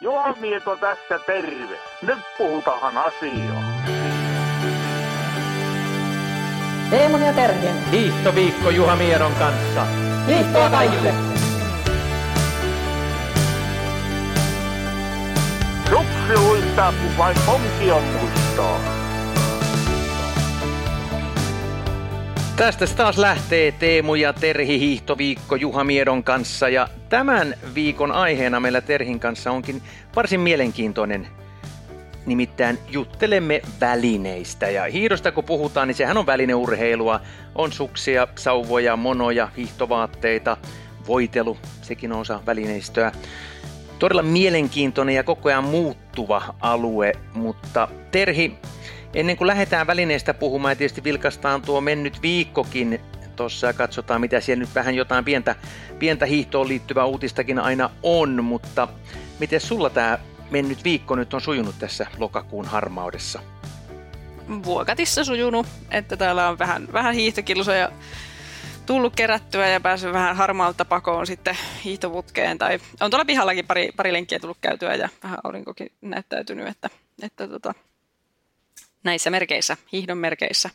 [0.00, 1.78] Juha Mieto tässä terve.
[2.02, 3.62] Nyt puhutaan asiaa.
[6.90, 7.90] Teemun ja Terhien.
[7.90, 9.86] Hiihtoviikko Juha Mieron kanssa.
[10.26, 11.14] Hiihtoa kaikille!
[15.90, 17.36] Suksi uittaa, kun vain
[17.92, 19.03] on mustaa.
[22.56, 26.68] Tästä taas lähtee Teemu ja Terhi hiihtoviikko Juha Miedon kanssa.
[26.68, 29.82] Ja tämän viikon aiheena meillä Terhin kanssa onkin
[30.16, 31.26] varsin mielenkiintoinen.
[32.26, 34.70] Nimittäin juttelemme välineistä.
[34.70, 37.20] Ja hiidosta kun puhutaan, niin sehän on välineurheilua.
[37.54, 40.56] On suksia, sauvoja, monoja, hiihtovaatteita,
[41.06, 43.12] voitelu, sekin on osa välineistöä.
[43.98, 48.58] Todella mielenkiintoinen ja koko ajan muuttuva alue, mutta Terhi,
[49.14, 53.00] ennen kuin lähdetään välineistä puhumaan tietysti vilkastaan tuo mennyt viikkokin
[53.36, 55.56] tuossa katsotaan mitä siellä nyt vähän jotain pientä,
[55.98, 58.88] pientä hiihtoon liittyvää uutistakin aina on, mutta
[59.38, 60.18] miten sulla tämä
[60.50, 63.40] mennyt viikko nyt on sujunut tässä lokakuun harmaudessa?
[64.64, 67.90] Vuokatissa sujunut, että täällä on vähän, vähän hiihtokilsoja
[68.86, 72.58] tullut kerättyä ja päässyt vähän harmaalta pakoon sitten hiihtoputkeen.
[72.58, 76.90] Tai on tuolla pihallakin pari, pari lenkkiä tullut käytyä ja vähän aurinkokin näyttäytynyt, että,
[77.22, 77.74] että tota,
[79.04, 80.70] näissä merkeissä, hiihdon merkeissä.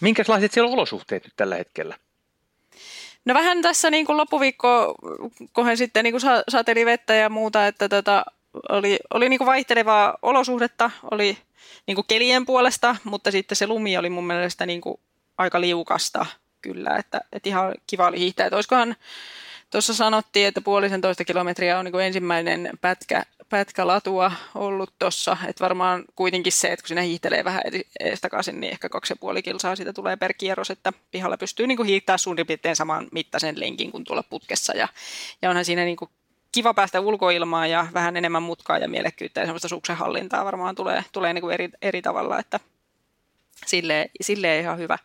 [0.00, 1.96] Minkälaiset siellä on olosuhteet nyt tällä hetkellä?
[3.24, 4.94] No vähän tässä niin kuin loppuviikko
[5.52, 8.24] kohen sitten niin kuin sa- sateli vettä ja muuta, että tota,
[8.68, 11.38] oli, oli niin kuin vaihtelevaa olosuhdetta, oli
[11.86, 15.00] niin kuin kelien puolesta, mutta sitten se lumi oli mun mielestä niin kuin
[15.38, 16.26] aika liukasta
[16.62, 18.46] kyllä, että, että ihan kiva oli hiihtää.
[18.46, 18.96] Että olisikohan
[19.70, 25.36] tuossa sanottiin, että puolisen toista kilometriä on niin kuin ensimmäinen pätkä, pätkä latua ollut tuossa,
[25.48, 27.62] että varmaan kuitenkin se, että kun sinä hiihtelee vähän
[28.20, 31.76] takaisin, niin ehkä kaksi ja puoli kilsaa siitä tulee per kierros, että pihalla pystyy niin
[31.76, 34.76] kuin hiihtää suurin piirtein saman mittaisen lenkin kuin tuolla putkessa.
[34.76, 34.88] Ja,
[35.42, 36.10] ja onhan siinä niin kuin
[36.52, 41.32] kiva päästä ulkoilmaan ja vähän enemmän mutkaa ja mielekkyyttä ja semmoista suksenhallintaa varmaan tulee, tulee
[41.32, 42.60] niin kuin eri, eri tavalla, että
[43.66, 44.98] silleen, silleen ihan hyvä.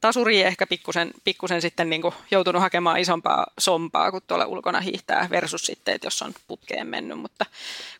[0.00, 5.66] Tasuri ehkä pikkusen, pikkusen sitten niin joutunut hakemaan isompaa sompaa, kun tuolla ulkona hiihtää versus
[5.66, 7.46] sitten, että jos on putkeen mennyt, mutta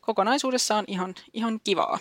[0.01, 1.99] kokonaisuudessa on ihan, ihan kivaa.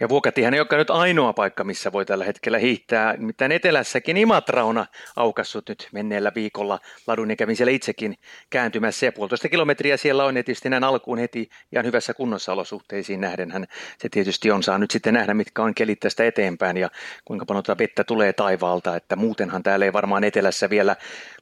[0.00, 3.16] Ja Vuokatihan ei olekaan nyt ainoa paikka, missä voi tällä hetkellä hiihtää.
[3.16, 8.14] Nimittäin etelässäkin Imatra on aukassut nyt menneellä viikolla ladun ja kävin siellä itsekin
[8.50, 9.06] kääntymässä.
[9.06, 13.66] Ja puolitoista kilometriä siellä on tietysti näin alkuun heti ihan hyvässä kunnossa olosuhteisiin nähden.
[13.98, 16.90] se tietysti on saa nyt sitten nähdä, mitkä on kelit tästä eteenpäin ja
[17.24, 18.96] kuinka paljon tuota vettä tulee taivaalta.
[18.96, 20.96] Että muutenhan täällä ei varmaan etelässä vielä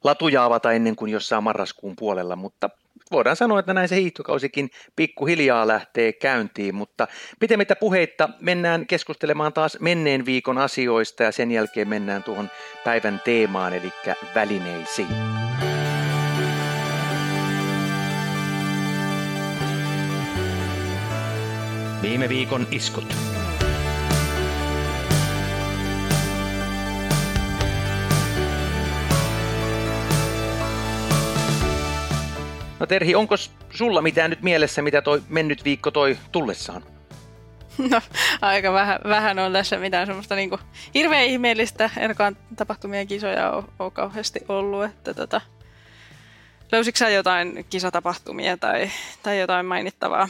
[0.04, 2.70] latuja avata ennen kuin jossain marraskuun puolella, mutta
[3.14, 7.08] voidaan sanoa, että näin se hiihtokausikin pikkuhiljaa lähtee käyntiin, mutta
[7.40, 12.50] pitemmittä puheitta mennään keskustelemaan taas menneen viikon asioista ja sen jälkeen mennään tuohon
[12.84, 13.92] päivän teemaan, eli
[14.34, 15.08] välineisiin.
[22.02, 23.14] Viime viikon iskut.
[32.84, 33.34] No Terhi, onko
[33.70, 36.82] sulla mitään nyt mielessä, mitä toi mennyt viikko toi tullessaan?
[37.90, 38.00] No,
[38.42, 40.50] aika vähän, vähän on tässä mitään semmoista niin
[40.94, 41.90] hirveän ihmeellistä.
[41.96, 44.84] Enkaan tapahtumien kisoja ole, ole kauheasti ollut.
[44.84, 45.40] Että tota,
[46.72, 48.90] löysitkö sä jotain kisatapahtumia tai,
[49.22, 50.28] tai jotain mainittavaa?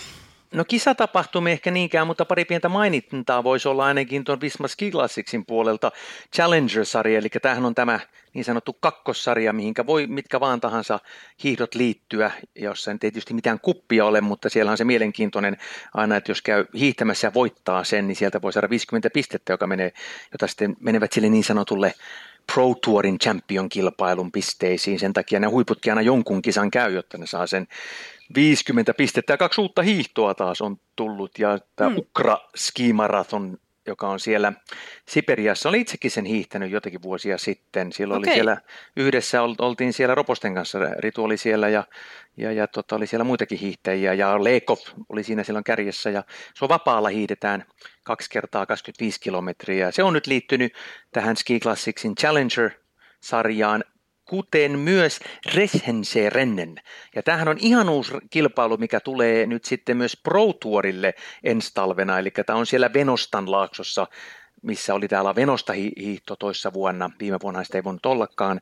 [0.55, 5.47] No kisatapahtumia ehkä niinkään, mutta pari pientä mainittaa voisi olla ainakin tuon Visma Ski Classicsin
[5.47, 5.93] puolelta
[6.35, 8.01] Challenger-sarja, eli tämähän on tämä
[8.35, 11.01] niin sanottu kakkossarja, mihinkä voi mitkä vaan tahansa
[11.45, 15.57] hiihdot liittyä, jossa ei tietysti mitään kuppia ole, mutta siellä on se mielenkiintoinen
[15.95, 19.67] aina, että jos käy hiihtämässä ja voittaa sen, niin sieltä voi saada 50 pistettä, joka
[19.67, 19.93] menee,
[20.33, 21.95] jota sitten menevät sille niin sanotulle
[22.53, 24.99] Pro Tourin Champion-kilpailun pisteisiin.
[24.99, 27.67] Sen takia ne huiputkin aina jonkun kisan käy, jotta ne saa sen
[28.35, 29.33] 50 pistettä.
[29.33, 31.97] Ja kaksi uutta hiihtoa taas on tullut ja tämä mm.
[31.99, 34.53] Ukra Ski Marathon joka on siellä
[35.09, 35.69] Siperiassa.
[35.69, 37.93] Oli itsekin sen hiihtänyt jotakin vuosia sitten.
[37.93, 38.31] Silloin okay.
[38.31, 38.61] oli siellä
[38.97, 41.85] yhdessä, oltiin siellä Roposten kanssa, Ritu oli siellä ja,
[42.37, 46.65] ja, ja tota, oli siellä muitakin hiihtäjiä ja Leekov oli siinä silloin kärjessä ja se
[46.65, 47.65] on vapaalla hiihdetään
[48.03, 49.91] kaksi kertaa 25 kilometriä.
[49.91, 50.73] Se on nyt liittynyt
[51.13, 53.85] tähän Ski Classicsin Challenger-sarjaan
[54.25, 55.21] kuten myös
[56.29, 56.77] Rennen.
[57.15, 62.19] Ja tämähän on ihan uusi kilpailu, mikä tulee nyt sitten myös Pro Tourille ensi talvena,
[62.19, 64.07] eli tämä on siellä Venostan laaksossa
[64.65, 67.11] missä oli täällä Venosta hiihto toissa vuonna.
[67.21, 68.61] Viime vuonna sitä ei voinut ollakaan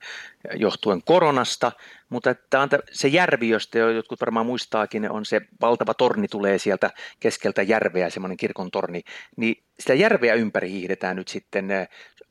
[0.54, 1.72] johtuen koronasta,
[2.08, 6.90] mutta tämä on se järvi, josta jotkut varmaan muistaakin, on se valtava torni tulee sieltä
[7.20, 9.02] keskeltä järveä, semmoinen kirkon torni,
[9.36, 11.68] niin sitä järveä ympäri hiihdetään nyt sitten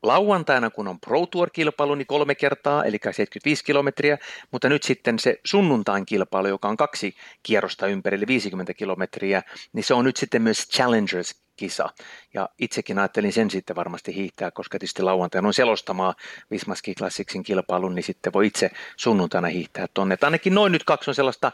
[0.04, 4.18] lauantaina, kun on Pro Tour-kilpailu, niin kolme kertaa, eli 75 kilometriä,
[4.52, 9.44] mutta nyt sitten se sunnuntain kilpailu, joka on kaksi kierrosta ympäri, eli 50 kilometriä,
[9.74, 11.90] niin se on nyt sitten myös Challengers kisa.
[12.34, 16.16] Ja itsekin ajattelin sen sitten varmasti hiihtää, koska tietysti lauantaina on selostamaa
[16.52, 20.14] Vismaski Classicsin kilpailun, niin sitten voi itse sunnuntaina hiihtää tonne.
[20.14, 21.52] Et ainakin noin nyt kaksi on sellaista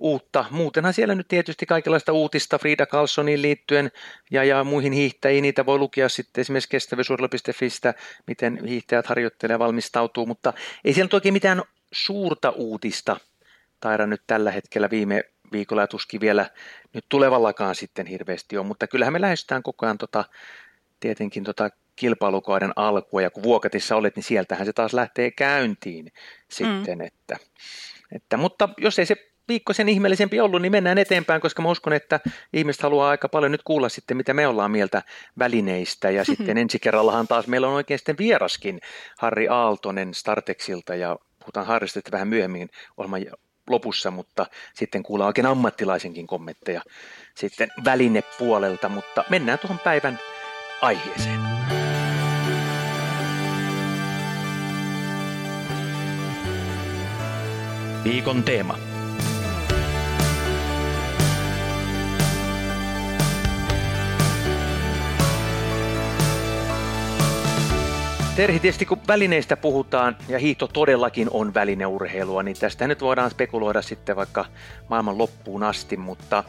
[0.00, 0.44] uutta.
[0.50, 3.90] Muutenhan siellä nyt tietysti kaikenlaista uutista Frida Carlsoniin liittyen
[4.30, 5.42] ja, ja muihin hiihtäjiin.
[5.42, 7.94] Niitä voi lukea sitten esimerkiksi kestävyysurheilu.fistä,
[8.26, 10.52] miten hiihtäjät harjoittelee ja valmistautuu, mutta
[10.84, 11.62] ei siellä nyt oikein mitään
[11.92, 13.16] suurta uutista
[13.80, 16.50] taida nyt tällä hetkellä viime viikolla ja tuskin vielä
[16.94, 20.24] nyt tulevallakaan sitten hirveästi on, mutta kyllähän me lähestytään koko ajan tota,
[21.00, 26.12] tietenkin tota kilpailukauden alkua ja kun Vuokatissa olet, niin sieltähän se taas lähtee käyntiin
[26.50, 27.04] sitten, mm.
[27.04, 27.36] että,
[28.12, 31.92] että, mutta jos ei se viikko sen ihmeellisempi ollut, niin mennään eteenpäin, koska mä uskon,
[31.92, 32.20] että
[32.52, 35.02] ihmiset haluaa aika paljon nyt kuulla sitten, mitä me ollaan mieltä
[35.38, 36.10] välineistä.
[36.10, 38.80] Ja sitten ensi kerrallahan taas meillä on oikein sitten vieraskin
[39.18, 43.26] Harri Aaltonen Startexilta ja puhutaan Harrista vähän myöhemmin ohjelman
[43.70, 46.82] lopussa, mutta sitten kuullaan oikein ammattilaisenkin kommentteja
[47.34, 50.18] sitten välinepuolelta, mutta mennään tuohon päivän
[50.82, 51.40] aiheeseen.
[58.04, 58.89] Viikon teema.
[68.40, 73.82] Terhi, tietysti kun välineistä puhutaan, ja hiihto todellakin on välineurheilua, niin tästä nyt voidaan spekuloida
[73.82, 74.44] sitten vaikka
[74.88, 76.44] maailman loppuun asti, mutta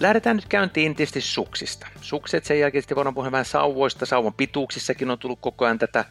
[0.00, 1.86] Lähdetään nyt käyntiin tietysti suksista.
[2.00, 4.06] Sukset sen jälkeen sitten voidaan puhua vähän sauvoista.
[4.06, 6.04] Sauvan pituuksissakin on tullut koko ajan tätä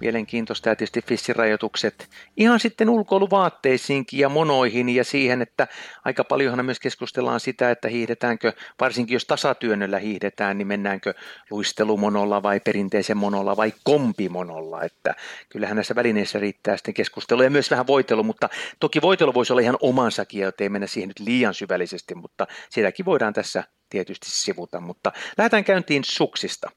[0.00, 5.68] mielenkiintoista ja tietysti fissirajoitukset ihan sitten ulkoiluvaatteisiinkin ja monoihin ja siihen, että
[6.04, 11.14] aika paljonhan myös keskustellaan sitä, että hiihdetäänkö, varsinkin jos tasatyönnöllä hiihdetään, niin mennäänkö
[11.50, 15.14] luistelumonolla vai perinteisen monolla vai kompimonolla, että
[15.48, 18.48] kyllähän näissä välineissä riittää sitten keskustelua ja myös vähän voitelu, mutta
[18.80, 23.04] toki voitelu voisi olla ihan omansakin, jotta ei mennä siihen nyt liian syvällisesti, mutta sitäkin
[23.04, 26.70] voidaan tässä tietysti sivuta, mutta lähdetään käyntiin suksista.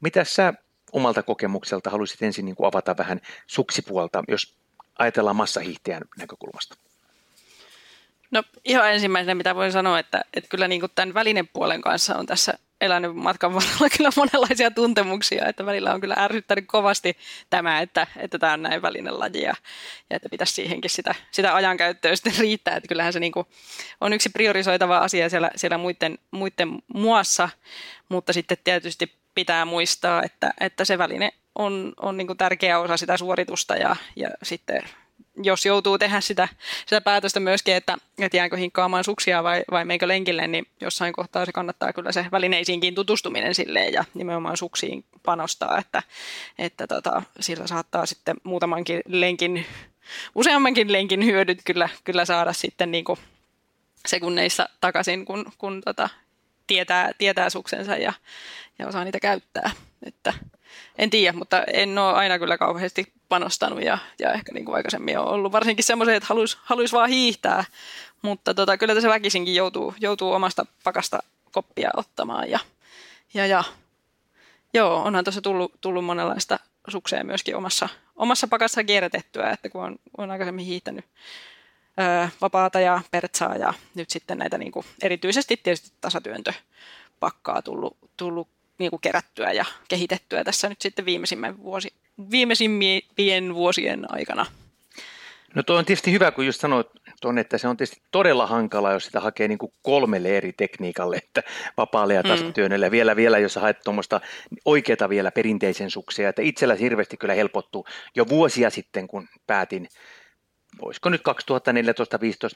[0.00, 0.54] Mitä sä
[0.92, 4.54] omalta kokemukselta haluaisit ensin niin kuin avata vähän suksipuolta, jos
[4.98, 6.76] ajatellaan massahiihtäjän näkökulmasta?
[8.30, 12.26] No ihan ensimmäisenä, mitä voin sanoa, että, että kyllä niin kuin tämän välinepuolen kanssa on
[12.26, 17.16] tässä elänyt matkan varrella kyllä monenlaisia tuntemuksia, että välillä on kyllä ärsyttänyt kovasti
[17.50, 19.54] tämä, että, että tämä on näin välinelaji ja,
[20.10, 23.46] ja että pitäisi siihenkin sitä, sitä ajankäyttöä sitten riittää, että kyllähän se niin kuin
[24.00, 27.48] on yksi priorisoitava asia siellä, siellä muiden, muiden muassa,
[28.08, 33.16] mutta sitten tietysti pitää muistaa, että, että se väline on, on niin tärkeä osa sitä
[33.16, 34.82] suoritusta ja, ja sitten
[35.36, 36.48] jos joutuu tehdä sitä,
[36.86, 41.46] sitä päätöstä myöskin, että, että jäänkö hinkkaamaan suksia vai, vai meikö lenkille, niin jossain kohtaa
[41.46, 46.02] se kannattaa kyllä se välineisiinkin tutustuminen silleen ja nimenomaan suksiin panostaa, että,
[46.58, 49.66] että tota, sillä saattaa sitten muutamankin lenkin,
[50.34, 53.18] useammankin lenkin hyödyt kyllä, kyllä saada sitten niin kuin
[54.06, 56.08] sekunneissa takaisin, kun, kun tota,
[56.66, 58.12] tietää, tietää suksensa ja,
[58.78, 59.70] ja osaa niitä käyttää.
[60.06, 60.32] Että,
[60.98, 65.18] en tiedä, mutta en ole aina kyllä kauheasti panostanut ja, ja ehkä niin kuin aikaisemmin
[65.18, 67.64] on ollut varsinkin semmoisia, että haluaisi haluais vaan hiihtää,
[68.22, 71.18] mutta tota, kyllä tässä väkisinkin joutuu, joutuu omasta pakasta
[71.52, 72.58] koppia ottamaan ja,
[73.34, 73.64] ja, ja
[74.74, 79.96] joo, onhan tuossa tullut, tullut monenlaista suksea myöskin omassa, omassa pakassa kierrätettyä, että kun on,
[80.18, 81.04] on aikaisemmin hiihtänyt
[82.40, 88.90] vapaata ja pertsaa ja nyt sitten näitä niin kuin, erityisesti tietysti tasatyöntöpakkaa tullut, tullut niin
[88.90, 91.92] kuin kerättyä ja kehitettyä tässä nyt sitten viimeisimmän vuosi,
[92.30, 94.46] viimeisimpien vuosien aikana.
[95.54, 96.86] No tuo on tietysti hyvä, kun just sanoit
[97.20, 101.16] tuonne, että se on tietysti todella hankala, jos sitä hakee niin kuin kolmelle eri tekniikalle,
[101.16, 101.42] että
[101.76, 102.88] vapaalle ja tasatyönnölle.
[102.88, 102.92] Mm.
[102.92, 104.20] Vielä, vielä, jos haet tuommoista
[104.64, 109.88] oikeata vielä perinteisen suksia, että itsellä hirveästi kyllä helpottuu jo vuosia sitten, kun päätin
[110.80, 111.24] voisiko nyt 2014-2015,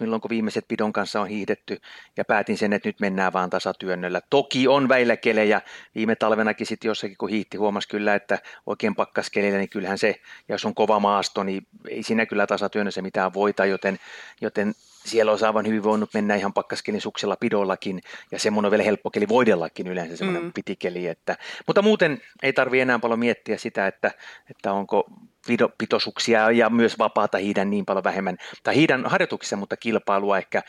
[0.01, 1.81] milloin kun viimeiset pidon kanssa on hiihdetty,
[2.17, 4.21] ja päätin sen, että nyt mennään vaan tasatyönnöllä.
[4.31, 5.61] Toki on väillä kelejä,
[5.95, 10.65] viime talvenakin sitten jossakin kun hiihti, huomasi kyllä, että oikein pakkaskelillä, niin kyllähän se, jos
[10.65, 13.99] on kova maasto, niin ei siinä kyllä tasatyönnössä mitään voita, joten,
[14.41, 14.75] joten
[15.07, 19.11] siellä olisi aivan hyvin voinut mennä ihan pakkaskelin suksella pidollakin, ja semmoinen on vielä helppo
[19.11, 20.53] keli voidellakin yleensä semmoinen mm.
[20.53, 21.07] pitikeli.
[21.07, 21.37] Että,
[21.67, 24.11] mutta muuten ei tarvitse enää paljon miettiä sitä, että,
[24.51, 25.11] että onko
[25.79, 30.63] pitosuksia ja myös vapaata hiidän niin paljon vähemmän, tai hiidän harjoituksissa, mutta kilpailua ehkä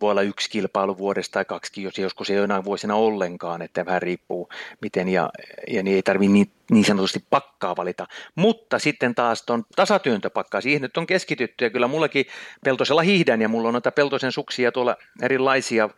[0.00, 4.02] voi olla yksi kilpailu vuodesta tai kaksi, jos joskus ei jonain vuosina ollenkaan, että vähän
[4.02, 4.48] riippuu
[4.80, 5.30] miten, ja,
[5.68, 8.06] ja niin ei tarvitse niin, niin sanotusti pakkaa valita.
[8.34, 12.26] Mutta sitten taas tuon tasatyöntöpakkaa, siihen nyt on keskitytty ja kyllä mullakin
[12.64, 15.88] peltosella hiihdän ja mulla on noita peltosen suksia tuolla erilaisia,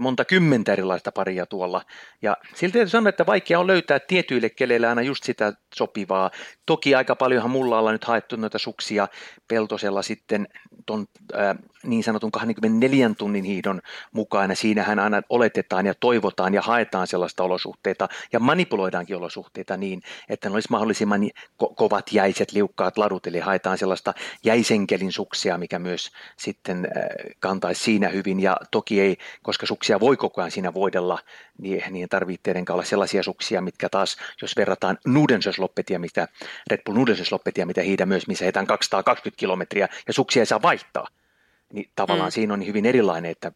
[0.00, 1.82] monta kymmentä erilaista paria tuolla.
[2.22, 6.30] Ja silti täytyy sanoa, että vaikea on löytää tietyille keleille aina just sitä sopivaa.
[6.66, 9.08] Toki aika paljonhan mulla ollaan nyt haettu noita suksia
[9.48, 10.48] peltosella sitten
[10.86, 14.50] ton äh, niin sanotun 24 tunnin hiidon mukaan.
[14.50, 20.48] Ja siinähän aina oletetaan ja toivotaan ja haetaan sellaista olosuhteita ja manipuloidaankin olosuhteita niin, että
[20.48, 21.22] ne olisi mahdollisimman
[21.62, 27.02] ko- kovat jäiset, liukkaat ladut, eli haetaan sellaista jäisenkelin suksia, mikä myös sitten äh,
[27.40, 28.40] kantaisi siinä hyvin.
[28.40, 31.18] Ja toki ei, koska suksia voi koko ajan siinä voidella,
[31.58, 36.28] niin, niin tarvitsee olla sellaisia suksia, mitkä taas, jos verrataan Nudensösloppetia, mitä
[36.70, 41.06] Red Bull Nudensösloppetia, mitä hiidä myös, missä heitään 220 kilometriä ja suksia ei saa vaihtaa
[41.72, 42.32] niin tavallaan mm.
[42.32, 43.52] siinä on hyvin erilainen, että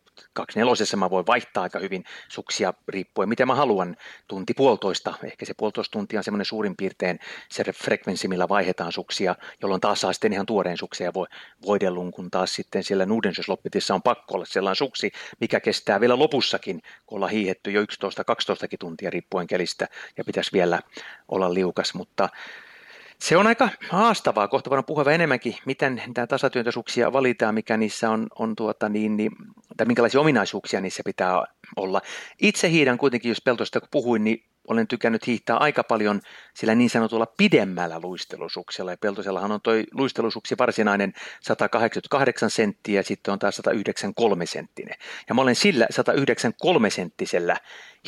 [0.56, 3.96] nelosessa mä voin vaihtaa aika hyvin suksia riippuen miten mä haluan,
[4.28, 7.18] tunti puolitoista, ehkä se puolitoista tuntia on semmoinen suurin piirtein
[7.50, 11.26] se frekvenssi, millä vaihdetaan suksia, jolloin taas saa sitten ihan tuoreen suksia ja voi,
[11.66, 16.82] voidellun, kun taas sitten siellä Nudensyslopetissa on pakko olla sellainen suksi, mikä kestää vielä lopussakin,
[17.06, 17.84] kun ollaan hiihetty jo 11-12
[18.80, 20.80] tuntia riippuen kelistä ja pitäisi vielä
[21.28, 22.28] olla liukas, mutta
[23.22, 24.48] se on aika haastavaa.
[24.48, 29.32] Kohta voidaan puhua enemmänkin, miten tämä tasatyöntösuuksia valitaan, mikä niissä on, on tuota niin, niin,
[29.76, 31.44] tai minkälaisia ominaisuuksia niissä pitää
[31.76, 32.00] olla.
[32.42, 36.20] Itse hiidän kuitenkin, jos peltoista kun puhuin, niin olen tykännyt hiihtää aika paljon
[36.54, 38.90] sillä niin sanotulla pidemmällä luistelusuksella.
[38.90, 44.94] Ja Peltosellahan on tuo luistelusuksi varsinainen 188 senttiä ja sitten on taas 193 senttinen.
[45.28, 47.56] Ja mä olen sillä 193 senttisellä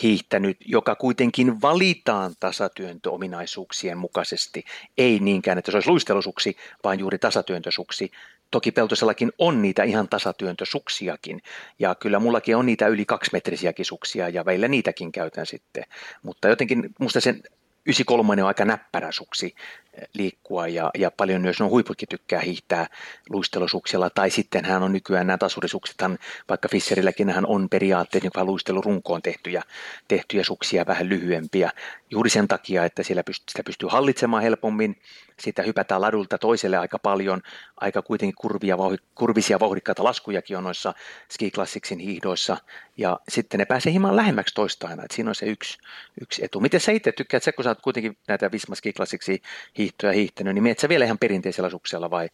[0.02, 4.64] hiihtänyt, joka kuitenkin valitaan tasatyöntöominaisuuksien mukaisesti.
[4.99, 8.11] Ei niinkään, että se olisi luistelusuksi, vaan juuri tasatyöntösuksi.
[8.52, 11.42] Toki Peltosellakin on niitä ihan tasatyöntösuksiakin,
[11.78, 15.85] ja kyllä mullakin on niitä yli kaksimetrisiäkin suksia, ja välillä niitäkin käytän sitten.
[16.23, 17.42] Mutta jotenkin musta sen
[17.87, 19.54] 93 on aika näppärä suksi
[19.94, 22.87] eh, liikkua ja, ja paljon myös on huiputkin tykkää hiihtää
[23.30, 24.11] luistelusuksella.
[24.11, 26.18] Tai sitten hän on nykyään nämä tasurisuksethan,
[26.49, 29.62] vaikka Fisserilläkin hän on periaatteessa niin luistelurunkoon tehtyjä,
[30.09, 31.71] tehtyjä suksia vähän lyhyempiä
[32.12, 34.97] juuri sen takia, että siellä pystyy, sitä pystyy hallitsemaan helpommin
[35.40, 37.42] siitä hypätään ladulta toiselle aika paljon,
[37.76, 38.76] aika kuitenkin kurvia,
[39.14, 40.95] kurvisia vauhdikkaita laskujakin on noissa
[41.31, 42.57] Ski Classicsin hiihdoissa,
[42.97, 45.78] ja sitten ne pääsee hieman lähemmäksi toista aina, että siinä on se yksi,
[46.21, 46.61] yksi etu.
[46.61, 49.38] Miten sä itse tykkäät, kun sä oot kuitenkin näitä Visma Ski Classicsin
[49.78, 52.28] hiihtoja hiihtänyt, niin sä vielä ihan perinteisellä suksella vai,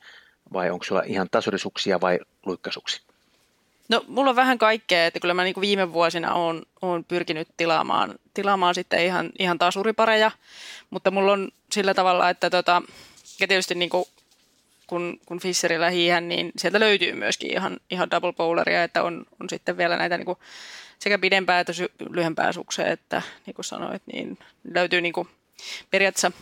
[0.52, 3.07] vai onko sulla ihan tasorisuksia vai luikkasuksia?
[3.88, 8.14] No mulla on vähän kaikkea, että kyllä mä niin viime vuosina oon, oon pyrkinyt tilaamaan,
[8.34, 10.30] tilaamaan sitten ihan, ihan tasuripareja,
[10.90, 12.82] mutta mulla on sillä tavalla, että tota,
[13.40, 14.04] ja tietysti niin kuin
[14.86, 19.48] kun, kun Fisherillä hiihän, niin sieltä löytyy myöskin ihan, ihan double bowleria, että on, on
[19.48, 20.38] sitten vielä näitä niin kuin
[20.98, 22.50] sekä pidempää että sy- lyhempää
[22.92, 24.38] että niin kuin sanoit, niin
[24.74, 25.28] löytyy niin kuin
[25.90, 26.32] periaatteessa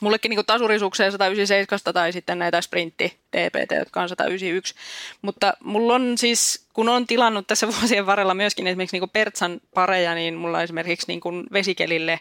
[0.00, 4.74] mullekin niin tasurisukseen 197 tai sitten näitä sprintti DPT, jotka on 191.
[5.22, 10.14] Mutta mulla on siis, kun on tilannut tässä vuosien varrella myöskin esimerkiksi niin Pertsan pareja,
[10.14, 12.20] niin mulla on esimerkiksi niin kuin vesikelille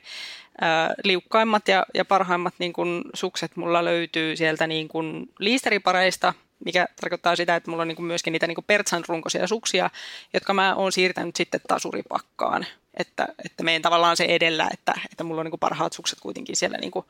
[0.61, 6.33] ää, liukkaimmat ja, ja parhaimmat niin kuin sukset mulla löytyy sieltä niin kuin liisteripareista,
[6.65, 9.89] mikä tarkoittaa sitä, että mulla on niin kuin myöskin niitä niin kuin Pertsan runkoisia suksia,
[10.33, 12.65] jotka mä oon siirtänyt sitten tasuripakkaan
[12.97, 16.55] että, että menen tavallaan se edellä, että, että mulla on niin kuin parhaat sukset kuitenkin
[16.55, 17.05] siellä niin kuin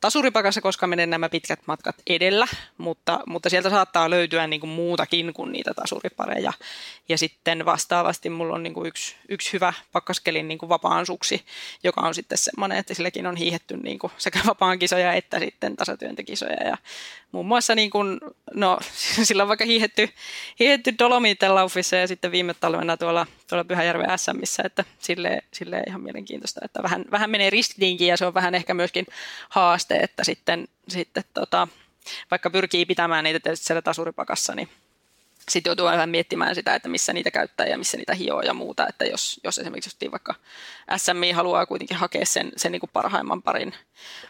[0.00, 2.46] tasuripakassa, koska menen nämä pitkät matkat edellä,
[2.78, 6.52] mutta, mutta sieltä saattaa löytyä niin kuin muutakin kuin niitä tasuripareja.
[7.08, 11.44] Ja sitten vastaavasti mulla on niin kuin yksi, yksi hyvä pakkaskelin niin kuin vapaan suksi,
[11.84, 15.76] joka on sitten semmoinen, että silläkin on hiihetty niin kuin sekä vapaan kisoja että sitten
[15.76, 16.68] tasatyöntekisoja.
[16.68, 16.76] Ja
[17.32, 18.20] muun muassa niin kuin,
[18.54, 18.78] no,
[19.28, 20.08] sillä on vaikka hiihetty,
[20.58, 26.00] hiihetty Dolomiten laufissa ja sitten viime talvena tuolla, tuolla Pyhäjärven SMissä, että sille, sille ihan
[26.00, 29.06] mielenkiintoista, että vähän, vähän menee riskiinkin ja se on vähän ehkä myöskin
[29.48, 31.68] haaste, että sitten, sitten tota,
[32.30, 34.68] vaikka pyrkii pitämään niitä tietysti siellä tasuripakassa, niin
[35.48, 38.88] sitten joutuu vähän miettimään sitä, että missä niitä käyttää ja missä niitä hioo ja muuta,
[38.88, 40.34] että jos, jos esimerkiksi vaikka
[40.96, 43.74] SMI haluaa kuitenkin hakea sen, sen niin kuin parhaimman parin,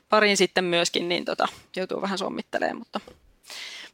[0.09, 3.01] parin sitten myöskin, niin tota, joutuu vähän sommittelemaan, mutta,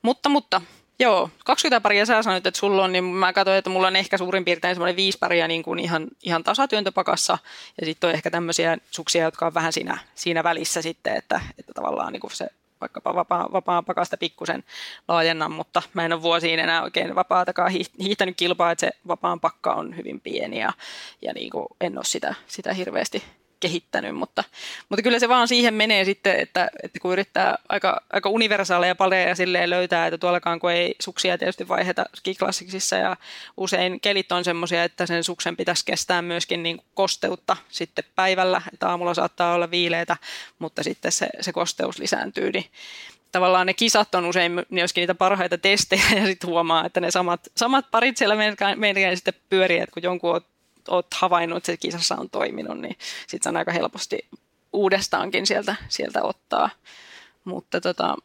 [0.03, 0.63] mutta, mutta
[0.99, 4.19] Joo, 20 paria sä sanoit, että sulla on, niin mä katsoin, että mulla on ehkä
[4.19, 7.39] suurin piirtein semmoinen viisi paria niin kuin ihan, ihan tasatyöntöpakassa,
[7.81, 11.73] ja sitten on ehkä tämmöisiä suksia, jotka on vähän siinä, siinä välissä sitten, että, että
[11.73, 12.47] tavallaan niin kuin se
[12.81, 14.65] vaikkapa vapaa, vapaa pakasta pikkusen
[15.09, 17.73] laajennan, mutta mä en ole vuosiin enää oikein vapaatakaan
[18.03, 20.73] hiihtänyt kilpaa, että se vapaan pakka on hyvin pieni ja,
[21.23, 23.23] ja niin kuin en ole sitä, sitä hirveästi,
[23.61, 24.45] kehittänyt, mutta,
[24.89, 29.35] mutta kyllä se vaan siihen menee sitten, että, että kun yrittää aika, aika universaaleja paleja
[29.35, 33.17] silleen löytää, että tuollakaan kun ei suksia tietysti vaiheta skiklassiksissa ja
[33.57, 38.89] usein kelit on semmoisia, että sen suksen pitäisi kestää myöskin niin kosteutta sitten päivällä, että
[38.89, 40.17] aamulla saattaa olla viileitä,
[40.59, 42.65] mutta sitten se, se kosteus lisääntyy, niin
[43.35, 47.41] tavallaan ne kisat on usein myöskin niitä parhaita testejä ja sitten huomaa, että ne samat,
[47.57, 48.37] samat parit siellä
[48.77, 50.47] meidän sitten pyörii, että kun jonkun oot,
[50.89, 54.29] oot havainnut, että se kisassa on toiminut, niin sitten on aika helposti
[54.73, 56.71] uudestaankin sieltä, sieltä ottaa.
[57.45, 58.17] Mutta tota,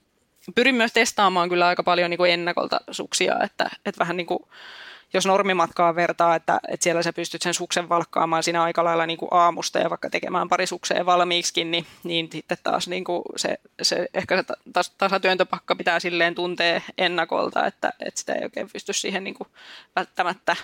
[0.55, 4.39] pyrin myös testaamaan kyllä aika paljon niin kuin ennakolta suksia, että, että vähän niin kuin
[5.13, 9.17] jos normimatkaa vertaa, että, että siellä sä pystyt sen suksen valkkaamaan siinä aika lailla niin
[9.17, 13.57] kuin aamusta ja vaikka tekemään pari sukseen valmiiksi, niin, niin sitten taas niin kuin se,
[13.81, 18.93] se, ehkä se tas, tasatyöntöpakka pitää silleen tuntea ennakolta, että, että sitä ei oikein pysty
[18.93, 19.47] siihen niin kuin
[19.95, 20.55] välttämättä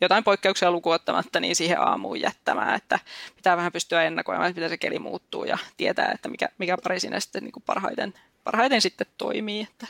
[0.00, 2.98] jotain poikkeuksia lukuottamatta niin siihen aamuun jättämään, että
[3.36, 7.00] pitää vähän pystyä ennakoimaan, että miten se keli muuttuu ja tietää, että mikä, mikä pari
[7.00, 9.60] siinä sitten niin kuin parhaiten, parhaiten sitten toimii.
[9.70, 9.86] Että.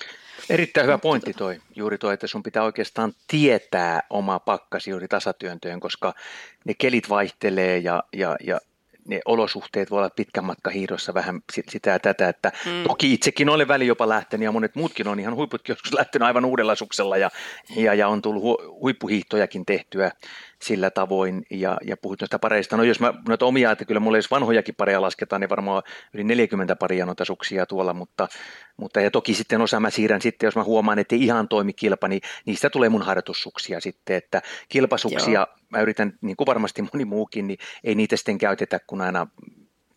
[0.51, 5.81] Erittäin hyvä pointti toi, juuri tuo, että sun pitää oikeastaan tietää oma pakkasi juuri tasatyöntöön,
[5.81, 6.15] koska
[6.65, 8.61] ne kelit vaihtelee ja, ja, ja
[9.07, 12.83] ne olosuhteet voi olla pitkän matka hiidossa vähän sitä ja tätä, että mm.
[12.89, 16.45] toki itsekin olen väli jopa lähtenyt ja monet muutkin on ihan huiputkin joskus lähtenyt aivan
[16.45, 17.31] uudella suksella ja,
[17.77, 20.11] ja, ja on tullut hu, huippuhiihtojakin tehtyä
[20.63, 22.77] sillä tavoin ja, ja puhut noista pareista.
[22.77, 25.83] No jos mä noita omia, että kyllä mulla jos vanhojakin pareja lasketaan, niin varmaan
[26.15, 28.29] yli 40 paria noita suksia tuolla, mutta,
[28.77, 31.73] mutta ja toki sitten osa mä siirrän sitten, jos mä huomaan, että ei ihan toimi
[31.73, 35.47] kilpa, niin niistä tulee mun harjoitussuksia sitten, että kilpasuksia Joo.
[35.77, 39.27] Mä yritän, niin kuin varmasti moni muukin, niin ei niitä sitten käytetä kun aina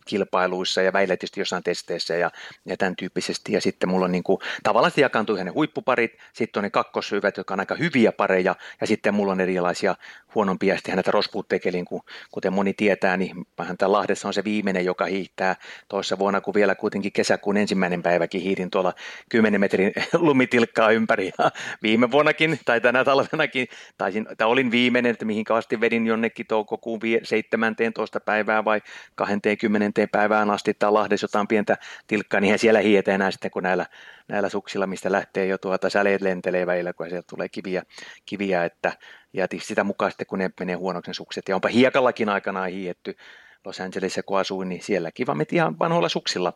[0.06, 2.30] kilpailuissa ja väillä tietysti jossain testeissä ja,
[2.64, 3.52] ja tämän tyyppisesti.
[3.52, 7.36] Ja sitten mulla on niin kuin, tavallaan se jakaantuu ne huippuparit, sitten on ne kakkoshyvät,
[7.36, 9.94] jotka on aika hyviä pareja, ja sitten mulla on erilaisia
[10.34, 14.84] huonompia, sitten näitä rospuuttekelin, kun, kuten moni tietää, niin vähän tämä Lahdessa on se viimeinen,
[14.84, 15.56] joka hiihtää
[15.88, 18.92] toissa vuonna, kun vielä kuitenkin kesäkuun ensimmäinen päiväkin hiihdin tuolla
[19.30, 21.50] 10 metrin lumitilkkaa ympäri, ja
[21.82, 27.00] viime vuonnakin, tai tänä talvenakin, taisin, tai olin viimeinen, että mihin asti vedin jonnekin toukokuun
[27.22, 28.20] 17.
[28.20, 28.80] päivää vai
[29.14, 33.86] 20 päivään asti tai Lahdessa jotain pientä tilkkaa, niin siellä hiihetä enää sitten, kun näillä,
[34.28, 37.82] näillä suksilla, mistä lähtee jo tuota säleet lentelee välillä, kun sieltä tulee kiviä,
[38.26, 38.92] kiviä että,
[39.32, 41.48] ja sitä mukaan sitten, kun ne menee huonoksi sukset.
[41.48, 43.16] Ja onpa hiekallakin aikanaan hiihetty
[43.64, 46.52] Los Angelesissa, kun asuin, niin sielläkin vaan meti ihan vanhoilla suksilla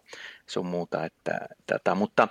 [0.46, 1.04] sun muuta.
[1.04, 1.94] Että, tätä.
[1.94, 2.28] Mutta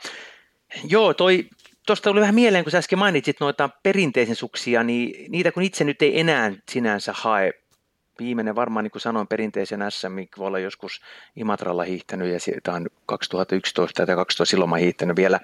[0.89, 1.49] joo, toi,
[1.87, 5.83] tuosta tuli vähän mieleen, kun sä äsken mainitsit noita perinteisen suksia, niin niitä kun itse
[5.83, 7.62] nyt ei enää sinänsä hae
[8.19, 11.01] viimeinen varmaan, niin kuin sanoin, perinteisen SM, voi olla joskus
[11.35, 15.39] Imatralla hiihtänyt ja siitä on 2011 tai 2012 silloin mä hiihtänyt vielä.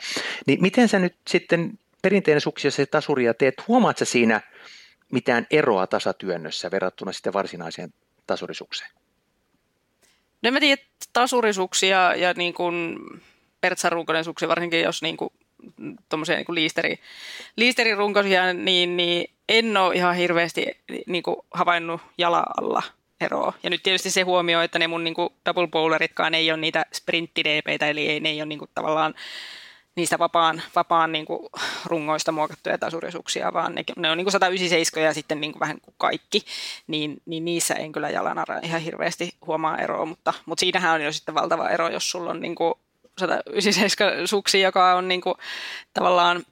[0.48, 4.42] Niin miten sä nyt sitten perinteinen suksi, jos se tasuria teet, huomaat sä siinä
[5.12, 7.94] mitään eroa tasatyönnössä verrattuna sitten varsinaiseen
[8.28, 8.92] tasurisukseen?
[10.42, 10.82] No mä tiedä,
[11.14, 12.98] tasurisuksia ja niin kuin
[13.62, 15.30] pertsarunkoinen suksi, varsinkin jos niin kuin
[16.10, 17.00] tuommoisia niin liisteri,
[17.56, 22.84] liisterirunkoisia, niin, niin en ole ihan hirveästi niin kuin havainnut jala alla
[23.22, 23.54] eroa.
[23.64, 26.86] Ja nyt tietysti se huomio, että ne mun niin kuin double bowleritkaan ei ole niitä
[26.94, 27.44] sprintti
[27.82, 29.14] eli ei, ne ei ole niin kuin tavallaan
[29.96, 31.50] niistä vapaan, vapaan niin kuin
[31.86, 35.82] rungoista muokattuja tasurisuuksia, vaan ne, ne on niin kuin 197 ja sitten niin kuin vähän
[35.82, 36.46] kuin kaikki,
[36.88, 41.12] niin, niin niissä en kyllä jalanara ihan hirveästi huomaa eroa, mutta, mutta siinähän on jo
[41.12, 42.74] sitten valtava ero, jos sulla on niin kuin
[43.18, 45.36] 197 suksi, joka on niin kuin,
[45.94, 46.44] tavallaan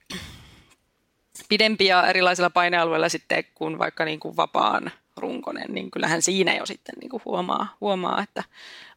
[1.49, 6.95] pidempiä erilaisilla painealueilla sitten kuin vaikka niin kuin vapaan runkonen, niin kyllähän siinä jo sitten
[6.99, 8.43] niin kuin huomaa, huomaa, että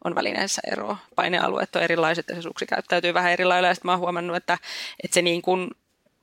[0.05, 0.97] on välineessä ero.
[1.17, 3.75] Painealueet on erilaiset ja se suksi käyttäytyy vähän eri lailla.
[3.75, 4.59] Sitten mä oon huomannut, että,
[5.05, 5.71] että se niin kuin,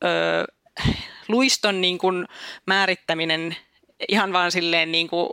[0.03, 0.53] ö,
[1.27, 2.27] luiston niin kuin
[2.65, 3.55] määrittäminen
[4.07, 5.29] ihan vaan silleen niin kuin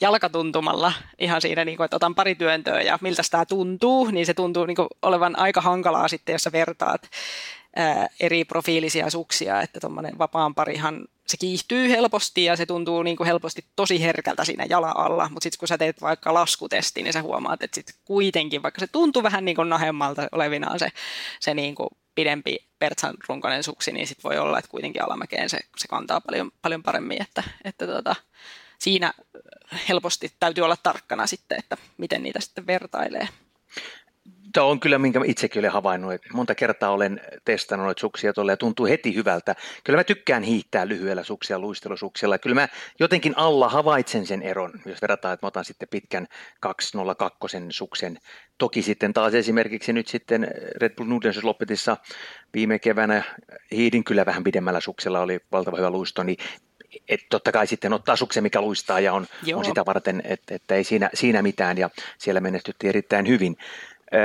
[0.00, 4.34] jalkatuntumalla ihan siinä, niin kuin, että otan pari työntöä ja miltä tämä tuntuu, niin se
[4.34, 7.10] tuntuu niin kuin olevan aika hankalaa sitten, jos sä vertaat
[7.76, 13.16] ää, eri profiilisia suksia, että tuommoinen vapaan parihan se kiihtyy helposti ja se tuntuu niin
[13.16, 17.12] kuin helposti tosi herkältä siinä jalan alla, mutta sitten kun sä teet vaikka laskutesti, niin
[17.12, 20.88] sä huomaat, että sitten kuitenkin, vaikka se tuntuu vähän niin kuin nahemmalta olevinaan se,
[21.40, 25.58] se niin kuin pidempi Pertsan runkoinen suksi, niin sitten voi olla, että kuitenkin alamäkeen se,
[25.76, 28.16] se kantaa paljon, paljon paremmin, että, että tota,
[28.78, 29.14] siinä
[29.88, 33.28] helposti täytyy olla tarkkana sitten, että miten niitä sitten vertailee.
[34.52, 38.52] Tämä on kyllä, minkä itsekin olen havainnut, että monta kertaa olen testannut noita suksia tuolla
[38.52, 39.54] ja tuntuu heti hyvältä.
[39.84, 42.38] Kyllä mä tykkään hiihtää lyhyellä suksia, luistelusuksilla.
[42.38, 42.68] Kyllä mä
[43.00, 46.26] jotenkin alla havaitsen sen eron, jos verrataan, että mä otan sitten pitkän
[46.60, 48.18] 202 suksen.
[48.58, 51.96] Toki sitten taas esimerkiksi nyt sitten Red Bull Nudens Loppetissa
[52.54, 53.22] viime keväänä
[53.72, 56.36] hiidin kyllä vähän pidemmällä suksella, oli valtava hyvä luisto, niin
[57.08, 60.74] että totta kai sitten ottaa suksen, mikä luistaa ja on, on sitä varten, että, että
[60.74, 63.56] ei siinä, siinä mitään ja siellä menestyttiin erittäin hyvin.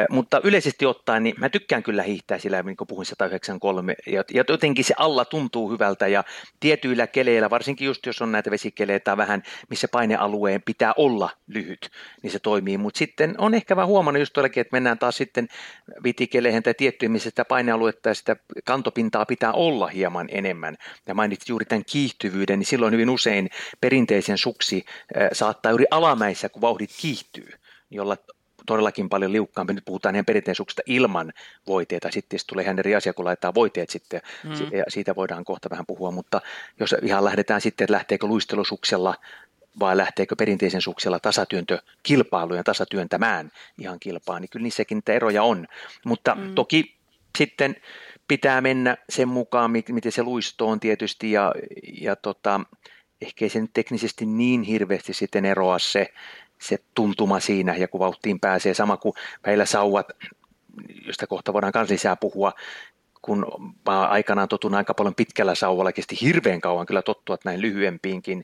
[0.10, 4.86] Mutta yleisesti ottaen, niin mä tykkään kyllä hiihtää sillä, niin kuin puhuin 193, ja, jotenkin
[4.86, 6.24] se alla tuntuu hyvältä, ja
[6.60, 11.90] tietyillä keleillä, varsinkin just jos on näitä vesikeleitä vähän, missä painealueen pitää olla lyhyt,
[12.24, 15.48] niin se toimii, mutta sitten on ehkä vähän huomannut just tuollakin, että mennään taas sitten
[16.04, 21.50] vitikeleihin tai tiettyihin, missä sitä painealuetta ja sitä kantopintaa pitää olla hieman enemmän, ja mainitsit
[21.50, 23.50] juuri tämän kiihtyvyyden, niin silloin hyvin usein
[23.82, 24.86] perinteisen suksi
[25.34, 27.50] saattaa juuri alamäissä, kun vauhdit kiihtyy,
[27.92, 28.18] jolla
[28.68, 29.74] todellakin paljon liukkaampi.
[29.74, 31.34] Nyt puhutaan ihan perinteisyyksistä ilman
[31.68, 32.12] voiteita.
[32.12, 34.52] Sitten tulee ihan eri asia, kun laittaa voiteet sitten, mm.
[34.52, 36.12] ja siitä voidaan kohta vähän puhua.
[36.12, 36.42] Mutta
[36.80, 39.16] jos ihan lähdetään sitten, että lähteekö luistelusuksella
[39.80, 45.68] vai lähteekö perinteisen suksella tasatyöntökilpailujen tasatyöntämään ihan kilpaa, niin kyllä niissäkin niitä eroja on.
[46.06, 46.56] Mutta mm.
[46.56, 46.96] toki
[47.38, 47.76] sitten
[48.28, 51.54] pitää mennä sen mukaan, miten se luisto on tietysti, ja,
[52.02, 52.62] ja tota,
[53.22, 56.14] ehkä ei se nyt teknisesti niin hirveästi sitten eroa se,
[56.62, 58.74] se tuntuma siinä ja kun vauhtiin pääsee.
[58.74, 59.14] Sama kuin
[59.46, 60.08] meillä sauvat,
[61.06, 62.54] josta kohta voidaan myös lisää puhua,
[63.22, 63.46] kun
[63.90, 68.44] mä aikanaan totun aika paljon pitkällä sauvalla, kesti hirveän kauan kyllä tottua näin lyhyempiinkin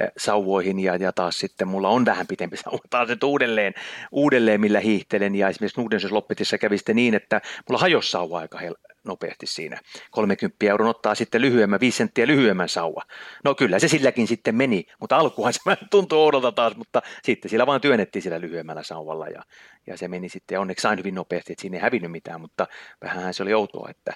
[0.00, 3.74] eh, sauvoihin ja, ja taas sitten mulla on vähän pitempi sauva taas nyt uudelleen,
[4.12, 8.58] uudelleen millä hiihtelen ja esimerkiksi Nudensus Loppetissa kävi sitten niin, että mulla hajosi sauva aika
[8.58, 9.80] hel- nopeasti siinä.
[10.10, 13.02] 30 euron ottaa sitten lyhyemmän, 5 senttiä lyhyemmän sauva.
[13.44, 17.66] No kyllä se silläkin sitten meni, mutta alkuhan se tuntuu oudolta taas, mutta sitten sillä
[17.66, 19.42] vaan työnnettiin sillä lyhyemmällä sauvalla ja,
[19.86, 22.66] ja se meni sitten onneksi sain hyvin nopeasti, että siinä ei hävinnyt mitään, mutta
[23.02, 24.14] vähän se oli outoa, että,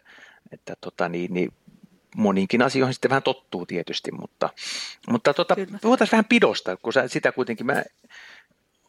[0.52, 1.52] että tota niin, niin
[2.16, 4.50] moniinkin asioihin sitten vähän tottuu tietysti, mutta,
[5.08, 7.82] mutta tota, puhutaan vähän pidosta, kun sä, sitä kuitenkin mä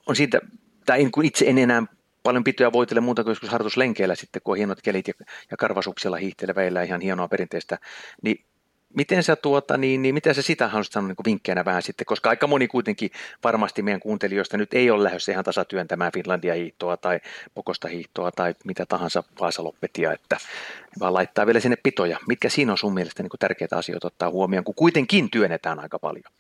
[0.06, 0.42] on siitä,
[0.86, 1.84] tai en, kun itse en enää
[2.24, 5.14] paljon pitoja voitelle muuta kuin joskus harjoituslenkeillä sitten, kun on hienot kelit ja,
[5.52, 7.78] ja karvasuksilla hiihteleväillä ihan hienoa perinteistä,
[8.22, 8.46] niin
[8.96, 12.30] miten sä, tuota, niin, niin miten sä sitä haluaisit sanoa niin vinkkeinä vähän sitten, koska
[12.30, 13.12] aika moni kuitenkin
[13.44, 17.20] varmasti meidän kuuntelijoista nyt ei ole lähdössä ihan tasatyöntämään Finlandia hiihtoa tai
[17.54, 20.38] Pokosta hiihtoa tai mitä tahansa Vaasaloppetia, että
[21.00, 22.20] vaan laittaa vielä sinne pitoja.
[22.28, 26.34] Mitkä siinä on sun mielestä niin tärkeitä asioita ottaa huomioon, kun kuitenkin työnnetään aika paljon?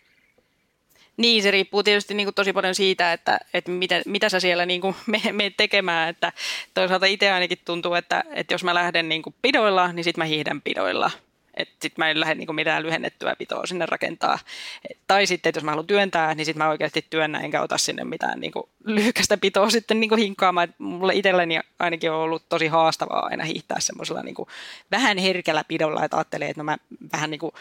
[1.19, 4.65] Niin, se riippuu tietysti niin kuin tosi paljon siitä, että, että mitä, mitä sä siellä
[4.65, 4.95] niin kuin
[5.31, 6.09] menet tekemään.
[6.09, 6.33] Että
[6.73, 10.25] toisaalta itse ainakin tuntuu, että, että jos mä lähden niin kuin pidoilla, niin sitten mä
[10.25, 11.11] hiihdän pidoilla.
[11.57, 14.39] Sitten mä en lähde niin mitään lyhennettyä pitoa sinne rakentaa.
[15.07, 18.03] Tai sitten, että jos mä haluan työntää, niin sitten mä oikeasti työnnän enkä ota sinne
[18.03, 18.51] mitään niin
[18.85, 20.69] lyhykästä pitoa sitten niin hinkkaamaan.
[20.69, 24.35] Et mulle itselleni ainakin on ollut tosi haastavaa aina hiihtää semmoisella niin
[24.91, 26.77] vähän herkällä pidolla, että ajattelee, että no mä
[27.13, 27.51] vähän niin kuin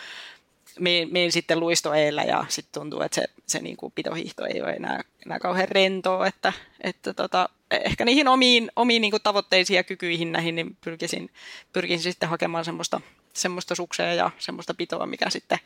[0.79, 4.71] menen, menen sitten luistoeellä ja sitten tuntuu, että se, se niin kuin pitohiihto ei ole
[4.71, 9.85] enää, enää kauhean rentoa, että, että tota, ehkä niihin omiin, omiin niin kuin tavoitteisiin ja
[9.85, 11.31] kykyihin näihin niin pyrkisin,
[11.73, 13.01] pyrkisin sitten hakemaan semmoista,
[13.33, 15.59] semmoista suksea ja semmoista pitoa, mikä sitten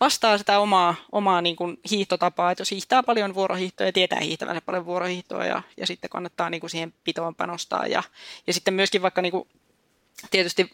[0.00, 4.60] vastaa sitä omaa, omaa niin kuin hiihtotapaa, että jos hiihtää paljon vuorohiihtoa ja tietää hiihtävänsä
[4.60, 8.02] paljon vuorohiihtoa ja, ja sitten kannattaa niin kuin siihen pitoon panostaa ja,
[8.46, 9.48] ja sitten myöskin vaikka niin kuin,
[10.30, 10.70] tietysti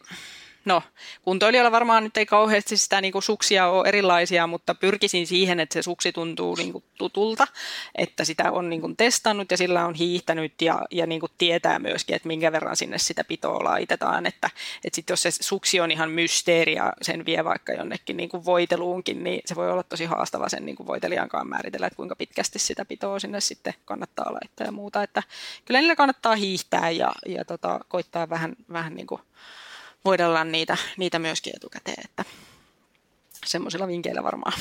[0.64, 0.82] no
[1.22, 5.72] kuntoilijoilla varmaan nyt ei kauheasti sitä niin kuin suksia ole erilaisia, mutta pyrkisin siihen, että
[5.72, 7.46] se suksi tuntuu niin kuin tutulta,
[7.94, 11.78] että sitä on niin kuin testannut ja sillä on hiihtänyt ja, ja niin kuin tietää
[11.78, 14.50] myöskin, että minkä verran sinne sitä pitoa laitetaan, että,
[14.84, 18.44] että sitten jos se suksi on ihan mysteeri ja sen vie vaikka jonnekin niin kuin
[18.44, 22.58] voiteluunkin, niin se voi olla tosi haastava sen niin kuin voitelijankaan määritellä, että kuinka pitkästi
[22.58, 25.22] sitä pitoa sinne sitten kannattaa laittaa ja muuta, että
[25.64, 29.20] kyllä niillä kannattaa hiihtää ja, ja tota, koittaa vähän, vähän niin kuin
[30.04, 32.24] voidella niitä, niitä myöskin etukäteen, että
[33.46, 34.52] semmoisilla vinkkeillä varmaan.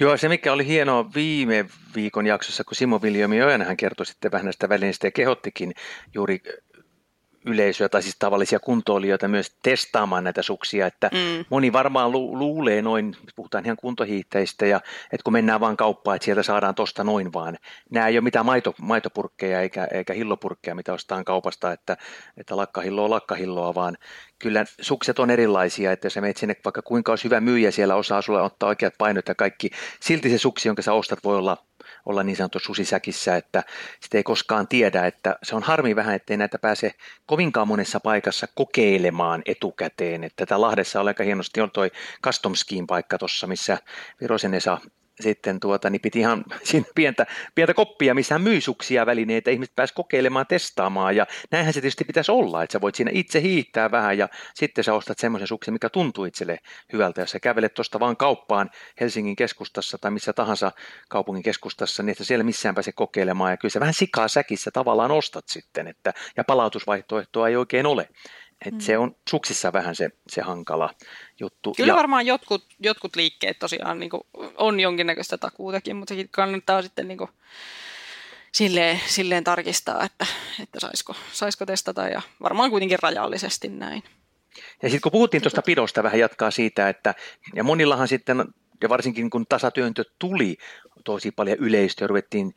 [0.00, 4.44] Joo, se mikä oli hienoa viime viikon jaksossa, kun Simo Viljomi Ojanhän kertoi sitten vähän
[4.44, 5.74] näistä välineistä ja kehottikin
[6.14, 6.40] juuri
[7.46, 11.44] yleisöä tai siis tavallisia kuntoilijoita myös testaamaan näitä suksia, että mm.
[11.50, 14.80] moni varmaan lu- luulee noin, puhutaan ihan kuntohiihteistä ja
[15.12, 17.56] että kun mennään vaan kauppaan, että sieltä saadaan tosta noin vaan.
[17.90, 21.96] Nämä ei ole mitään maito, maitopurkkeja eikä, eikä hillopurkkeja, mitä ostetaan kaupasta, että,
[22.36, 23.96] että lakkahilloa lakkahilloa, vaan
[24.38, 27.94] kyllä sukset on erilaisia, että jos sä menet sinne vaikka kuinka olisi hyvä myyjä siellä
[27.94, 31.56] osaa sulle ottaa oikeat painot ja kaikki, silti se suksi, jonka sä ostat, voi olla
[32.06, 33.62] olla niin sanottu susisäkissä, että
[34.00, 36.94] sitä ei koskaan tiedä, että se on harmi vähän, ettei näitä pääse
[37.26, 41.90] kovinkaan monessa paikassa kokeilemaan etukäteen, että tämä Lahdessa on aika hienosti on toi
[42.24, 42.52] Custom
[42.86, 43.78] paikka tuossa, missä
[44.20, 44.78] Virosen Esa
[45.20, 49.76] sitten tuota, niin piti ihan siinä pientä, pientä koppia, missä hän myy suksia välineitä, ihmiset
[49.76, 51.16] pääsi kokeilemaan, testaamaan.
[51.16, 54.84] Ja näinhän se tietysti pitäisi olla, että sä voit siinä itse hiihtää vähän ja sitten
[54.84, 56.58] sä ostat semmoisen suksen, mikä tuntuu itselle
[56.92, 60.72] hyvältä, jos sä kävelet tuosta vaan kauppaan Helsingin keskustassa tai missä tahansa
[61.08, 63.50] kaupungin keskustassa, niin että siellä missään pääse kokeilemaan.
[63.50, 68.08] Ja kyllä sä vähän sikaa säkissä tavallaan ostat sitten, että, ja palautusvaihtoehtoa ei oikein ole
[68.64, 68.80] Et mm.
[68.80, 70.94] Se on suksissa vähän se, se hankala
[71.40, 71.74] juttu.
[71.76, 74.10] Kyllä ja, varmaan jotkut, jotkut liikkeet tosiaan niin
[74.56, 77.30] on jonkinnäköistä takuutakin, mutta sekin kannattaa sitten niin kuin,
[78.52, 80.26] silleen, silleen tarkistaa, että,
[80.62, 84.02] että saisiko, saisiko testata ja varmaan kuitenkin rajallisesti näin.
[84.82, 87.14] Ja sitten kun puhuttiin tuosta pidosta, vähän jatkaa siitä, että
[87.54, 88.44] ja monillahan sitten,
[88.82, 90.56] ja varsinkin kun tasatyöntö tuli
[91.04, 92.54] tosi paljon yleistä ja ruvettiin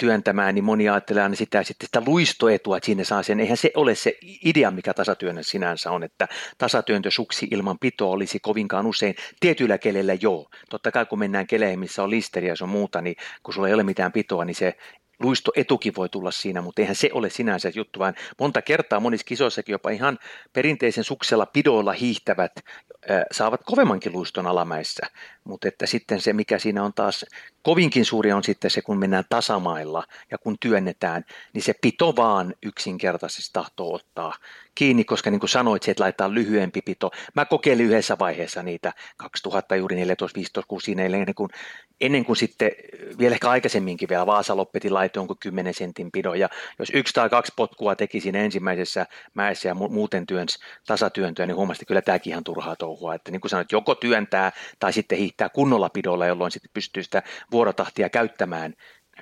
[0.00, 3.40] työntämään, niin moni ajattelee aina sitä, sitten sitä luistoetua, että siinä saa sen.
[3.40, 8.86] Eihän se ole se idea, mikä tasatyönnön sinänsä on, että tasatyöntösuksi ilman pitoa olisi kovinkaan
[8.86, 9.14] usein.
[9.40, 10.50] Tietyillä keleillä joo.
[10.70, 13.74] Totta kai kun mennään keleihin, missä on listeriä ja sun muuta, niin kun sulla ei
[13.74, 14.76] ole mitään pitoa, niin se
[15.22, 19.72] luistoetukin voi tulla siinä, mutta eihän se ole sinänsä juttu, vaan monta kertaa monissa kisoissakin
[19.72, 20.18] jopa ihan
[20.52, 22.52] perinteisen suksella pidoilla hiihtävät
[23.32, 25.06] saavat kovemmankin luiston alamäissä,
[25.44, 27.24] mutta että sitten se, mikä siinä on taas
[27.62, 32.54] kovinkin suuri on sitten se, kun mennään tasamailla ja kun työnnetään, niin se pito vaan
[32.62, 34.34] yksinkertaisesti tahtoo ottaa
[34.74, 37.10] kiinni, koska niin kuin sanoit, että laitetaan lyhyempi pito.
[37.34, 41.50] Mä kokeilin yhdessä vaiheessa niitä 2000 juuri 14, 15, 16, ennen kuin,
[42.00, 42.70] ennen kuin sitten
[43.18, 46.38] vielä ehkä aikaisemminkin vielä Vaasa lopetti laitoi jonkun 10 sentin pidon.
[46.38, 51.56] Ja jos yksi tai kaksi potkua teki siinä ensimmäisessä mäessä ja muuten työns tasatyöntöä, niin
[51.56, 55.18] huomasi, että kyllä tämäkin ihan turhaa touhua, että niin kuin sanoit, joko työntää tai sitten
[55.18, 57.22] hiihtää kunnolla pidolla, jolloin sitten pystyy sitä
[57.52, 58.74] vuorotahtia käyttämään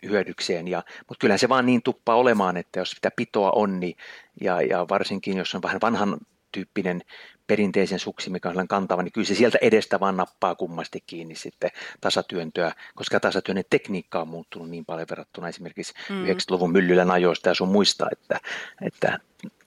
[0.06, 0.68] hyödykseen.
[0.68, 3.96] Ja, mutta kyllähän se vaan niin tuppaa olemaan, että jos sitä pitoa on, niin,
[4.40, 6.18] ja, ja varsinkin jos on vähän vanhan
[6.52, 7.02] tyyppinen
[7.46, 11.70] perinteisen suksi, mikä on kantava, niin kyllä se sieltä edestä vaan nappaa kummasti kiinni sitten
[12.00, 16.24] tasatyöntöä, koska tasatyönnen tekniikka on muuttunut niin paljon verrattuna esimerkiksi mm.
[16.24, 18.40] 90-luvun myllylän ajoista ja sun muista, että,
[18.82, 19.18] että,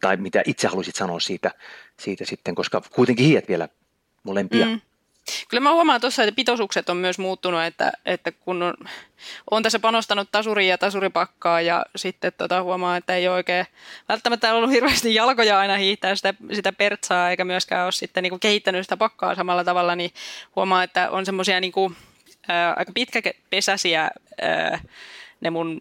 [0.01, 1.51] tai mitä itse haluaisit sanoa siitä,
[1.99, 3.69] siitä sitten, koska kuitenkin hiet vielä
[4.23, 4.65] molempia.
[4.65, 4.81] Mm.
[5.49, 8.73] Kyllä mä huomaan tuossa, että pitoisuukset on myös muuttunut, että, että kun on,
[9.51, 13.65] on tässä panostanut tasuriin ja tasuripakkaa ja sitten tota, huomaa, että ei oikein
[14.10, 18.39] välttämättä ollut hirveästi jalkoja aina hiihtää sitä, sitä pertsaa eikä myöskään ole sitten niin kuin
[18.39, 20.12] kehittänyt sitä pakkaa samalla tavalla, niin
[20.55, 21.95] huomaa, että on semmoisia niin kuin,
[22.75, 24.10] aika pitkäpesäisiä
[24.41, 24.79] ää,
[25.41, 25.80] ne mun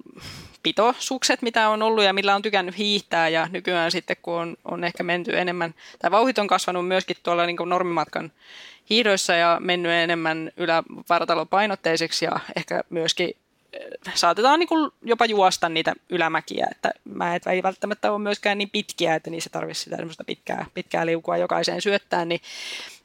[0.62, 3.28] pitosukset, mitä on ollut ja millä on tykännyt hiihtää.
[3.28, 7.46] Ja nykyään sitten kun on, on ehkä menty enemmän, tai vauhit on kasvanut myöskin tuolla
[7.46, 8.32] niin normimatkan
[8.90, 13.36] hiidoissa ja mennyt enemmän ylävartalopainotteiseksi ja ehkä myöskin
[13.72, 18.70] eh, saatetaan niin kuin jopa juosta niitä ylämäkiä, että mäet ei välttämättä ole myöskään niin
[18.70, 22.40] pitkiä, että niissä tarvitsisi sitä semmoista pitkää, pitkää liukua jokaiseen syöttään, niin,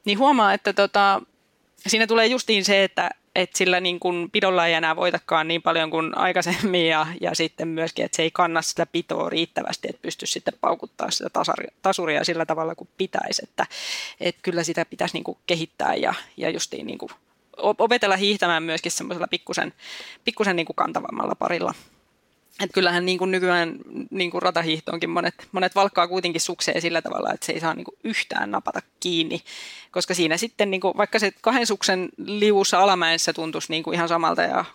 [0.06, 1.22] niin huomaa, että tota,
[1.88, 5.90] siinä tulee justiin se, että että sillä niin kuin pidolla ei enää voitakaan niin paljon
[5.90, 10.32] kuin aikaisemmin ja, ja sitten myöskin, että se ei kanna sitä pitoa riittävästi, että pystyisi
[10.32, 13.66] sitten paukuttaa sitä tasaria, tasuria sillä tavalla kuin pitäisi, että,
[14.20, 17.12] että kyllä sitä pitäisi niin kuin kehittää ja, ja justiin niin kuin
[17.58, 19.74] opetella hiihtämään myöskin semmoisella pikkusen,
[20.24, 21.74] pikkusen niin kuin kantavammalla parilla.
[22.60, 23.76] Et kyllähän niin kuin nykyään
[24.10, 27.86] niin kuin ratahiihtoonkin monet, monet valkkaa kuitenkin sukseen sillä tavalla, että se ei saa niin
[27.86, 29.44] kuin yhtään napata kiinni,
[29.92, 34.10] koska siinä sitten niin kuin, vaikka se kahden suksen liuussa alamäessä tuntuisi niin kuin ihan
[34.10, 34.66] samalta ja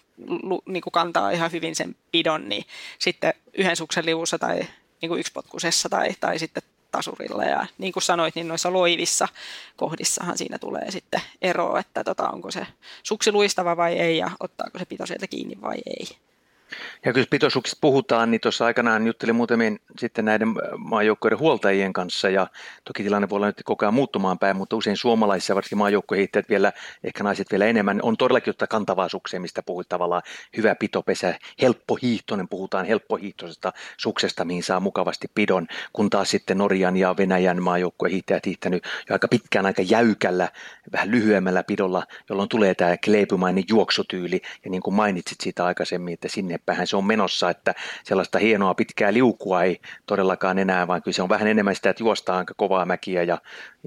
[0.67, 2.65] niin kuin kantaa ihan hyvin sen pidon, niin
[2.99, 4.61] sitten yhden suksen liuussa tai
[5.03, 7.45] niin kuin yksipotkusessa tai, tai sitten tasurilla.
[7.45, 9.29] Ja niin kuin sanoit, niin noissa loivissa
[9.77, 12.67] kohdissahan siinä tulee sitten ero, että tota, onko se
[13.03, 16.07] suksi luistava vai ei ja ottaako se pito sieltä kiinni vai ei.
[17.05, 22.47] Ja kun pitoisuuksista puhutaan, niin tuossa aikanaan juttelin muutamien sitten näiden maajoukkojen huoltajien kanssa ja
[22.85, 26.73] toki tilanne voi olla nyt koko ajan muuttumaan päin, mutta usein suomalaisissa, varsinkin maajoukkojen vielä,
[27.05, 30.23] ehkä naiset vielä enemmän, on todellakin jotta kantavaa suksea, mistä puhuit tavallaan.
[30.57, 37.17] Hyvä pitopesä, helppohiihtoinen, puhutaan helppohiihtoisesta suksesta, mihin saa mukavasti pidon, kun taas sitten Norjan ja
[37.17, 40.49] Venäjän maajoukkojen hiihtäjät hiihtänyt jo aika pitkään aika jäykällä,
[40.93, 44.41] vähän lyhyemmällä pidolla, jolloin tulee tämä kleipymainen juoksutyyli.
[44.65, 48.75] Ja niin kuin mainitsit siitä aikaisemmin, että sinne päin se on menossa, että sellaista hienoa
[48.75, 52.55] pitkää liukua ei todellakaan enää, vaan kyllä se on vähän enemmän sitä, että juostaan aika
[52.57, 53.39] kovaa mäkiä ja,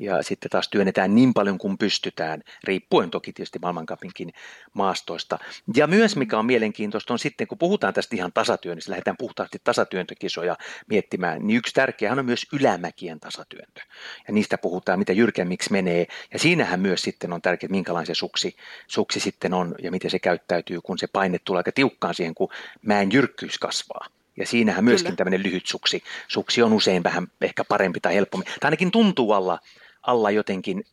[0.02, 4.34] ja sitten taas työnnetään niin paljon kuin pystytään, riippuen toki tietysti maailmankapinkin
[4.74, 5.40] maastoista.
[5.76, 10.58] Ja myös mikä on mielenkiintoista on sitten, kun puhutaan tästä ihan tasatyönnöstä, lähdetään puhtaasti tasatyöntökisoja
[10.88, 13.82] miettimään, niin yksi tärkeä on myös ylämäkien tasatyöntö.
[14.28, 16.08] Ja niistä puhutaan, mitä jyrkemmiksi menee.
[16.34, 18.56] Ja siinähän myös sitten on tärkeää, minkälainen se suksi,
[18.88, 22.50] suksi sitten on ja miten se käyttäytyy, kun se paine tulee aika tiukkaan siihen, kun
[22.82, 24.08] mäen jyrkkyys kasvaa.
[24.38, 25.18] Ja siinähän myöskin Kyllä.
[25.18, 26.04] tämmöinen lyhyt suksi.
[26.28, 28.46] Suksi on usein vähän ehkä parempi tai helpompi.
[28.46, 29.60] Tai ainakin tuntuu alla,
[30.04, 30.84] alla jotenkin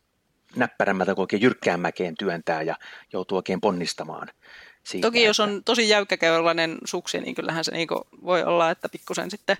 [0.55, 2.75] näppärämmältä, kun oikein jyrkkään mäkeen työntää ja
[3.13, 4.27] joutuu oikein ponnistamaan.
[4.83, 5.27] Siitä, Toki että...
[5.27, 7.87] jos on tosi jäykkäkeulainen suksi, niin kyllähän se niin
[8.25, 9.57] voi olla, että pikkusen sitten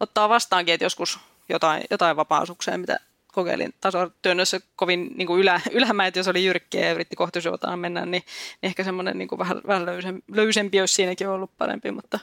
[0.00, 2.98] ottaa vastaankin, että joskus jotain, jotain vapaa-sukseen, mitä
[3.32, 7.38] kokeilin tasotyönnössä kovin niin kuin ylä, ylämäet, jos oli jyrkkiä ja yritti kohti
[7.76, 8.22] mennä, niin, niin
[8.62, 12.18] ehkä semmoinen niin kuin vähän, vähän löysempi, löysempi olisi siinäkin ollut parempi, mutta,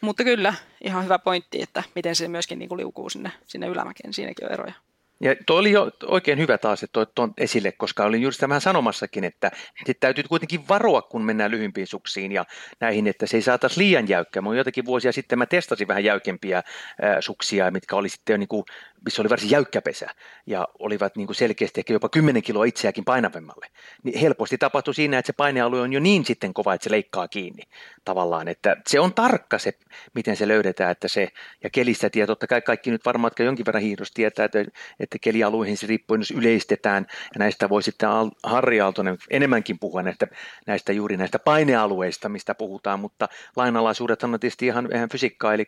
[0.00, 4.14] mutta kyllä ihan hyvä pointti, että miten se myöskin niin kuin liukuu sinne, sinne ylämäkeen,
[4.14, 4.72] siinäkin on eroja.
[5.20, 8.48] Ja tuo oli jo oikein hyvä taas, että toit tuon esille, koska olin juuri sitä
[8.48, 9.50] vähän sanomassakin, että
[9.86, 12.44] sit täytyy kuitenkin varoa, kun mennään lyhympiin suksiin ja
[12.80, 14.42] näihin, että se ei saataisi liian jäykkä.
[14.42, 16.62] Mä joitakin vuosia sitten mä testasin vähän jäykempiä
[17.02, 18.64] ää, suksia, mitkä oli sitten jo niin kuin,
[19.04, 20.06] missä oli varsin jäykkä pesä
[20.46, 23.66] ja olivat niin kuin selkeästi ehkä jopa 10 kiloa itseäkin painavemmalle.
[24.02, 27.28] Niin helposti tapahtui siinä, että se painealue on jo niin sitten kova, että se leikkaa
[27.28, 27.62] kiinni
[28.04, 29.72] tavallaan, että se on tarkka se,
[30.14, 31.28] miten se löydetään, että se,
[31.64, 34.64] ja kelistä tietää, totta kai kaikki nyt varmaan, jotka jonkin verran hiihdosta tietää, että
[35.00, 38.08] että kelialueihin se riippuu, jos yleistetään, ja näistä voi sitten
[38.42, 40.26] Harri Aaltonen enemmänkin puhua näistä,
[40.66, 45.64] näistä juuri näistä painealueista, mistä puhutaan, mutta lainalaisuudet on tietysti ihan, ihan fysiikkaa, eli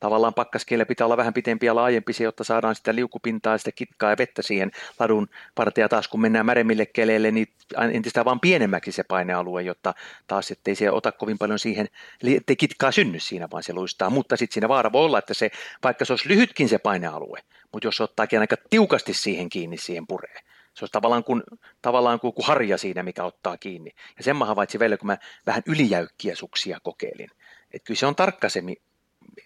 [0.00, 4.10] tavallaan pakkaskele pitää olla vähän pitempi ja laajempi se, jotta saadaan sitä liukupintaa, sitä kitkaa
[4.10, 7.48] ja vettä siihen ladun partia taas, kun mennään märemmille keleille, niin
[7.92, 9.94] entistä vaan pienemmäksi se painealue, jotta
[10.26, 11.88] taas ettei se ota kovin paljon siihen,
[12.22, 15.34] eli ettei kitkaa synny siinä, vaan se luistaa, mutta sitten siinä vaara voi olla, että
[15.34, 15.50] se,
[15.84, 17.40] vaikka se olisi lyhytkin se painealue,
[17.72, 20.40] mutta jos ottaakin aika tiukasti siihen kiinni, siihen puree.
[20.74, 21.42] Se olisi tavallaan kuin,
[21.82, 23.90] tavallaan kuin harja siinä, mikä ottaa kiinni.
[24.16, 27.30] Ja sen mä havaitsin vielä, kun mä vähän ylijäykkiä suksia kokeilin.
[27.72, 28.62] Että kyllä se on tarkka se,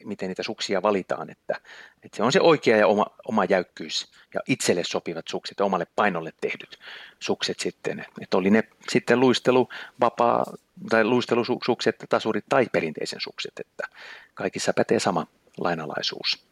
[0.05, 1.61] miten niitä suksia valitaan, että,
[2.03, 5.87] että se on se oikea ja oma, oma jäykkyys ja itselle sopivat sukset ja omalle
[5.97, 6.79] painolle tehdyt
[7.21, 8.07] sukset sitten.
[8.21, 9.69] Että oli ne sitten luistelu,
[10.01, 10.45] vapaa
[10.91, 13.89] tai luistelusukset, tasurit tai perinteisen sukset, että
[14.35, 15.27] kaikissa pätee sama
[15.59, 16.47] lainalaisuus.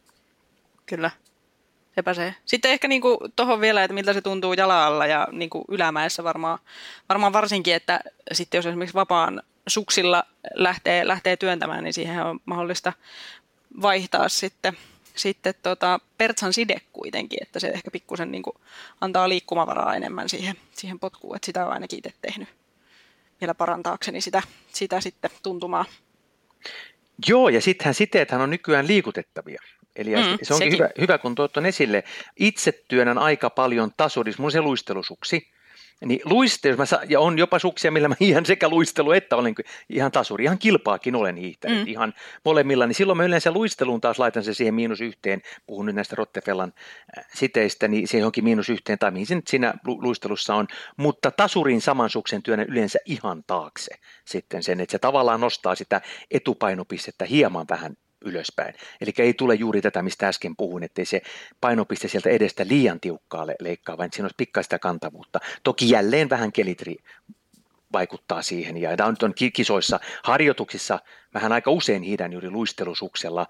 [0.85, 1.11] Kyllä
[2.13, 6.59] se Sitten ehkä niinku tuohon vielä, että miltä se tuntuu jalalla ja niinku ylämäessä varmaan,
[7.09, 7.99] varmaan varsinkin, että
[8.31, 10.23] sitten jos esimerkiksi vapaan suksilla
[10.53, 12.93] lähtee, lähtee työntämään, niin siihen on mahdollista
[13.81, 14.77] vaihtaa sitten,
[15.15, 18.55] sitten tota pertsan side kuitenkin, että se ehkä pikkusen niinku
[19.01, 22.49] antaa liikkumavaraa enemmän siihen, siihen potkuun, että sitä on ainakin itse tehnyt
[23.41, 24.41] vielä parantaakseni sitä,
[24.73, 25.85] sitä sitten tuntumaa.
[27.27, 29.61] Joo, ja sittenhän siteethän on nykyään liikutettavia.
[29.95, 32.03] Eli mm, se onkin hyvä, hyvä, kun tuot on esille.
[32.39, 35.52] Itse työnnän aika paljon tasurissa, mun se luistelusuksi.
[36.05, 39.35] Niin luiste, jos mä sa- ja on jopa suksia, millä mä ihan sekä luistelu että
[39.35, 39.55] olen
[39.89, 41.87] ihan tasuri, ihan kilpaakin olen hiihtänyt mm.
[41.87, 42.13] ihan
[42.45, 46.15] molemmilla, niin silloin mä yleensä luisteluun taas laitan se siihen miinus yhteen, puhun nyt näistä
[46.15, 46.73] Rottefellan
[47.17, 51.31] äh, siteistä, niin se johonkin miinus yhteen tai mihin se nyt siinä luistelussa on, mutta
[51.31, 57.25] tasurin saman suksen työnnän yleensä ihan taakse sitten sen, että se tavallaan nostaa sitä etupainopistettä
[57.25, 58.73] hieman vähän ylöspäin.
[59.01, 61.21] Eli ei tule juuri tätä, mistä äsken puhuin, ettei se
[61.61, 65.39] painopiste sieltä edestä liian tiukkaa leikkaa, vaan siinä olisi pikkaista kantavuutta.
[65.63, 66.95] Toki jälleen vähän kelitri
[67.93, 68.77] vaikuttaa siihen.
[68.77, 70.99] Ja tämä on kisoissa, harjoituksissa,
[71.33, 73.47] mähän aika usein hiidän juuri luistelusuksella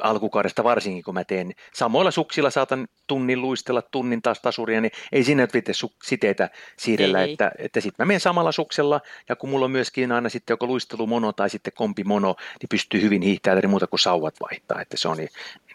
[0.00, 5.24] alkukaudesta varsinkin, kun mä teen samoilla suksilla saatan tunnin luistella, tunnin taas tasuria, niin ei
[5.24, 5.64] sinne nyt
[6.04, 7.32] siteitä siirrellä, ei.
[7.32, 10.66] että, että sitten mä menen samalla suksella, ja kun mulla on myöskin aina sitten joko
[10.66, 15.08] luistelumono tai sitten kompimono, niin pystyy hyvin hiihtämään eri muuta kuin sauvat vaihtaa, että se
[15.08, 15.18] on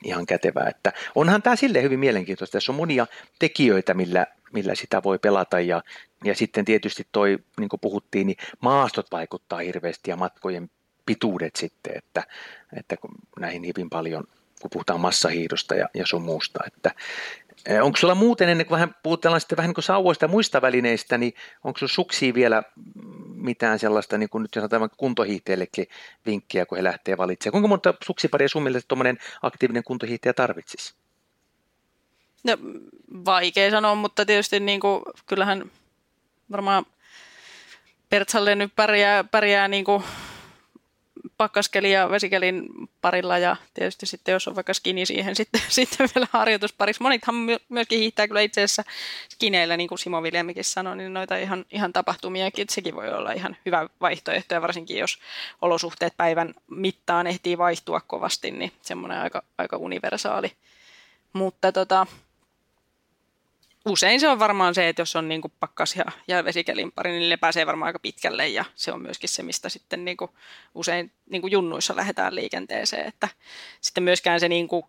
[0.03, 0.69] ihan kätevää.
[0.69, 3.07] Että onhan tämä sille hyvin mielenkiintoista, tässä on monia
[3.39, 5.81] tekijöitä, millä, millä sitä voi pelata ja,
[6.23, 10.69] ja sitten tietysti toi, niin kuin puhuttiin, niin maastot vaikuttaa hirveästi ja matkojen
[11.05, 12.23] pituudet sitten, että,
[12.77, 12.95] että
[13.39, 14.23] näihin hyvin paljon,
[14.61, 16.91] kun puhutaan massahiidosta ja, ja sun muusta, että
[17.65, 20.61] e, Onko sulla muuten, ennen kuin vähän puhutellaan sitten vähän niin kuin sauvoista ja muista
[20.61, 22.63] välineistä, niin onko sulla suksi vielä
[23.35, 25.87] mitään sellaista, niin kuin nyt jos sanotaan kuntohiihtäjillekin
[26.25, 27.51] vinkkiä, kun he lähtee valitsemaan?
[27.51, 30.93] Kuinka monta suksiparia sun mielestä tuommoinen aktiivinen kuntohiihtäjä tarvitsisi?
[32.43, 32.57] No,
[33.25, 35.71] vaikea sanoa, mutta tietysti niin kuin, kyllähän
[36.51, 36.85] varmaan
[38.09, 40.03] Pertsalle nyt pärjää, pärjää niin kuin
[41.37, 42.69] pakkaskelin ja vesikelin
[43.01, 47.03] parilla ja tietysti sitten jos on vaikka skini siihen sitten, sitten vielä harjoituspariksi.
[47.03, 47.35] Monithan
[47.69, 48.83] myöskin hiihtää kyllä itse asiassa
[49.29, 53.31] skineillä, niin kuin Simo Viljamikin sanoi, niin noita ihan, ihan tapahtumiakin, että sekin voi olla
[53.31, 55.19] ihan hyvä vaihtoehto ja varsinkin jos
[55.61, 60.51] olosuhteet päivän mittaan ehtii vaihtua kovasti, niin semmoinen aika, aika universaali.
[61.33, 62.07] Mutta tota,
[63.89, 67.11] usein se on varmaan se, että jos on niin kuin pakkas ja, ja vesikelin pari,
[67.11, 70.31] niin ne pääsee varmaan aika pitkälle ja se on myöskin se, mistä sitten niin kuin
[70.75, 73.27] usein niin kuin junnuissa lähdetään liikenteeseen, että
[73.81, 74.83] sitten myöskään se niin kuin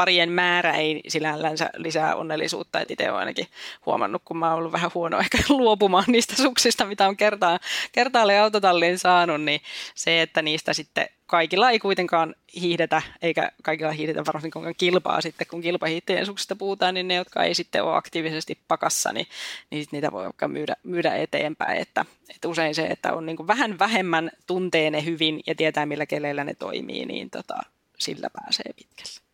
[0.00, 3.46] parien määrä ei silällänsä lisää onnellisuutta, että itse olen ainakin
[3.86, 7.58] huomannut, kun mä oon ollut vähän huono ehkä luopumaan niistä suksista, mitä on kertaa,
[7.92, 9.60] kertaalle autotalliin saanut, niin
[9.94, 15.60] se, että niistä sitten kaikilla ei kuitenkaan hiihdetä, eikä kaikilla hiihdetä varsinkaan kilpaa sitten, kun
[15.60, 19.26] kilpahiihteen suksista puhutaan, niin ne, jotka ei sitten ole aktiivisesti pakassa, niin,
[19.70, 23.78] niin niitä voi vaikka myydä, myydä eteenpäin, että, että usein se, että on niin vähän
[23.78, 27.58] vähemmän tuntee ne hyvin ja tietää millä keleillä ne toimii, niin tota,
[27.98, 29.29] sillä pääsee pitkälle.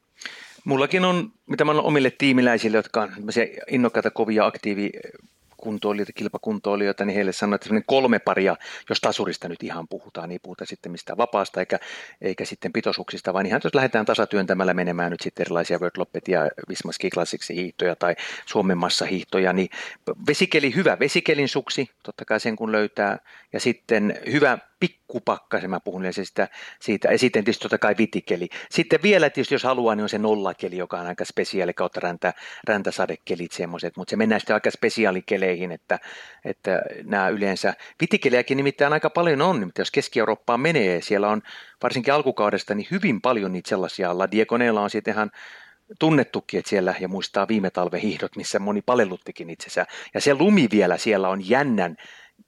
[0.66, 3.10] Mullakin on, mitä mä olen omille tiimiläisille, jotka on
[3.68, 4.90] innokkaita kovia aktiivi
[5.56, 8.56] kuntoilijoita, kilpakuntoilijoita, niin heille sanoin, että kolme paria,
[8.88, 11.78] jos tasurista nyt ihan puhutaan, niin puhuta sitten mistään vapaasta eikä,
[12.20, 16.50] eikä sitten pitoisuuksista, vaan ihan jos lähdetään tasatyöntämällä menemään nyt sitten erilaisia World Loppet ja
[16.68, 19.68] Vismaski Classics hiihtoja tai Suomen massahiihtoja, niin
[20.26, 23.18] vesikeli, hyvä vesikelin suksi, totta kai sen kun löytää,
[23.52, 26.48] ja sitten hyvä pikkupakkasen, mä puhun siitä,
[26.80, 28.48] siitä, ja sitten tietysti totta kai vitikeli.
[28.70, 32.32] Sitten vielä tietysti, jos haluaa, niin on se nollakeli, joka on aika spesiaali kautta räntä,
[32.68, 35.98] räntäsadekelit semmoiset, mutta se mennään sitten aika spesiaalikeleihin, että,
[36.44, 41.42] että nämä yleensä, vitikeliäkin nimittäin aika paljon on, mutta jos Keski-Eurooppaan menee, siellä on
[41.82, 45.30] varsinkin alkukaudesta niin hyvin paljon niitä sellaisia, La Diagoneella on sitten ihan
[45.98, 50.68] tunnettukin, että siellä, ja muistaa viime talven hiihdot, missä moni palelluttikin itsensä, ja se lumi
[50.70, 51.96] vielä siellä on jännän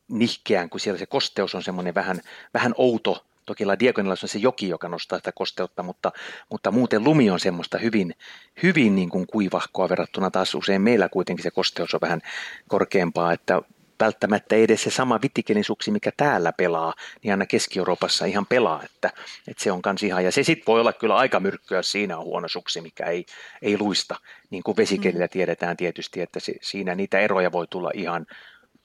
[0.08, 2.20] nihkeään, kun siellä se kosteus on semmoinen vähän,
[2.54, 3.24] vähän outo.
[3.46, 6.12] Toki La Diagonilla on se joki, joka nostaa sitä kosteutta, mutta,
[6.50, 8.14] mutta muuten lumi on semmoista hyvin,
[8.62, 12.20] hyvin niin kuin kuivahkoa verrattuna taas usein meillä kuitenkin se kosteus on vähän
[12.68, 13.62] korkeampaa, että
[14.00, 15.20] välttämättä ei edes se sama
[15.62, 19.10] suksi, mikä täällä pelaa, niin aina Keski-Euroopassa ihan pelaa, että,
[19.48, 22.24] että se on kans ihan, ja se sitten voi olla kyllä aika myrkkyä, siinä on
[22.24, 23.26] huono suksi, mikä ei,
[23.62, 24.16] ei luista,
[24.50, 28.26] niin kuin vesikelillä tiedetään tietysti, että se, siinä niitä eroja voi tulla ihan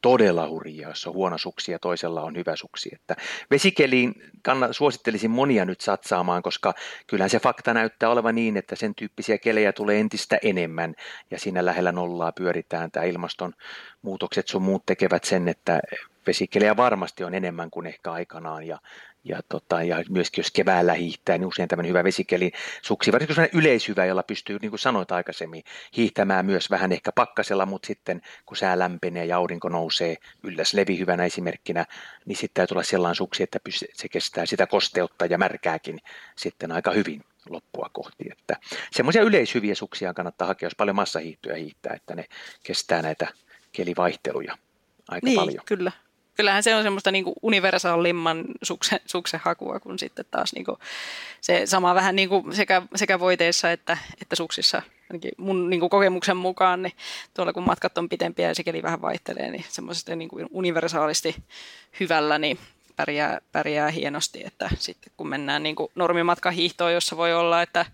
[0.03, 2.89] todella hurjia, jos on huono suksi ja toisella on hyvä suksi.
[2.93, 3.15] Että
[3.51, 6.73] vesikeliin kannat, suosittelisin monia nyt satsaamaan, koska
[7.07, 10.95] kyllähän se fakta näyttää olevan niin, että sen tyyppisiä kelejä tulee entistä enemmän
[11.31, 12.91] ja siinä lähellä nollaa pyöritään.
[12.91, 15.79] Tämä ilmastonmuutokset sun muut tekevät sen, että
[16.27, 18.79] vesikelejä varmasti on enemmän kuin ehkä aikanaan ja,
[19.23, 22.51] ja, tota, ja myöskin jos keväällä hiihtää, niin usein tämmöinen hyvä vesikeli
[22.81, 25.63] suksi, varsinkin sellainen yleishyvä, jolla pystyy, niin kuin sanoit aikaisemmin,
[25.97, 31.25] hiihtämään myös vähän ehkä pakkasella, mutta sitten kun sää lämpenee ja aurinko nousee ylläs levihyvänä
[31.25, 31.85] esimerkkinä,
[32.25, 33.59] niin sitten täytyy olla sellainen suksi, että
[33.93, 35.99] se kestää sitä kosteutta ja märkääkin
[36.35, 38.25] sitten aika hyvin loppua kohti.
[38.31, 38.57] Että
[38.91, 42.25] semmoisia yleishyviä suksia kannattaa hakea, jos paljon massahiihtoja hiihtää, että ne
[42.63, 43.27] kestää näitä
[43.71, 44.57] kelivaihteluja
[45.07, 45.63] aika niin, paljon.
[45.65, 45.91] kyllä
[46.35, 50.77] kyllähän se on semmoista niin kuin universaalimman suksen, suksen hakua, kun sitten taas niin kuin
[51.41, 55.89] se sama vähän niin kuin sekä, sekä voiteissa että, että suksissa, ainakin mun niin kuin
[55.89, 56.93] kokemuksen mukaan, niin
[57.33, 61.35] tuolla kun matkat on pitempiä ja sekeli vähän vaihtelee, niin semmoisesti niin kuin universaalisti
[61.99, 62.59] hyvällä, niin
[62.95, 67.85] pärjää, pärjää hienosti, että sitten kun mennään niin kuin normimatkahiihtoon, jossa voi olla, että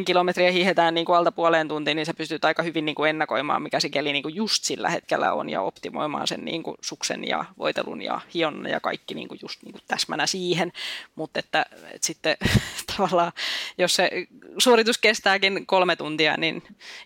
[0.00, 3.10] 5-10 kilometriä hiihetään niin kuin alta puoleen tuntiin, niin sä pystyt aika hyvin niin kuin
[3.10, 6.76] ennakoimaan, mikä se keli niin kuin just sillä hetkellä on ja optimoimaan sen niin kuin
[6.80, 10.72] suksen ja voitelun ja hionnan ja kaikki niin kuin just niin kuin täsmänä siihen,
[11.14, 12.36] mutta että, että sitten
[12.96, 13.32] tavallaan,
[13.78, 14.10] jos se
[14.58, 16.62] suoritus kestääkin kolme tuntia, niin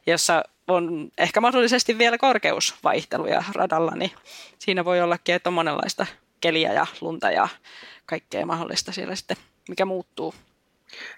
[0.07, 4.11] jossa on ehkä mahdollisesti vielä korkeusvaihteluja radalla, niin
[4.59, 6.07] siinä voi ollakin, että on monenlaista
[6.41, 7.49] keliä ja lunta ja
[8.07, 9.37] kaikkea mahdollista siellä sitten,
[9.69, 10.35] mikä muuttuu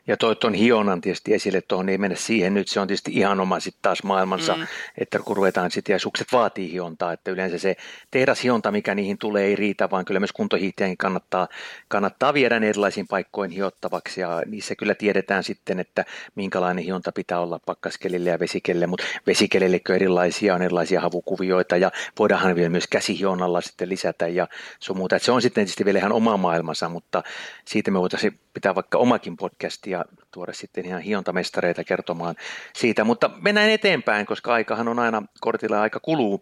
[0.06, 3.40] ja toi tuon hionan tietysti esille, tuohon ei mennä siihen nyt, se on tietysti ihan
[3.40, 4.66] oma sitten taas maailmansa, mm.
[4.98, 7.76] että kun ruvetaan sitten, ja sukset vaatii hiontaa, että yleensä se
[8.10, 11.48] tehdashionta, mikä niihin tulee, ei riitä, vaan kyllä myös kuntohiihtäjien kannattaa,
[11.88, 16.04] kannattaa viedä ne erilaisiin paikkoihin hiottavaksi, ja niissä kyllä tiedetään sitten, että
[16.34, 22.54] minkälainen hionta pitää olla pakkaskelille ja vesikelle, mutta vesikelille erilaisia, on erilaisia havukuvioita, ja voidaanhan
[22.54, 24.48] vielä myös käsihionalla sitten lisätä, ja
[24.80, 27.22] sun muuta, että se on sitten tietysti vielä ihan oma maailmansa, mutta
[27.64, 32.34] siitä me voitaisiin pitää vaikka omakin podcast ja tuoda sitten ihan hiontamestareita kertomaan
[32.74, 33.04] siitä.
[33.04, 36.40] Mutta mennään eteenpäin, koska aikahan on aina kortilla aika kuluu.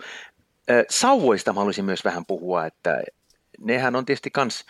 [0.91, 3.03] Sauvoista mä haluaisin myös vähän puhua, että
[3.61, 4.65] nehän on tietysti kans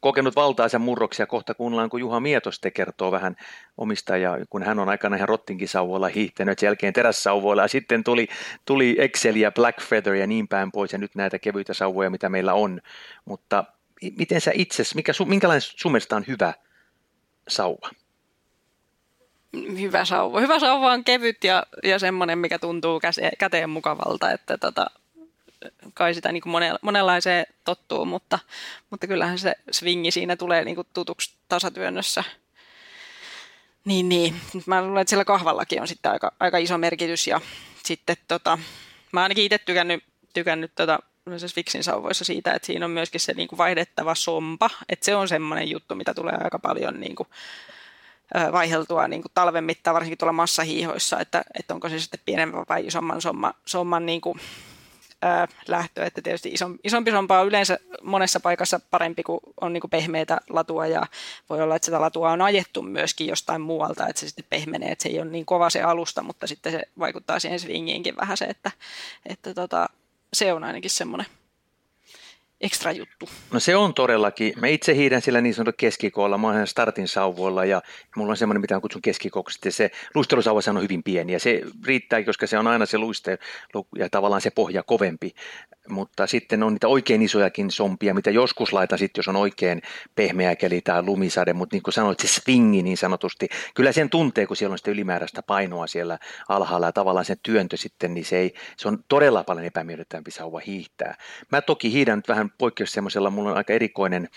[0.00, 3.36] kokenut valtaisen murroksia kohta kuunnellaan, kun Juha Mietoste kertoo vähän
[3.76, 8.04] omista, ja kun hän on aikana ihan rottinkin sauvoilla hiihtänyt, sen jälkeen terässauvoilla, ja sitten
[8.04, 8.28] tuli,
[8.64, 12.28] tuli Excel ja Black Feather ja niin päin pois, ja nyt näitä kevyitä sauvoja, mitä
[12.28, 12.80] meillä on,
[13.24, 13.64] mutta
[14.18, 16.54] miten sä itse, mikä, minkälainen sun mielestä on hyvä
[17.48, 17.90] sauva?
[19.78, 20.40] Hyvä sauva.
[20.40, 24.86] Hyvä sauva on kevyt ja, ja semmoinen, mikä tuntuu käse, käteen mukavalta, että tota,
[25.94, 28.38] kai sitä niin kuin monenlaiseen tottuu, mutta,
[28.90, 32.24] mutta kyllähän se swingi siinä tulee niin kuin tutuksi tasatyönnössä.
[33.84, 34.40] Niin, niin.
[34.66, 37.40] Mä luulen, että sillä kahvallakin on sitten aika, aika iso merkitys ja
[37.84, 38.58] sitten tota,
[39.12, 40.98] mä ainakin itse tykännyt, tykännyt tota,
[41.54, 45.28] Fixin sauvoissa siitä, että siinä on myöskin se niin kuin vaihdettava sompa, että se on
[45.28, 47.28] semmoinen juttu, mitä tulee aika paljon niin kuin,
[48.52, 52.86] vaiheltua niin kuin talven mittaan, varsinkin tuolla massahiihoissa, että, että onko se sitten pienemmän vai
[52.86, 54.40] isomman somma, somman niin kuin,
[55.22, 59.80] ää, lähtö, että tietysti isompi, isompi sompa on yleensä monessa paikassa parempi kuin on niin
[59.80, 61.06] kuin pehmeitä latua ja
[61.50, 65.02] voi olla, että sitä latua on ajettu myöskin jostain muualta, että se sitten pehmenee, että
[65.02, 68.44] se ei ole niin kova se alusta, mutta sitten se vaikuttaa siihen swingiinkin vähän se,
[68.44, 68.70] että,
[69.26, 69.88] että tota,
[70.32, 71.26] se on ainakin semmoinen
[72.60, 73.28] ekstra juttu.
[73.52, 74.52] No se on todellakin.
[74.60, 76.38] Mä itse hiidän sillä niin sanotulla keskikoolla.
[76.38, 77.82] Mä olen startin sauvoilla ja
[78.16, 79.58] mulla on semmoinen, mitä kutsun keskikooksi.
[79.68, 83.38] Se luistelusauva on hyvin pieni ja se riittää, koska se on aina se luiste
[83.98, 85.34] ja tavallaan se pohja kovempi.
[85.88, 89.82] Mutta sitten on niitä oikein isojakin sompia, mitä joskus laitan sitten, jos on oikein
[90.14, 94.46] pehmeä keli tai lumisade, mutta niin kuin sanoit, se swingi niin sanotusti, kyllä sen tuntee,
[94.46, 96.18] kun siellä on sitä ylimääräistä painoa siellä
[96.48, 96.86] alhaalla.
[96.86, 101.16] Ja tavallaan se työntö sitten, niin se, ei, se on todella paljon epämiellyttävämpi sauva hiihtää.
[101.52, 104.28] Mä toki hiidän nyt vähän poikkeus semmoisella, mulla on aika erikoinen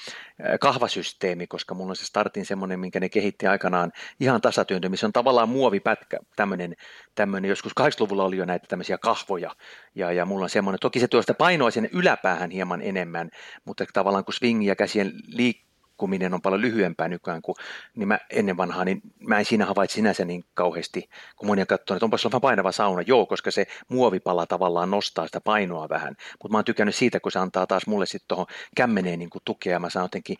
[0.60, 5.14] kahvasysteemi, koska mulla on se startin semmoinen, minkä ne kehitti aikanaan ihan tasatyöntö, missä on
[5.14, 6.76] tavallaan muovipätkä, tämmöinen,
[7.20, 9.56] tämmöinen joskus 80-luvulla oli jo näitä tämmöisiä kahvoja,
[9.96, 13.30] ja, ja mulla on semmoinen, toki se tuo sitä painoa sinne yläpäähän hieman enemmän,
[13.66, 17.56] mutta tavallaan kun swingi ja käsien liik- liikkuminen on paljon lyhyempää nykyään kuin
[17.96, 21.68] niin mä ennen vanhaa, niin mä en siinä havaitse sinänsä niin kauheasti, kun moni on
[21.68, 23.02] katsonut, että onpas vähän painava sauna.
[23.02, 27.32] Joo, koska se muovipala tavallaan nostaa sitä painoa vähän, mutta mä oon tykännyt siitä, kun
[27.32, 28.46] se antaa taas mulle sitten tuohon
[28.76, 30.38] kämmeneen niin kuin tukea, mä saan jotenkin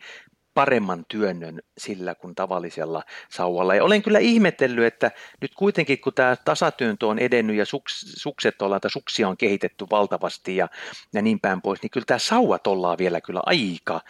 [0.54, 3.74] paremman työnnön sillä kuin tavallisella sauvalla.
[3.74, 8.62] Ja olen kyllä ihmetellyt, että nyt kuitenkin kun tämä tasatyöntö on edennyt ja suks, sukset
[8.62, 10.68] ollaan, tai suksia on kehitetty valtavasti ja,
[11.12, 14.00] ja niin päin pois, niin kyllä tämä sauvat ollaan vielä kyllä aika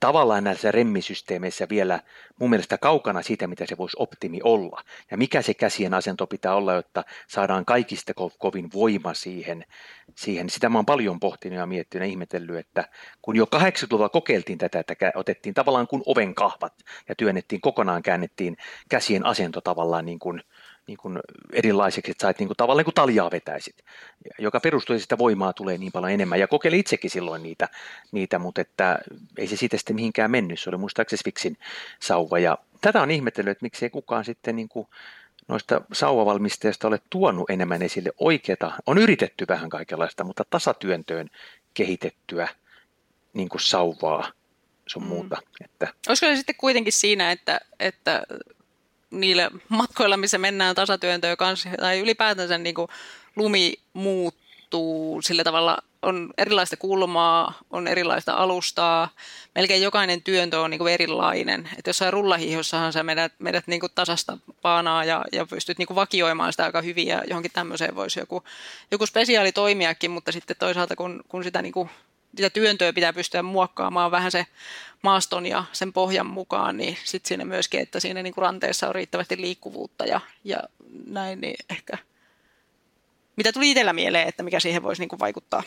[0.00, 2.00] tavallaan näissä remmisysteemeissä vielä
[2.38, 4.82] mun mielestä kaukana siitä, mitä se voisi optimi olla.
[5.10, 9.64] Ja mikä se käsien asento pitää olla, jotta saadaan kaikista ko- kovin voima siihen,
[10.16, 10.50] siihen.
[10.50, 12.88] Sitä mä oon paljon pohtinut ja miettinyt ja ihmetellyt, että
[13.22, 16.74] kun jo 80-luvulla kokeiltiin tätä, että otettiin tavallaan kuin oven kahvat
[17.08, 18.56] ja työnnettiin kokonaan, käännettiin
[18.88, 20.42] käsien asento tavallaan niin kuin–
[20.86, 21.18] niin kuin
[21.52, 23.76] erilaiseksi, että sait niin kuin, tavallaan niin kuin taljaa vetäisit,
[24.38, 26.40] joka perustui, sitä voimaa tulee niin paljon enemmän.
[26.40, 27.68] Ja kokeili itsekin silloin niitä,
[28.12, 28.98] niitä mutta että
[29.38, 30.60] ei se siitä sitten mihinkään mennyt.
[30.60, 31.56] Se oli muistaakseni Swixin
[32.00, 32.38] sauva.
[32.38, 34.88] Ja tätä on ihmetellyt, että miksei kukaan sitten niin kuin
[35.48, 38.72] noista sauvavalmistajista ole tuonut enemmän esille oikeata.
[38.86, 41.30] On yritetty vähän kaikenlaista, mutta tasatyöntöön
[41.74, 42.48] kehitettyä
[43.32, 44.32] niin kuin sauvaa
[44.86, 45.08] sun mm.
[45.08, 45.42] muuta.
[45.64, 45.88] Että.
[46.08, 48.22] Olisiko se sitten kuitenkin siinä, että, että
[49.12, 52.88] niille matkoilla, missä mennään tasatyöntöön kanssa, tai ylipäätänsä niin kuin
[53.36, 59.08] lumi muuttuu sillä tavalla, on erilaista kulmaa, on erilaista alustaa,
[59.54, 61.68] melkein jokainen työntö on niin kuin erilainen.
[61.78, 65.94] Että jossain rullahiihossahan sä meidät, meidät niin kuin tasasta paanaa ja, ja pystyt niin kuin
[65.94, 68.42] vakioimaan sitä aika hyvin ja johonkin tämmöiseen voisi joku,
[68.90, 71.90] joku spesiaali toimiakin, mutta sitten toisaalta kun, kun sitä niin kuin
[72.36, 74.46] sitä työntöä pitää pystyä muokkaamaan vähän se
[75.02, 78.94] maaston ja sen pohjan mukaan, niin sitten siinä myöskin, että siinä niin kuin ranteessa on
[78.94, 80.58] riittävästi liikkuvuutta ja, ja
[81.06, 81.98] näin, niin ehkä
[83.36, 85.62] mitä tuli itsellä mieleen, että mikä siihen voisi niin kuin vaikuttaa?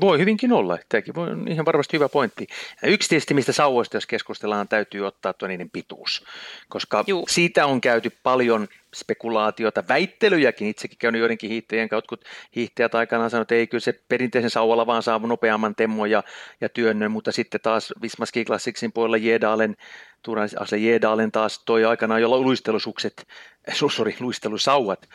[0.00, 0.78] Voi hyvinkin olla.
[0.88, 2.46] Tämäkin voi ihan varmasti hyvä pointti.
[2.82, 6.24] Yksi tietysti, mistä sauvoista, jos keskustellaan, täytyy ottaa tuo niiden pituus,
[6.68, 7.26] koska Juu.
[7.28, 10.68] siitä on käyty paljon spekulaatiota, väittelyjäkin.
[10.68, 14.86] Itsekin käynyt joidenkin hiihtäjien kautta, kun hiihtäjät aikanaan sanoivat, että ei kyllä se perinteisen sauvalla
[14.86, 16.22] vaan saa nopeamman temmon ja,
[16.60, 19.76] ja työnnön, mutta sitten taas Vismaski Classicsin puolella Jedalen,
[20.22, 23.26] Turan Asle Jedalen taas toi aikanaan jolla luistelusukset,
[23.72, 25.08] sorry, luistelusauvat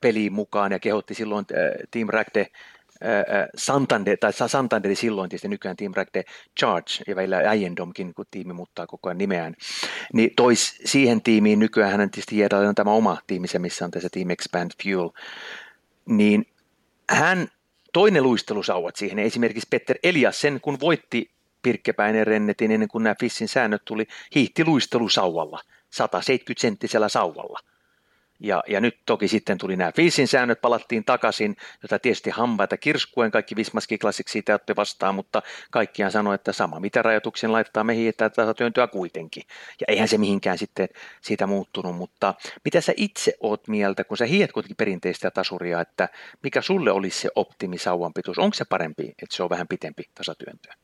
[0.00, 2.46] peliin mukaan ja kehotti silloin äh, Team Ragde
[3.56, 6.24] Santander, tai Santander silloin tietysti nykyään Team Ragde
[6.60, 9.54] Charge ja välillä Äijendomkin, kun tiimi muuttaa koko ajan nimeään,
[10.12, 14.08] niin tois siihen tiimiin nykyään hän tietysti Jedal on tämä oma tiiminsä, missä on tässä
[14.12, 15.10] Team Expand Fuel,
[16.06, 16.46] niin
[17.10, 17.48] hän
[17.92, 21.30] toinen luistelusauvat siihen, esimerkiksi Petter Eliassen, kun voitti
[21.62, 25.60] Pirkkepäinen rennetin ennen kuin nämä Fissin säännöt tuli, hiihti luistelusauvalla,
[25.94, 27.58] 170-senttisellä sauvalla–
[28.42, 33.30] ja, ja nyt toki sitten tuli nämä Filsin säännöt, palattiin takaisin, jota tietysti hampaita kirskuen
[33.30, 38.08] kaikki Vismaski Classic siitä otti vastaan, mutta kaikkiaan sanoi, että sama mitä rajoituksen laittaa mehiin,
[38.08, 39.42] että tätä työntöä kuitenkin.
[39.80, 40.88] Ja eihän se mihinkään sitten
[41.20, 42.34] siitä muuttunut, mutta
[42.64, 46.08] mitä sä itse oot mieltä, kun sä hiet kuitenkin perinteistä tasuria, että
[46.42, 48.38] mikä sulle olisi se optimisauvan pituus?
[48.38, 50.74] Onko se parempi, että se on vähän pitempi tasatyöntöä?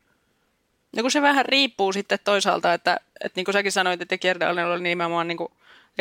[0.96, 4.66] No kun se vähän riippuu sitten toisaalta, että, että niin kuin säkin sanoit, että Kierdaalen
[4.66, 5.50] oli nimenomaan niin kuin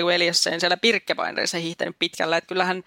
[0.01, 2.37] kun Eliassen siellä Pirkkepaineissa hiihtänyt pitkällä.
[2.37, 2.83] Että kyllähän,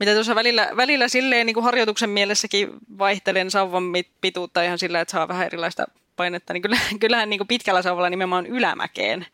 [0.00, 3.84] mitä tuossa välillä, välillä silleen niin kuin harjoituksen mielessäkin vaihtelen sauvan
[4.20, 5.84] pituutta ihan sillä, että saa vähän erilaista
[6.16, 9.26] painetta, niin kyllähän, kyllähän niin kuin pitkällä sauvalla nimenomaan ylämäkeen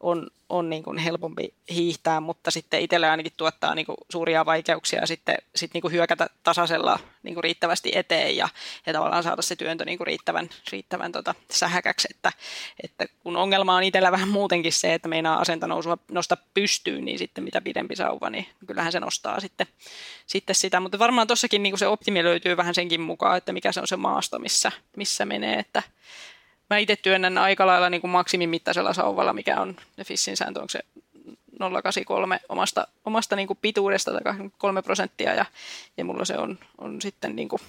[0.00, 5.06] on, on niin kuin helpompi hiihtää, mutta sitten itselle ainakin tuottaa niin kuin suuria vaikeuksia
[5.06, 8.48] sitten sit niin kuin hyökätä tasaisella niin kuin riittävästi eteen ja,
[8.86, 12.08] ja tavallaan saada se työntö niin kuin riittävän, riittävän tota, sähäkäksi.
[12.10, 12.32] Että,
[12.84, 17.18] että kun ongelma on itsellä vähän muutenkin se, että meinaa asenta nousua, nosta pystyyn, niin
[17.18, 19.66] sitten mitä pidempi sauva, niin kyllähän se nostaa sitten,
[20.26, 20.80] sitten sitä.
[20.80, 23.96] Mutta varmaan tuossakin niin se optimi löytyy vähän senkin mukaan, että mikä se on se
[23.96, 25.58] maasto, missä, missä menee.
[25.58, 25.82] Että,
[26.70, 30.70] mä itse työnnän aika lailla niin kuin maksimimittaisella sauvalla, mikä on ne Fissin sääntö, onko
[30.70, 30.80] se
[31.60, 35.34] 0,83 omasta, omasta niin kuin pituudesta tai 3 prosenttia?
[35.34, 35.44] Ja,
[35.96, 37.62] ja mulla se on, on sitten niin kuin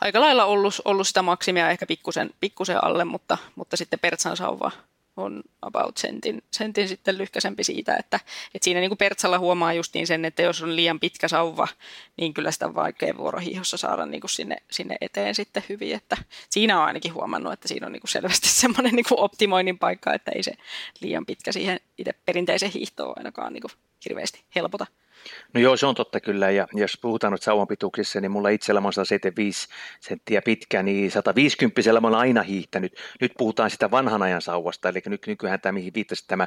[0.00, 4.70] aika lailla ollut, ollut sitä maksimia ehkä pikkusen, pikkusen alle, mutta, mutta sitten Pertsan sauva
[5.18, 8.20] on about sentin, sentin sitten lyhkäsempi siitä, että,
[8.54, 11.68] että siinä niin kuin Pertsalla huomaa justiin sen, että jos on liian pitkä sauva,
[12.16, 16.16] niin kyllä sitä on vaikea vuorohiihossa saada niin kuin sinne, sinne eteen sitten hyvin, että
[16.50, 20.14] siinä on ainakin huomannut, että siinä on niin kuin selvästi semmoinen niin kuin optimoinnin paikka,
[20.14, 20.52] että ei se
[21.00, 23.72] liian pitkä siihen itse perinteisen hiihtoon ainakaan niin kuin
[24.04, 24.86] hirveästi helpota.
[25.54, 28.80] No joo, se on totta kyllä, ja jos puhutaan nyt sauvan pituuksissa, niin mulla itsellä
[28.84, 29.68] on 175
[30.00, 32.96] senttiä pitkä, niin 150 mä olen aina hiihtänyt.
[33.20, 36.46] Nyt puhutaan sitä vanhan ajan sauvasta, eli nyt nykyään tämä, mihin viittasit, tämä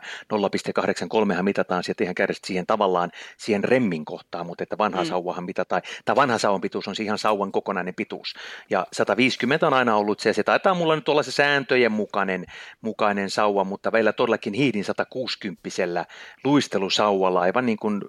[1.37, 5.09] 0,83 mitataan sieltä ihan kädestä siihen tavallaan siihen remmin kohtaan, mutta että vanha mm.
[5.09, 8.35] sauvahan mitataan, tai vanha sauvan pituus on ihan sauvan kokonainen pituus.
[8.69, 12.45] Ja 150 on aina ollut se, se taitaa mulla nyt olla se sääntöjen mukainen,
[12.81, 16.05] mukainen sauva, mutta vielä todellakin hiidin 160
[16.43, 18.01] luistelusauvalla, aivan niin kuin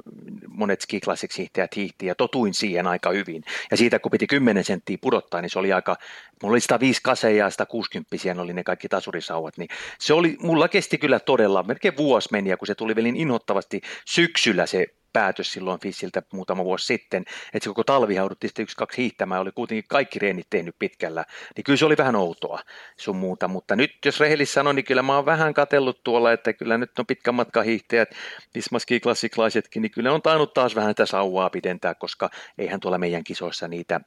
[0.63, 1.01] monet ski
[1.39, 3.43] hiihtäjät hiihti ja totuin siihen aika hyvin.
[3.71, 5.97] Ja siitä kun piti 10 senttiä pudottaa, niin se oli aika,
[6.43, 10.99] mulla oli 105 kaseja ja 160 oli ne kaikki tasurisauvat, niin se oli, mulla kesti
[10.99, 15.53] kyllä todella, melkein vuosi meni ja kun se tuli vielä niin inhottavasti syksyllä se päätös
[15.53, 19.53] silloin Fissiltä muutama vuosi sitten, että se koko talvi hauduttiin sitten yksi kaksi hiihtämään, oli
[19.53, 21.25] kuitenkin kaikki reenit tehnyt pitkällä,
[21.57, 22.61] niin kyllä se oli vähän outoa
[22.97, 26.53] sun muuta, mutta nyt jos rehellisesti sanon, niin kyllä mä oon vähän katellut tuolla, että
[26.53, 28.11] kyllä nyt on pitkän matkan hiihtäjät,
[28.55, 33.25] Vismaski klassiklaisetkin, niin kyllä on tainnut taas vähän tätä sauvaa pidentää, koska eihän tuolla meidän
[33.25, 34.01] kisoissa niitä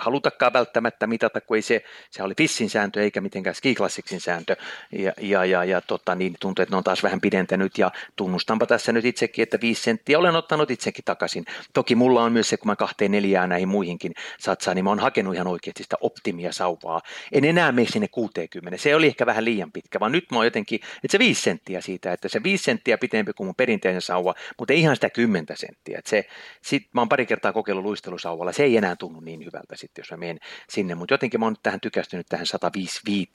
[0.00, 4.56] halutakaan välttämättä mitata, kun ei se, se oli Fissin sääntö eikä mitenkään skiklassiksin sääntö.
[4.92, 8.66] Ja, ja, ja, ja tota, niin tuntuu, että ne on taas vähän pidentänyt ja tunnustanpa
[8.66, 11.44] tässä nyt itsekin, että viisi senttiä olen ottanut itsekin takaisin.
[11.72, 14.98] Toki mulla on myös se, kun mä kahteen neljään näihin muihinkin satsaan, niin mä oon
[14.98, 17.00] hakenut ihan oikeasti sitä optimia sauvaa.
[17.32, 18.78] En enää mene sinne 60.
[18.78, 21.80] Se oli ehkä vähän liian pitkä, vaan nyt mä oon jotenkin, että se viisi senttiä
[21.80, 25.54] siitä, että se viisi senttiä pitempi kuin mun perinteinen sauva, mutta ei ihan sitä kymmentä
[25.56, 25.98] senttiä.
[25.98, 26.26] Että se,
[26.62, 30.10] sit mä oon pari kertaa kokeillut luistelusauvalla, se ei enää tunnu niin hyvältä sitten, jos
[30.10, 30.94] mä menen sinne.
[30.94, 33.30] Mutta jotenkin mä oon tähän tykästynyt tähän 155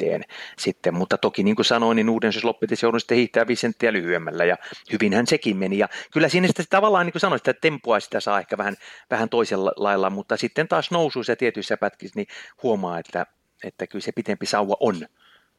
[0.58, 0.94] sitten.
[0.94, 4.58] Mutta toki niin kuin sanoin, niin Uudensys loppetissa joudun sitten hiihtää 5 senttiä lyhyemmällä ja
[4.92, 5.78] hyvinhän sekin meni.
[5.78, 8.76] Ja kyllä siinä sitten tavallaan niin kuin sanoin, että tempoa sitä saa ehkä vähän,
[9.10, 12.28] vähän toisella lailla, mutta sitten taas nousuissa ja tietyissä pätkissä niin
[12.64, 13.26] huomaa, että,
[13.64, 15.08] että kyllä se pitempi sauva on,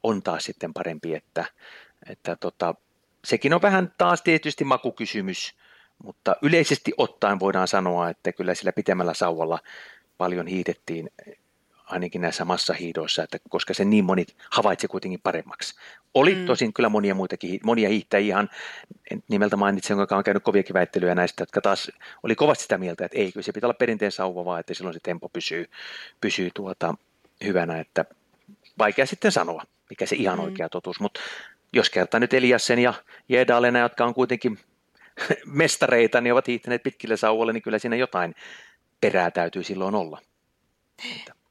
[0.03, 1.45] on taas sitten parempi, että,
[2.09, 2.74] että tota,
[3.24, 5.55] sekin on vähän taas tietysti makukysymys,
[6.05, 9.59] mutta yleisesti ottaen voidaan sanoa, että kyllä sillä pitemmällä sauvalla
[10.22, 11.10] paljon hiitettiin
[11.84, 15.74] ainakin näissä massahiidoissa, että koska se niin moni havaitsi kuitenkin paremmaksi.
[16.14, 16.46] Oli mm.
[16.46, 18.50] tosin kyllä monia muitakin, monia hiihtäjiä ihan
[19.28, 21.90] nimeltä mainitsen, joka on käynyt koviakin väittelyjä näistä, jotka taas
[22.22, 24.94] oli kovasti sitä mieltä, että ei, kyllä se pitää olla perinteen sauva vaan, että silloin
[24.94, 25.70] se tempo pysyy,
[26.20, 26.94] pysyy tuota,
[27.44, 28.04] hyvänä, että
[28.78, 30.44] vaikea sitten sanoa, mikä se ihan mm.
[30.44, 31.20] oikea totuus, mutta
[31.72, 32.94] jos kertaa nyt Eliassen ja
[33.28, 34.58] Jedalena, jotka on kuitenkin
[35.46, 38.34] mestareita, niin ovat hiihtäneet pitkille sauvoille, niin kyllä siinä jotain
[39.03, 40.18] perää täytyy silloin olla.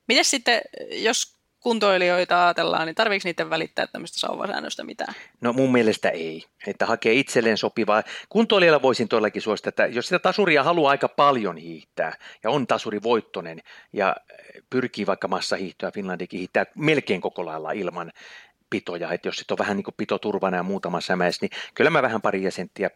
[0.08, 5.14] Miten sitten, jos kuntoilijoita ajatellaan, niin tarviiko niiden välittää tämmöistä sauvasäännöstä mitään?
[5.42, 8.04] No mun mielestä ei, että hakee itselleen sopivaa.
[8.30, 13.04] Kuntoilijalla voisin todellakin suosittaa, että jos sitä tasuria haluaa aika paljon hiihtää ja on tasuri
[13.04, 13.62] voittonen
[13.94, 14.16] ja
[14.70, 18.12] pyrkii vaikka massahiihtoa Finlandikin hiihtää melkein koko lailla ilman
[18.70, 22.02] pitoja, että jos sitten on vähän niin kuin pitoturvana ja muutamassa mäessä, niin kyllä mä
[22.02, 22.90] vähän pari senttiä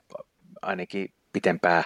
[0.62, 1.84] ainakin pitempää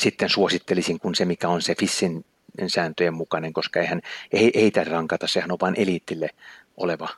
[0.00, 2.24] sitten suosittelisin kuin se, mikä on se Fissin
[2.66, 4.00] sääntöjen mukainen, koska eihän,
[4.32, 6.28] ei, heitä rankata, sehän on vain eliittille
[6.76, 7.08] oleva,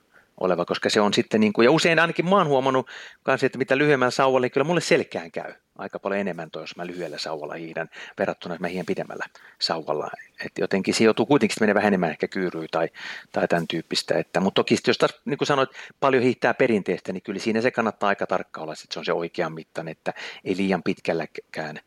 [0.41, 2.91] oleva, koska se on sitten, niin kuin, ja usein ainakin mä oon huomannut
[3.23, 6.77] kanssa, että mitä lyhyemmällä sauvalla, niin kyllä mulle selkään käy aika paljon enemmän toi, jos
[6.77, 9.25] mä lyhyellä sauvalla hiidän verrattuna, että mä hiidän pidemmällä
[9.59, 10.11] sauvalla.
[10.45, 12.89] että jotenkin se joutuu kuitenkin menee vähän enemmän ehkä kyyryy tai,
[13.33, 14.19] tai tämän tyyppistä.
[14.19, 15.71] Että, mutta toki jos taas, niin kuin sanoit,
[16.01, 19.13] paljon hiihtää perinteistä, niin kyllä siinä se kannattaa aika tarkka olla, että se on se
[19.13, 20.15] oikean mittainen, että
[20.45, 21.81] ei liian pitkälläkään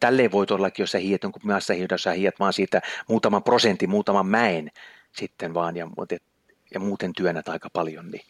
[0.00, 3.90] tälleen voi todellakin, jos sä hiet jonkun maassa jos sä hiet vaan siitä muutaman prosentin,
[3.90, 4.70] muutaman mäen
[5.12, 5.88] sitten vaan ja,
[6.74, 8.24] ja muuten työnnät aika paljon, niin,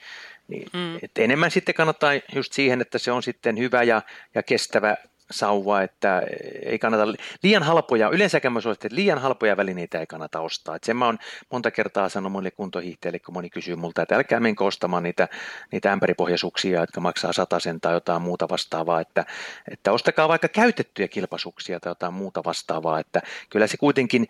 [0.48, 0.96] niin mm.
[0.96, 4.02] et enemmän sitten kannattaa just siihen, että se on sitten hyvä ja,
[4.34, 4.96] ja kestävä
[5.30, 6.22] sauva, että
[6.62, 7.12] ei kannata
[7.42, 10.76] liian halpoja, yleensäkään mä suosittelen, että liian halpoja välineitä ei kannata ostaa.
[10.76, 11.18] Et sen mä oon
[11.50, 15.28] monta kertaa sanonut monille kuntohiihtäjille, kun moni kysyy multa, että älkää menkö ostamaan niitä,
[15.72, 19.26] niitä ämpäripohjaisuksia, jotka maksaa sen tai jotain muuta vastaavaa, että,
[19.72, 24.28] että ostakaa vaikka käytettyjä kilpasuksia tai jotain muuta vastaavaa, että kyllä se kuitenkin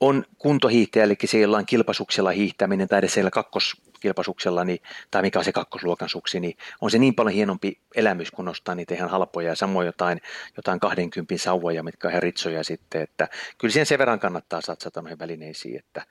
[0.00, 4.78] on kuntohiihtäjä, eli siellä on kilpasuksella hiihtäminen tai edes siellä kakkos, kilpasuksella, niin,
[5.10, 8.74] tai mikä on se kakkosluokan suksi, niin on se niin paljon hienompi elämys, kun nostaa
[8.74, 10.20] niitä ihan halpoja ja samoin jotain,
[10.56, 13.28] jotain 20 sauvoja, mitkä on ihan ritsoja sitten, että
[13.58, 16.02] kyllä siihen sen verran kannattaa satsata noihin välineisiin, että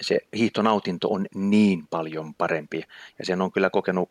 [0.00, 2.82] se hiihtonautinto on niin paljon parempi
[3.18, 4.10] ja sen on kyllä kokenut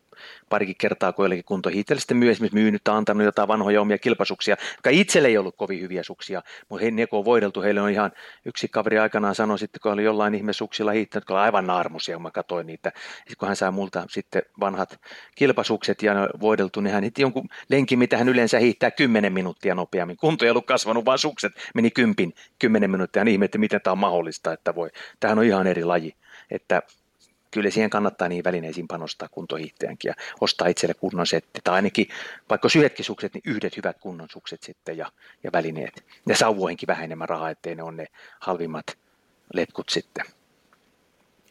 [0.49, 4.89] parikin kertaa, kun joillekin kuntohiihtäjille sitten myös myynyt tai antanut jotain vanhoja omia kilpasuksia, jotka
[4.89, 8.11] itselle ei ollut kovin hyviä suksia, mutta he, ne kun on voideltu, heille on ihan
[8.45, 12.23] yksi kaveri aikanaan sanoi sitten, kun oli jollain ihmesuksilla hiihtänyt, kun oli aivan naarmusia, kun
[12.23, 14.99] mä katsoin niitä, sitten kun hän sai multa sitten vanhat
[15.35, 20.17] kilpasukset ja voideltu, niin hän hitti jonkun lenkin, mitä hän yleensä hiihtää 10 minuuttia nopeammin.
[20.17, 23.19] Kunto ei ollut kasvanut, vaan sukset meni kympin 10 minuuttia.
[23.19, 24.89] Hän ihmetti, miten tämä on mahdollista, että voi.
[25.19, 26.15] Tämähän on ihan eri laji.
[26.51, 26.81] Että
[27.51, 31.61] kyllä siihen kannattaa niin välineisiin panostaa kuntohiihtäjänkin ja ostaa itselle kunnon setti.
[31.63, 32.07] Tai ainakin
[32.49, 35.11] vaikka yhdetkin sukset, niin yhdet hyvät kunnon sukset sitten ja,
[35.43, 36.05] ja välineet.
[36.29, 38.07] Ja sauvoihinkin vähän enemmän rahaa, ettei ne ole ne
[38.39, 38.97] halvimmat
[39.53, 40.25] letkut sitten.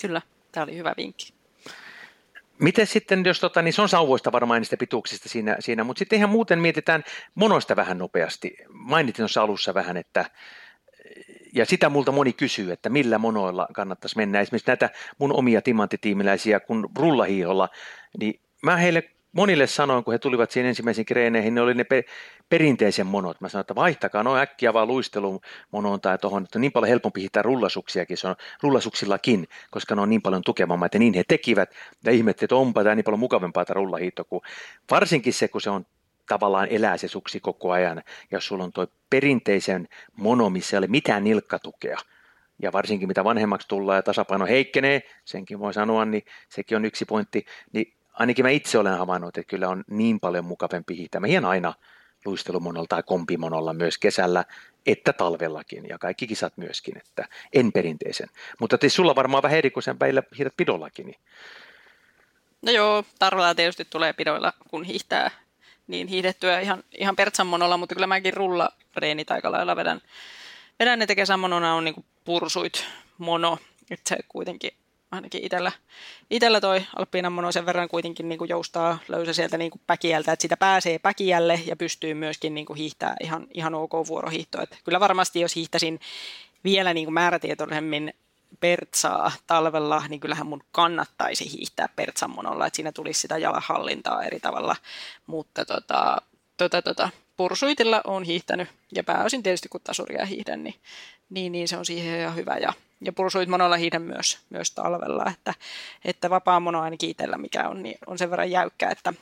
[0.00, 1.39] Kyllä, tämä oli hyvä vinkki.
[2.60, 6.16] Miten sitten, jos tota, niin se on sauvoista varmaan niistä pituuksista siinä, siinä mutta sitten
[6.16, 7.04] ihan muuten mietitään
[7.34, 8.56] monoista vähän nopeasti.
[8.68, 10.24] Mainitin tuossa alussa vähän, että
[11.54, 14.40] ja sitä multa moni kysyy, että millä monoilla kannattaisi mennä.
[14.40, 17.68] Esimerkiksi näitä mun omia timanttitiimiläisiä, kun rullahiiholla,
[18.18, 22.04] niin mä heille monille sanoin, kun he tulivat siihen ensimmäisiin kreeneihin, ne oli ne pe-
[22.48, 23.40] perinteisen monot.
[23.40, 27.22] Mä sanoin, että vaihtakaa noin äkkiä vaan luistelumonoon tai tuohon, että on niin paljon helpompi
[27.22, 31.70] hittää rullasuksiakin, se on rullasuksillakin, koska ne on niin paljon tukevammat, että niin he tekivät,
[32.04, 34.40] ja ihmettelivät, että onpa tämä niin paljon mukavampaa tämä rullahiitto, kun
[34.90, 35.86] varsinkin se, kun se on
[36.28, 40.86] tavallaan elää se suksi koko ajan, jos sulla on tuo perinteisen mono, missä ei ole
[40.86, 41.98] mitään nilkkatukea,
[42.62, 47.04] ja varsinkin mitä vanhemmaksi tullaan ja tasapaino heikkenee, senkin voi sanoa, niin sekin on yksi
[47.04, 51.20] pointti, niin ainakin mä itse olen havainnut, että kyllä on niin paljon mukavampi hiihtää.
[51.20, 51.74] Mä hien aina
[52.24, 54.44] luistelumonolla tai kompimonolla myös kesällä,
[54.86, 58.28] että talvellakin ja kaikki kisat myöskin, että en perinteisen.
[58.60, 61.06] Mutta tietysti sulla varmaan vähän eri kuin sen päillä hiihdät pidollakin.
[61.06, 61.20] Niin.
[62.62, 65.30] No joo, tarvella tietysti tulee pidoilla, kun hiihtää
[65.86, 70.00] niin hiihdettyä ihan, ihan Pertsan monolla, mutta kyllä mäkin rulla reenit aika lailla vedän.
[70.80, 71.06] Vedän ne
[71.36, 72.86] monona on niin pursuit
[73.18, 73.58] mono,
[73.90, 74.79] että se kuitenkin
[75.10, 75.72] ainakin itellä,
[76.30, 80.32] itellä toi Alppiinan mono sen verran kuitenkin niin kuin joustaa löysä sieltä niin kuin päkiältä,
[80.32, 84.62] että sitä pääsee päkiälle ja pystyy myöskin niin kuin hiihtää ihan, ihan ok vuorohiihtoa.
[84.62, 86.00] Että kyllä varmasti jos hiihtäisin
[86.64, 88.14] vielä niin kuin määrätietoisemmin
[88.60, 94.40] Pertsaa talvella, niin kyllähän mun kannattaisi hiihtää Pertsan monolla, että siinä tulisi sitä jalahallintaa eri
[94.40, 94.76] tavalla,
[95.26, 96.22] mutta tota,
[96.56, 100.74] tota, tota, pursuitilla on hiihtänyt ja pääosin tietysti kun tasuria hiihdän, niin,
[101.30, 105.24] niin, niin se on siihen ihan hyvä ja, ja pursuit monolla hiihdän myös, myös talvella,
[105.32, 105.54] että,
[106.04, 109.12] että vapaa mono ainakin itsellä mikä on, niin on sen verran jäykkä, että,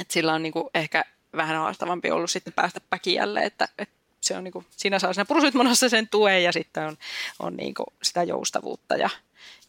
[0.00, 1.04] että sillä on niin kuin ehkä
[1.36, 5.24] vähän haastavampi ollut sitten päästä päkiälle, että, että se on niin kuin, siinä saa siinä
[5.24, 6.96] pursuitmonossa sen tuen ja sitten on,
[7.38, 8.96] on niin kuin sitä joustavuutta.
[8.96, 9.10] Ja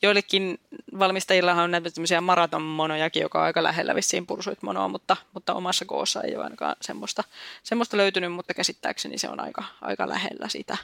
[0.02, 0.60] joillekin
[1.00, 6.22] valmistajilla on näitä tämmöisiä maratonmonojakin, joka on aika lähellä vissiin pursuitmonoa, mutta, mutta omassa koossa
[6.22, 7.24] ei ole ainakaan semmoista,
[7.64, 10.78] semmoista löytynyt, mutta käsittääkseni se on aika, aika lähellä sitä.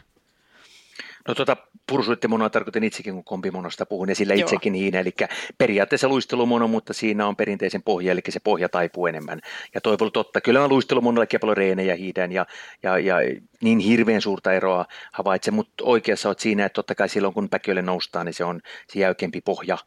[1.28, 1.58] No tuota
[1.90, 4.42] pursuittemonoa tarkoitin itsekin, kun kompimonosta puhun, ja sillä Joo.
[4.42, 5.14] itsekin hiina, eli
[5.58, 9.42] periaatteessa luistelumono, mutta siinä on perinteisen pohja, eli se pohja taipuu enemmän.
[9.76, 12.46] Ja toi on totta, kyllä on luistelumonollakin paljon reenejä hiidän, ja,
[12.84, 13.16] ja, ja
[13.62, 17.82] niin hirveän suurta eroa havaitse, mutta oikeassa olet siinä, että totta kai silloin kun päkiölle
[17.82, 19.78] noustaan, niin se on se jäykempi pohja,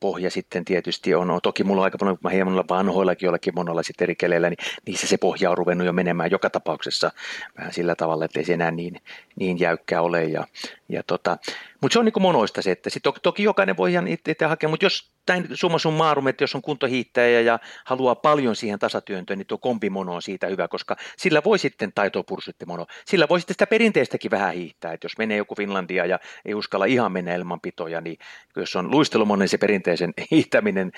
[0.00, 1.40] pohja sitten tietysti on.
[1.42, 5.06] Toki mulla on aika paljon, mä hieman vanhoillakin jollakin monella sitten eri keleillä, niin niissä
[5.06, 7.10] se pohja on ruvennut jo menemään joka tapauksessa
[7.58, 9.00] vähän sillä tavalla, että ei se enää niin,
[9.36, 10.24] niin jäykkää ole.
[10.24, 10.46] Ja,
[10.92, 11.36] ja tota,
[11.80, 14.68] mutta se on niin monoista se, että sit toki, toki jokainen voi ihan itse hakea,
[14.68, 19.46] mutta jos näin summa summarum, että jos on kuntohiittäjä ja haluaa paljon siihen tasatyöntöön, niin
[19.46, 22.24] tuo kombimono on siitä hyvä, koska sillä voi sitten taitoa
[22.66, 22.86] mono.
[23.04, 26.84] Sillä voi sitten sitä perinteistäkin vähän hiihtää, että jos menee joku Finlandia ja ei uskalla
[26.84, 28.18] ihan mennä ilman pitoja, niin
[28.56, 30.92] jos on luistelumono, niin se perinteisen hiihtäminen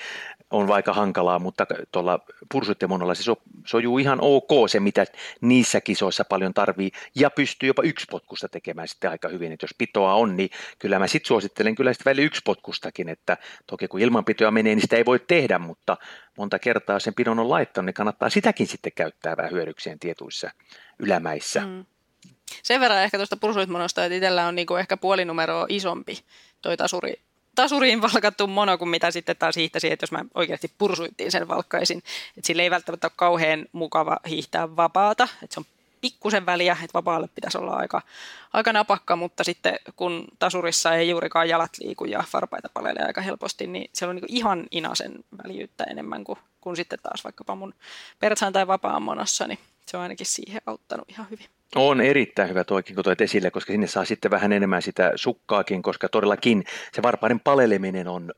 [0.51, 2.19] on vaikka hankalaa, mutta tuolla
[2.51, 3.35] pursuittemonolla se so,
[3.65, 5.05] sojuu ihan ok se, mitä
[5.41, 9.75] niissä kisoissa paljon tarvii, ja pystyy jopa yksi potkusta tekemään sitten aika hyvin, että jos
[9.85, 14.51] pitoa on, niin kyllä mä sitten suosittelen kyllä välillä yksi potkustakin, että toki kun ilmanpitoa
[14.51, 15.97] menee, niin sitä ei voi tehdä, mutta
[16.37, 20.51] monta kertaa sen pidon on laittanut, niin kannattaa sitäkin sitten käyttää vähän hyödykseen tietyissä
[20.99, 21.59] ylämäissä.
[21.59, 21.85] Mm.
[22.63, 26.23] Sen verran ehkä tuosta pursuitmonosta, että itsellä on niinku ehkä puolinumeroa isompi
[26.61, 27.13] toi tasuri,
[27.55, 31.97] tasuriin valkattu mono kuin mitä sitten taas hiihtäisi, että jos mä oikeasti pursuittiin sen valkkaisin.
[31.97, 35.65] Että sillä ei välttämättä ole kauhean mukava hiihtää vapaata, että se on
[36.03, 38.01] pikkusen väliä, että vapaalle pitäisi olla aika,
[38.53, 43.67] aika napakka, mutta sitten kun tasurissa ei juurikaan jalat liiku ja farpaita palelee aika helposti,
[43.67, 47.73] niin se on niin ihan inasen väljyyttä enemmän kuin, kuin sitten taas vaikkapa mun
[48.19, 51.45] pertsaan tai vapaan monossa, niin se on ainakin siihen auttanut ihan hyvin.
[51.75, 55.81] On erittäin hyvä toikin, kun toit esille, koska sinne saa sitten vähän enemmän sitä sukkaakin,
[55.81, 58.31] koska todellakin se varpaiden paleleminen on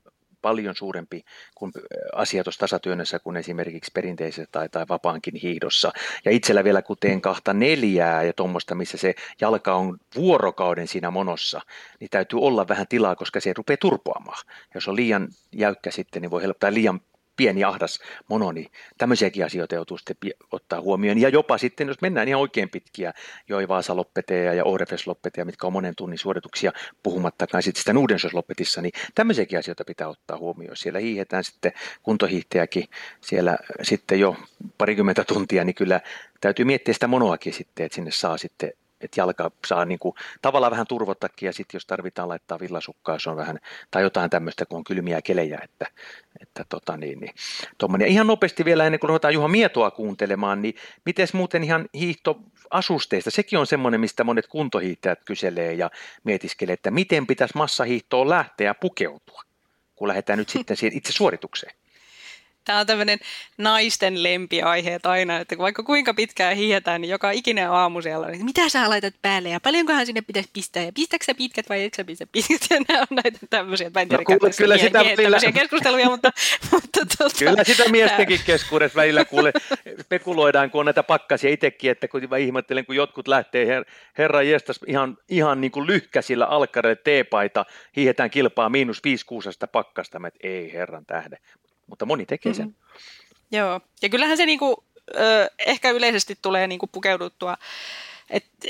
[0.46, 1.24] paljon suurempi
[1.54, 1.72] kuin
[2.14, 5.92] asia tuossa tasatyönnössä kuin esimerkiksi perinteisessä tai, tai vapaankin hiihdossa.
[6.24, 11.10] Ja itsellä vielä kun teen kahta neljää ja tuommoista, missä se jalka on vuorokauden siinä
[11.10, 11.60] monossa,
[12.00, 14.44] niin täytyy olla vähän tilaa, koska se rupeaa turpoamaan.
[14.74, 17.00] Jos on liian jäykkä sitten, niin voi helpottaa liian
[17.36, 20.16] pieni ahdas mono, niin tämmöisiäkin asioita joutuu sitten
[20.52, 21.18] ottaa huomioon.
[21.18, 23.12] Ja jopa sitten, jos mennään ihan oikein pitkiä,
[23.48, 26.72] joi Vaasa loppeteja ja Orefes loppeteja, mitkä on monen tunnin suorituksia,
[27.02, 27.94] puhumattakaan sitten sitä
[28.32, 30.76] loppetissa, niin tämmöisiäkin asioita pitää ottaa huomioon.
[30.76, 31.72] Siellä hiihetään sitten
[32.02, 32.84] kuntohiihtäjäkin
[33.20, 34.36] siellä sitten jo
[34.78, 36.00] parikymmentä tuntia, niin kyllä
[36.40, 40.70] täytyy miettiä sitä monoakin sitten, että sinne saa sitten että jalka saa niin kuin, tavallaan
[40.70, 43.58] vähän turvottakin ja sitten jos tarvitaan laittaa villasukkaa, se on vähän,
[43.90, 45.86] tai jotain tämmöistä, kun on kylmiä kelejä, että,
[46.40, 47.34] että tota niin, niin
[47.78, 48.06] tommonen.
[48.06, 50.74] Ja ihan nopeasti vielä ennen kuin ruvetaan Juha Mietoa kuuntelemaan, niin
[51.04, 55.90] miten muuten ihan hiihtoasusteista, sekin on semmoinen, mistä monet kuntohiihtäjät kyselee ja
[56.24, 59.42] mietiskelee, että miten pitäisi massahiihtoon lähteä ja pukeutua,
[59.94, 61.76] kun lähdetään nyt sitten siihen itse suoritukseen.
[62.66, 63.18] Tämä on tämmöinen
[63.58, 68.44] naisten lempiaiheet aina, että vaikka kuinka pitkään hiihetään, niin joka ikinen aamu siellä on, että
[68.44, 72.26] mitä sä laitat päälle ja paljonkohan sinne pitäisi pistää ja pistätkö pitkät vai etkö pistä
[72.32, 72.66] pitkät?
[72.70, 75.52] Ja nämä on näitä tämmöisiä, mä en tiedä, no, kuule, kyllä sitä välillä...
[75.52, 76.32] keskusteluja, mutta,
[76.72, 79.52] mutta tuota, Kyllä sitä miestenkin keskuudessa välillä kuule
[80.00, 83.84] spekuloidaan, kun on näitä pakkasia itsekin, että kun mä ihmettelen, kun jotkut lähtee her,
[84.18, 87.64] herra jestas ihan, ihan niin kuin lyhkäsillä alkkareille teepaita,
[87.96, 91.38] hiihetään kilpaa miinus 5 kuusasta pakkasta, että ei herran tähden
[91.86, 92.66] mutta moni tekee sen.
[92.66, 93.58] Mm-hmm.
[93.58, 94.84] Joo, ja kyllähän se niinku,
[95.16, 97.56] ö, ehkä yleisesti tulee niinku pukeuduttua,
[98.30, 98.68] että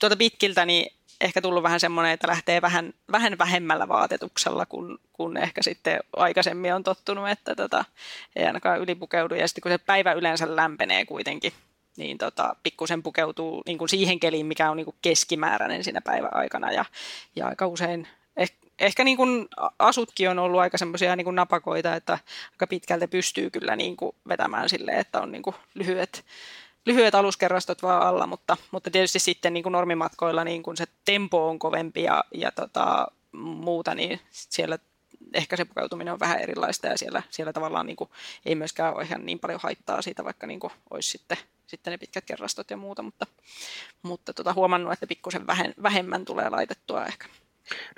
[0.00, 5.36] tuota pitkiltä niin ehkä tullut vähän semmoinen, että lähtee vähän, vähän vähemmällä vaatetuksella, kun, kun
[5.36, 7.84] ehkä sitten aikaisemmin on tottunut, että tota,
[8.36, 9.34] ei ainakaan ylipukeudu.
[9.34, 11.52] Ja sitten kun se päivä yleensä lämpenee kuitenkin,
[11.96, 16.36] niin tota, pikkusen pukeutuu niin kuin siihen keliin, mikä on niin kuin keskimääräinen siinä päivän
[16.36, 16.72] aikana.
[16.72, 16.84] Ja,
[17.36, 18.08] ja aika usein
[18.78, 19.48] ehkä niin kuin
[19.78, 22.18] asutkin on ollut aika semmoisia niin napakoita, että
[22.52, 26.24] aika pitkältä pystyy kyllä niin kuin vetämään sille, että on niin kuin lyhyet,
[26.86, 31.48] lyhyet aluskerrastot vaan alla, mutta, mutta tietysti sitten niin kuin normimatkoilla niin kuin se tempo
[31.48, 34.78] on kovempi ja, ja tota, muuta, niin siellä
[35.34, 38.10] ehkä se pukeutuminen on vähän erilaista ja siellä, siellä tavallaan niin kuin,
[38.46, 41.98] ei myöskään ole ihan niin paljon haittaa siitä, vaikka niin kuin, olisi sitten, sitten ne
[41.98, 43.26] pitkät kerrastot ja muuta, mutta,
[44.02, 45.46] mutta tota, huomannut, että pikkusen
[45.82, 47.26] vähemmän tulee laitettua ehkä.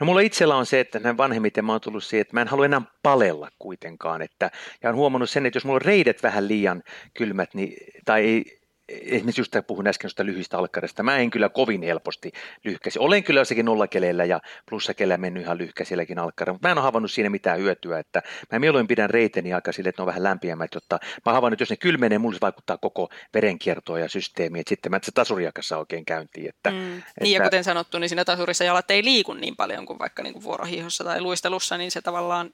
[0.00, 2.48] No mulla itsellä on se, että näin vanhemmiten mä oon tullut siihen, että mä en
[2.48, 4.22] halua enää palella kuitenkaan.
[4.22, 4.50] Että,
[4.82, 6.82] ja on huomannut sen, että jos mulla on reidet vähän liian
[7.14, 11.82] kylmät, niin, tai ei, esimerkiksi just puhun äsken sitä lyhyistä alkkarista, mä en kyllä kovin
[11.82, 12.32] helposti
[12.64, 12.98] lyhkäsi.
[12.98, 17.10] Olen kyllä jossakin nollakeleillä ja plussakeleillä mennyt ihan lyhkäisilläkin alkkarilla, mutta mä en ole havainnut
[17.10, 18.22] siinä mitään hyötyä, että
[18.52, 21.62] mä mieluin pidän reiteni aika sille, että ne on vähän lämpimämmät, jotta mä havainnut, että
[21.62, 25.78] jos ne kylmenee, mulle se vaikuttaa koko verenkiertoon ja systeemiin, että sitten mä se tasuriakassa
[25.78, 26.48] oikein käyntiin.
[26.48, 26.98] Että, mm.
[26.98, 30.22] että, niin ja kuten sanottu, niin siinä tasurissa jalat ei liiku niin paljon kuin vaikka
[30.22, 32.50] niin kuin vuorohiihossa tai luistelussa, niin se tavallaan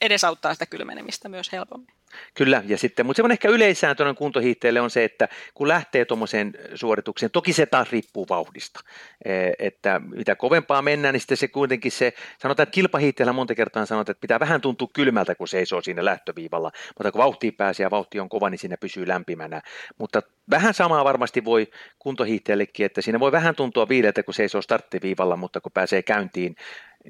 [0.00, 1.94] edesauttaa sitä kylmenemistä myös helpommin.
[2.34, 7.30] Kyllä, ja sitten, mutta semmoinen ehkä yleisääntöinen kuntohiihteelle on se, että kun lähtee tuommoiseen suoritukseen,
[7.30, 8.80] toki se taas riippuu vauhdista,
[9.24, 13.86] e, että mitä kovempaa mennään, niin sitten se kuitenkin se, sanotaan, että kilpahiihteellä monta kertaa
[13.86, 17.90] sanotaan, että pitää vähän tuntua kylmältä, kun seisoo siinä lähtöviivalla, mutta kun vauhti pääsee ja
[17.90, 19.62] vauhti on kova, niin siinä pysyy lämpimänä,
[19.98, 21.66] mutta vähän samaa varmasti voi
[21.98, 26.56] kuntohiihtäjällekin, että siinä voi vähän tuntua viideltä, kun seisoo starttiviivalla, mutta kun pääsee käyntiin,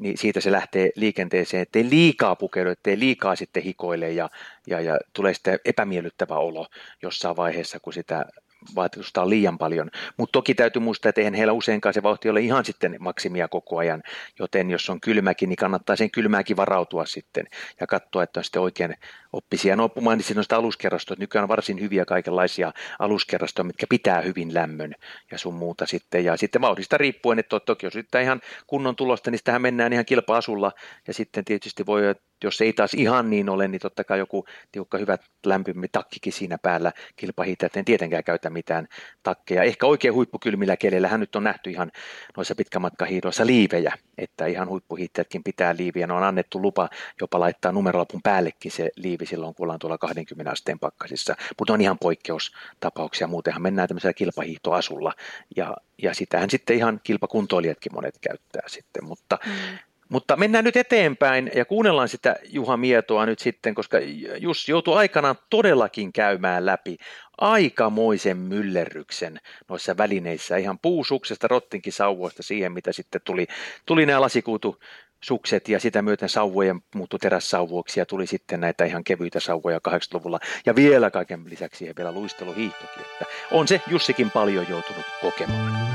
[0.01, 4.30] niin siitä se lähtee liikenteeseen, ettei liikaa pukeudu, ettei liikaa sitten hikoile ja,
[4.66, 6.66] ja, ja tulee sitten epämiellyttävä olo
[7.03, 8.26] jossain vaiheessa, kun sitä
[8.74, 9.91] vaatetusta on liian paljon.
[10.16, 13.78] Mutta toki täytyy muistaa, että eihän heillä useinkaan se vauhti ole ihan sitten maksimia koko
[13.78, 14.03] ajan,
[14.38, 17.47] joten jos on kylmäkin, niin kannattaa sen kylmääkin varautua sitten
[17.80, 18.97] ja katsoa, että on sitten oikein
[19.33, 19.76] oppisia.
[19.76, 24.95] No mainitsin noista aluskerrastoista, nykyään on varsin hyviä kaikenlaisia aluskerrastoja, mitkä pitää hyvin lämmön
[25.31, 26.24] ja sun muuta sitten.
[26.24, 30.05] Ja sitten vauhdista riippuen, että toki jos yrittää ihan kunnon tulosta, niin sitähän mennään ihan
[30.05, 30.72] kilpa-asulla
[31.07, 32.03] ja sitten tietysti voi
[32.45, 36.59] jos ei taas ihan niin ole, niin totta kai joku tiukka hyvä lämpimä takkikin siinä
[36.59, 38.89] päällä kilpahiihtäjät, en tietenkään käytä mitään
[39.22, 39.62] takkeja.
[39.62, 41.91] Ehkä oikein huippukylmillä keleillä hän nyt on nähty ihan
[42.37, 46.07] noissa pitkämatkahiidoissa liivejä, että ihan huippuhiihtäjätkin pitää liiviä.
[46.07, 46.89] Ne on annettu lupa
[47.20, 51.81] jopa laittaa numerolapun päällekin se liivi silloin, kun ollaan tuolla 20 asteen pakkasissa, mutta on
[51.81, 53.27] ihan poikkeustapauksia.
[53.27, 55.12] Muutenhan mennään tämmöisellä kilpahiihtoasulla
[55.57, 59.79] ja, ja sitähän sitten ihan kilpakuntoilijatkin monet käyttää sitten, mutta mm.
[60.11, 63.99] Mutta mennään nyt eteenpäin ja kuunnellaan sitä Juha Mietoa nyt sitten, koska
[64.39, 66.97] Jussi joutui aikanaan todellakin käymään läpi
[67.39, 73.47] aikamoisen myllerryksen noissa välineissä, ihan puusuksesta, rottinkin sauvoista siihen, mitä sitten tuli,
[73.87, 74.81] tuli nämä lasikuutu
[75.21, 80.41] sukset ja sitä myöten sauvojen muuttu terässauvuoksi ja tuli sitten näitä ihan kevyitä sauvoja 80-luvulla
[80.66, 85.91] ja vielä kaiken lisäksi siihen vielä luisteluhiihtokin, että on se Jussikin paljon joutunut kokemaan.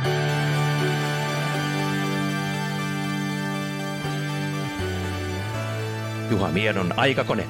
[6.32, 7.48] Juha Miedon aikakone.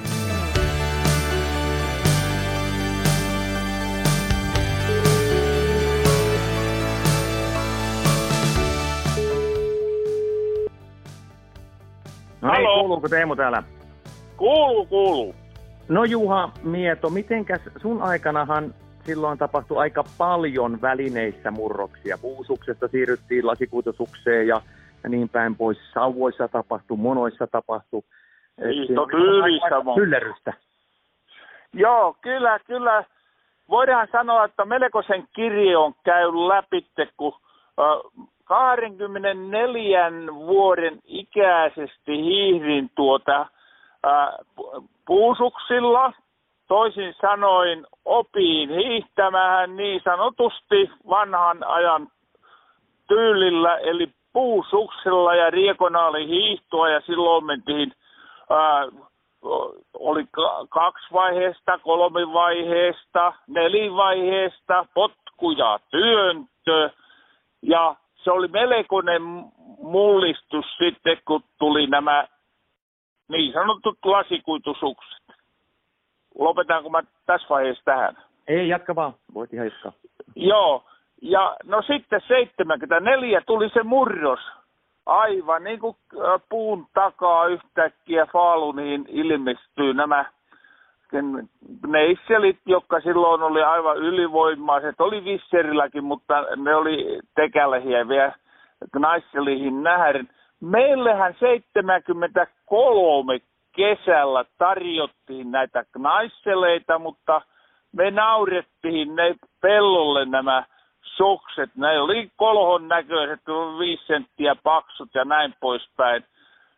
[12.46, 12.80] No niin, Halo.
[12.80, 13.62] kuuluuko Teemu täällä?
[14.36, 15.34] Kuuluu, kuuluu.
[15.88, 18.74] No Juha Mieto, mitenkäs sun aikanahan
[19.04, 22.18] silloin tapahtui aika paljon välineissä murroksia.
[22.18, 24.60] Puusuksesta siirryttiin lasikuitusukseen ja,
[25.02, 25.78] ja niin päin pois.
[25.94, 28.02] Sauvoissa tapahtui, monoissa tapahtui.
[29.62, 30.00] Aika monta.
[30.00, 30.52] Hyllerrystä.
[31.72, 33.04] Joo, kyllä, kyllä.
[33.68, 36.86] Voidaan sanoa, että melkoisen kirjo on käynyt läpi,
[37.16, 37.32] kun
[38.46, 43.46] 24 vuoden ikäisesti hiihdin tuota
[44.60, 46.12] pu- puusuksilla.
[46.68, 52.08] Toisin sanoin opiin hiihtämään niin sanotusti vanhan ajan
[53.08, 57.92] tyylillä, eli puusuksella ja riekonaalihiihtoa ja silloin mentiin
[58.50, 58.88] ää,
[59.98, 66.90] oli ka- kaksi vaiheesta, kolme vaiheesta, nelivaiheesta, potku ja työntö.
[67.62, 67.96] Ja
[68.26, 69.22] se oli melkoinen
[69.82, 72.28] mullistus sitten, kun tuli nämä
[73.28, 75.22] niin sanotut lasikuitusukset.
[76.38, 78.16] Lopetanko mä tässä vaiheessa tähän?
[78.48, 79.14] Ei, jatka vaan.
[79.34, 79.92] Voit ihan jatkaa.
[80.36, 80.84] Joo,
[81.22, 84.40] ja no sitten 74 tuli se murros.
[85.06, 90.24] Aivan niin kuin äh, puun takaa yhtäkkiä Faluniin ilmestyy nämä
[91.08, 91.48] ken-
[91.86, 95.00] neisselit, jotka silloin oli aivan ylivoimaiset.
[95.00, 98.32] Oli Visserilläkin, mutta ne oli tekälehiä vielä
[98.98, 100.28] naisselihin nähden.
[100.60, 103.38] Meillähän 73
[103.76, 107.42] kesällä tarjottiin näitä naisseleita, mutta
[107.92, 110.64] me naurettiin ne pellolle nämä
[111.02, 111.70] sukset.
[111.76, 113.40] Ne oli kolhon näköiset,
[113.78, 116.24] viisi senttiä paksut ja näin poispäin.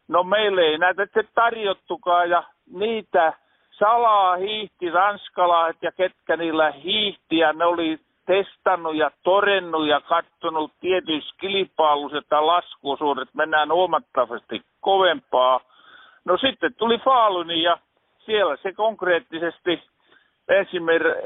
[0.08, 3.32] No meille ei näitä sitten tarjottukaan ja niitä
[3.78, 10.72] salaa hiihti ranskalaiset ja ketkä niillä hiihti ja ne oli testannut ja torennut ja katsonut
[10.80, 15.60] tietyissä kilpailuissa, että laskuosuudet mennään huomattavasti kovempaa.
[16.24, 17.78] No sitten tuli Faaluni ja
[18.26, 19.82] siellä se konkreettisesti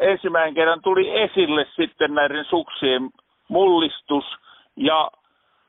[0.00, 3.10] ensimmäinen, kerran tuli esille sitten näiden suksien
[3.48, 4.24] mullistus
[4.76, 5.10] ja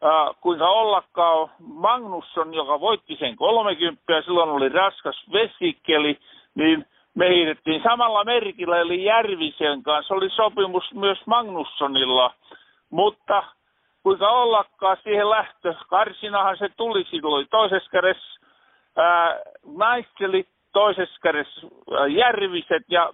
[0.05, 6.19] äh, kuinka ollakaan Magnusson, joka voitti sen 30 ja silloin oli raskas vesikeli,
[6.56, 6.86] niin
[7.16, 10.14] me hiihdettiin samalla merkillä eli Järvisen kanssa.
[10.14, 12.34] Oli sopimus myös Magnussonilla,
[12.89, 13.43] mutta
[14.04, 15.74] kuinka ollakaan siihen lähtö.
[15.89, 18.39] Karsinahan se tuli silloin toisessa kädessä
[19.78, 21.68] naisteli, toisessa kädessä
[21.99, 23.14] ää, Järviset ja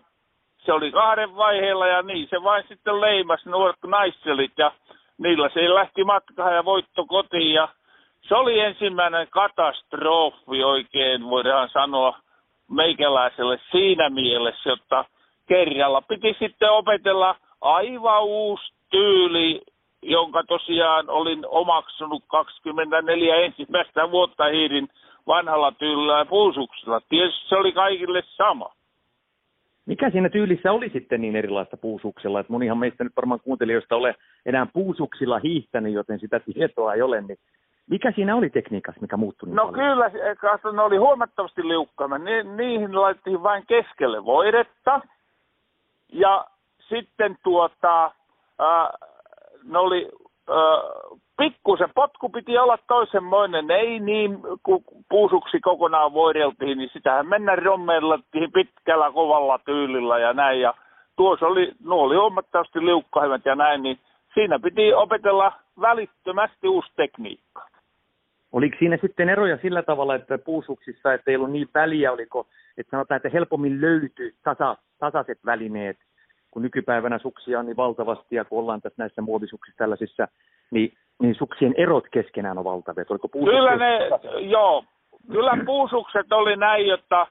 [0.66, 4.72] se oli kahden vaiheella ja niin se vain sitten leimas nuoret naistelit ja
[5.18, 7.68] niillä se lähti matkaan ja voitto kotiin ja
[8.22, 12.20] se oli ensimmäinen katastrofi oikein voidaan sanoa
[12.70, 15.06] meikäläiselle siinä mielessä, että
[15.48, 19.62] kerralla piti sitten opetella aivan uusi tyyli,
[20.02, 24.90] jonka tosiaan olin omaksunut 24 ensimmäistä vuotta hiirin
[25.28, 27.02] vanhalla tyylillä ja puusuksella.
[27.10, 28.74] Tietysti se oli kaikille sama.
[29.86, 34.16] Mikä siinä tyylissä oli sitten niin erilaista puusuksella, että monihan meistä nyt varmaan kuuntelijoista ole
[34.46, 37.38] enää puusuksilla hiihtänyt, joten sitä tietoa ei ole, niin
[37.90, 39.80] mikä siinä oli tekniikassa, mikä muuttui niin No paljon?
[39.90, 42.22] kyllä, katso, ne oli huomattavasti liukkaammat.
[42.22, 45.02] Ni, niihin laitettiin vain keskelle voidetta.
[46.14, 46.46] Ja
[46.90, 48.12] sitten tuota,
[48.60, 48.90] ää,
[49.64, 50.10] ne oli,
[50.50, 50.82] ää,
[51.38, 58.52] pikkusen potku piti olla toisenmoinen, ei niin kun puusuksi kokonaan voideltiin, niin sitähän mennä rommellettiin
[58.52, 60.62] pitkällä kovalla tyylillä ja näin.
[60.62, 60.74] Ja
[61.16, 64.00] tuossa oli, nuo oli huomattavasti liukkahimmat ja näin, niin
[64.34, 67.69] siinä piti opetella välittömästi uusi tekniikka.
[68.52, 72.48] Oliko siinä sitten eroja sillä tavalla, että puusuksissa, että ei ollut niin väliä, oliko,
[72.78, 75.98] että sanotaan, että helpommin löytyi tasa, tasaiset välineet,
[76.52, 80.28] kun nykypäivänä suksia on niin valtavasti, ja kun ollaan tässä näissä muovisuksissa tällaisissa,
[80.72, 83.02] niin, niin suksien erot keskenään on valtavia.
[83.02, 84.00] Että Oliko Kyllä ne,
[84.40, 84.84] joo,
[85.32, 87.28] kyllä puusukset oli näin, jotta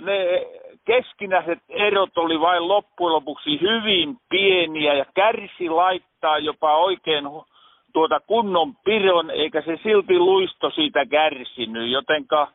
[0.00, 0.46] ne
[0.84, 7.53] keskinäiset erot oli vain loppujen lopuksi hyvin pieniä ja kärsi laittaa jopa oikein hu-
[7.94, 12.52] tuota kunnon piron, eikä se silti luisto siitä kärsinyt, jotenka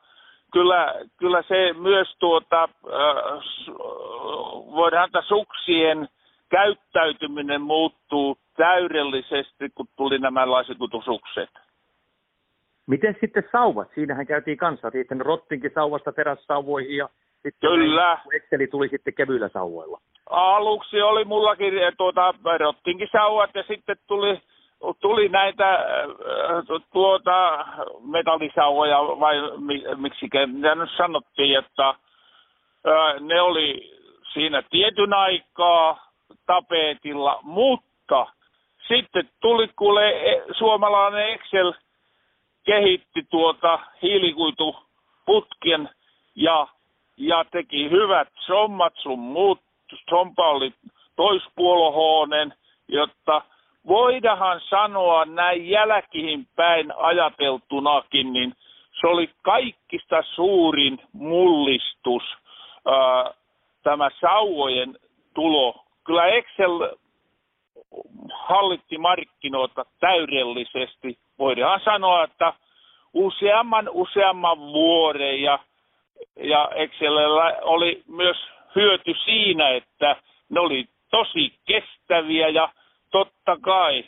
[0.53, 2.69] kyllä, kyllä se myös tuota, äh,
[4.75, 6.07] voidaan antaa suksien
[6.49, 11.49] käyttäytyminen muuttuu täydellisesti, kun tuli nämä lasikutusukset.
[12.87, 13.87] Miten sitten sauvat?
[13.95, 14.89] Siinähän käytiin kanssa.
[14.89, 17.09] Sitten rottinkin sauvasta terässauvoihin ja
[17.43, 18.17] sitten Kyllä.
[18.33, 19.99] Exceli tuli sitten kevyillä sauvoilla.
[20.29, 24.41] aluksi oli mullakin eh, tuota, rottinkin sauvat ja sitten tuli
[25.01, 27.65] tuli näitä äh, tuota,
[28.01, 29.35] metallisauvoja vai
[29.95, 31.95] miksi mitä nyt sanottiin, että äh,
[33.19, 33.99] ne oli
[34.33, 36.09] siinä tietyn aikaa
[36.45, 38.27] tapetilla, mutta
[38.87, 41.73] sitten tuli kuule e, suomalainen Excel
[42.65, 45.89] kehitti tuota hiilikuituputken
[46.35, 46.67] ja,
[47.17, 49.59] ja teki hyvät sommat sun muut.
[50.09, 50.73] Sompa oli
[51.15, 52.53] toispuolohoonen,
[52.87, 53.41] jotta
[53.89, 58.53] voidahan sanoa näin jälkihin päin ajateltunakin, niin
[59.01, 62.23] se oli kaikista suurin mullistus
[62.85, 63.31] ää,
[63.83, 64.97] tämä sauvojen
[65.33, 65.85] tulo.
[66.03, 66.97] Kyllä Excel
[68.33, 71.17] hallitti markkinoita täydellisesti.
[71.39, 72.53] Voidaan sanoa, että
[73.13, 75.59] useamman useamman vuoden ja,
[76.37, 78.37] ja Excelillä oli myös
[78.75, 80.15] hyöty siinä, että
[80.49, 82.69] ne oli tosi kestäviä ja
[83.11, 84.03] totta kai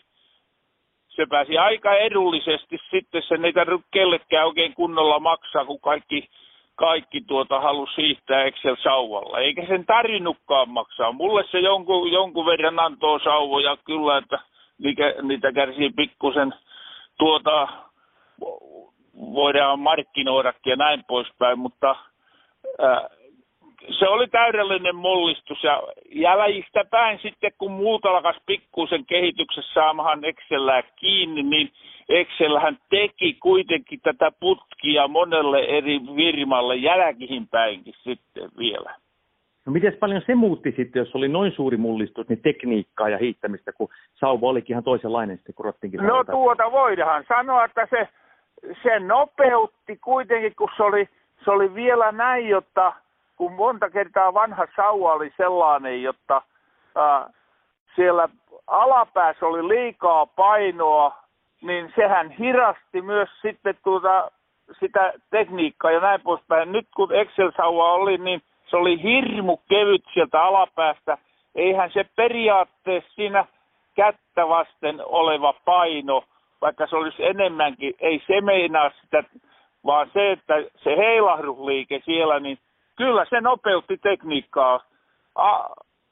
[1.08, 6.30] se pääsi aika edullisesti sitten, se ei tarvitse kellekään oikein kunnolla maksaa, kun kaikki,
[6.76, 9.40] kaikki tuota halusi siirtää Excel-sauvalla.
[9.40, 11.12] Eikä sen tarvinnutkaan maksaa.
[11.12, 14.40] Mulle se jonkun, jonkun verran antoi sauvoja kyllä, että
[14.80, 16.54] niitä, niitä kärsii pikkusen
[17.18, 17.68] tuota,
[19.16, 21.96] voidaan markkinoidakin ja näin poispäin, mutta
[22.80, 23.10] ää,
[23.90, 30.84] se oli täydellinen mullistus ja jäljistä päin sitten kun muut alkas pikkuisen kehityksessä saamahan Excelää
[30.96, 31.72] kiinni, niin
[32.10, 38.96] Excelhän teki kuitenkin tätä putkia monelle eri firmalle jälkihin päinkin sitten vielä.
[39.66, 43.74] No miten paljon se muutti sitten, jos oli noin suuri mullistus, niin tekniikkaa ja hiittämistä,
[43.74, 48.08] kun sauva olikin ihan toisenlainen sitten, kun Rottinkin No tuota voidaan sanoa, että se,
[48.84, 51.10] se nopeutti kuitenkin, kun se oli,
[51.46, 52.94] se oli vielä näin, jotta
[53.42, 56.42] kun monta kertaa vanha sauva oli sellainen, jotta
[56.96, 57.30] ää,
[57.96, 58.30] siellä
[58.68, 61.16] alapäässä oli liikaa painoa,
[61.62, 64.32] niin sehän hirasti myös sitten tuota,
[64.80, 66.72] sitä tekniikkaa ja näin poispäin.
[66.72, 71.18] Nyt kun Excel-sauva oli, niin se oli hirmu kevyt sieltä alapäästä.
[71.56, 73.46] Eihän se periaatteessa siinä
[73.96, 76.24] kättä vasten oleva paino,
[76.62, 79.24] vaikka se olisi enemmänkin, ei se meinaa sitä,
[79.86, 82.58] vaan se, että se heilahdusliike siellä, niin
[82.96, 84.80] kyllä se nopeutti tekniikkaa
[85.36, 85.70] a-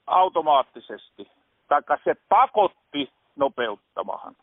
[0.08, 1.28] automaattisesti.
[1.68, 4.36] Taikka se pakotti nopeuttamaan.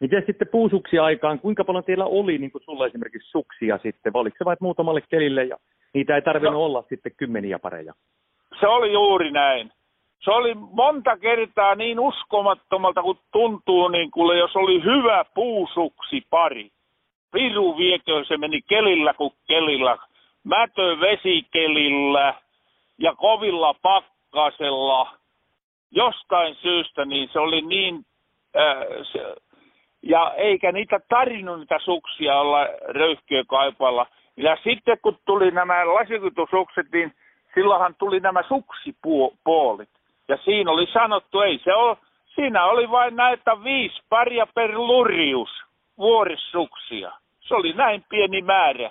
[0.00, 4.20] Miten sitten puusuksia aikaan, kuinka paljon teillä oli niin kuin sulla esimerkiksi suksia sitten, vai
[4.20, 5.56] oliko se vain muutamalle kelille ja
[5.94, 7.94] niitä ei tarvinnut no, olla sitten kymmeniä pareja?
[8.60, 9.72] Se oli juuri näin.
[10.24, 16.70] Se oli monta kertaa niin uskomattomalta kuin tuntuu, niin kuin jos oli hyvä puusuksi pari.
[17.34, 19.96] Viru viekö se meni kelillä kuin kelillä
[20.46, 22.34] mätö vesikelillä
[22.98, 25.10] ja kovilla pakkasella
[25.90, 28.04] jostain syystä, niin se oli niin,
[28.54, 29.34] ää, se,
[30.02, 34.06] ja eikä niitä tarinnut niitä suksia olla röyhkiökaipalla.
[34.36, 37.12] Ja sitten kun tuli nämä lasikutusukset, niin
[37.54, 39.88] silloinhan tuli nämä suksipuolit.
[40.28, 41.96] Ja siinä oli sanottu, ei se ole,
[42.34, 45.50] siinä oli vain näitä viisi paria per lurius
[45.98, 47.12] vuorissuksia.
[47.40, 48.90] Se oli näin pieni määrä.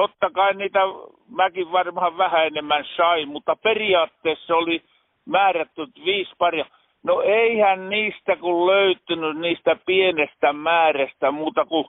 [0.00, 0.80] Totta kai niitä
[1.28, 4.82] mäkin varmaan vähän enemmän sain, mutta periaatteessa oli
[5.26, 6.64] määrätty viisi paria.
[7.02, 11.86] No eihän niistä kun löytynyt niistä pienestä määrästä muuta kuin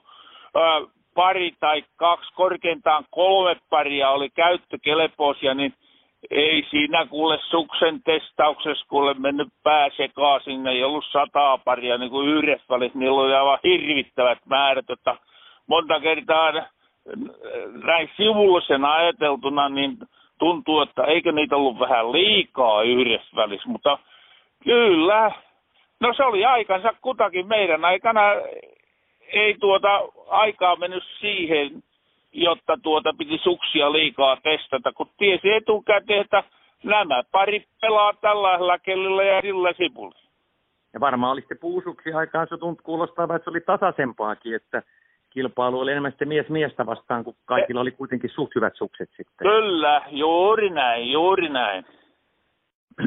[0.54, 0.80] ää,
[1.14, 5.74] pari tai kaksi, korkeintaan kolme paria oli käyttökelpoisia, niin
[6.30, 12.28] ei siinä kuule suksen testauksessa kuule mennyt pää sekaisin, ei ollut sataa paria niin kuin
[12.28, 15.16] yhdessä välissä, niillä oli aivan hirvittävät määrät, että
[15.66, 16.52] monta kertaa
[17.84, 19.98] näin sivullisena ajateltuna, niin
[20.38, 23.98] tuntuu, että eikö niitä ollut vähän liikaa yhdessä välissä, mutta
[24.64, 25.32] kyllä,
[26.00, 28.20] no se oli aikansa kutakin meidän aikana,
[29.32, 31.82] ei tuota aikaa mennyt siihen,
[32.32, 36.44] jotta tuota piti suksia liikaa testata, kun tiesi etukäteen, että
[36.84, 40.14] nämä pari pelaa tällä kellillä ja sillä sipulla.
[40.94, 44.82] Ja varmaan oli sitten puusuksi aikaan, se tuntuu kuulostaa, että se oli tasaisempaakin, että
[45.34, 49.48] kilpailu oli enemmän sitten mies miestä vastaan, kun kaikilla oli kuitenkin suht hyvät sukset sitten.
[49.48, 51.84] Kyllä, juuri näin, juuri näin.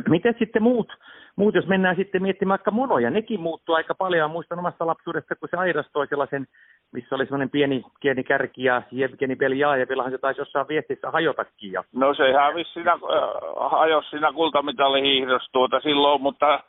[0.09, 0.93] Miten sitten muut,
[1.35, 4.31] muut, jos mennään sitten miettimään vaikka monoja, nekin muuttuu aika paljon.
[4.31, 6.47] Muistan omasta lapsuudesta, kun se Airas toi sellaisen,
[6.91, 11.71] missä oli sellainen pieni, pieni kärki ja Jevgeni Beljaa, ja se taisi jossain viestissä hajotakin.
[11.71, 11.83] Ja...
[11.95, 16.63] No se hävisi siinä, äh, hajosi siinä kultamitalihiihdossa tuota silloin, mutta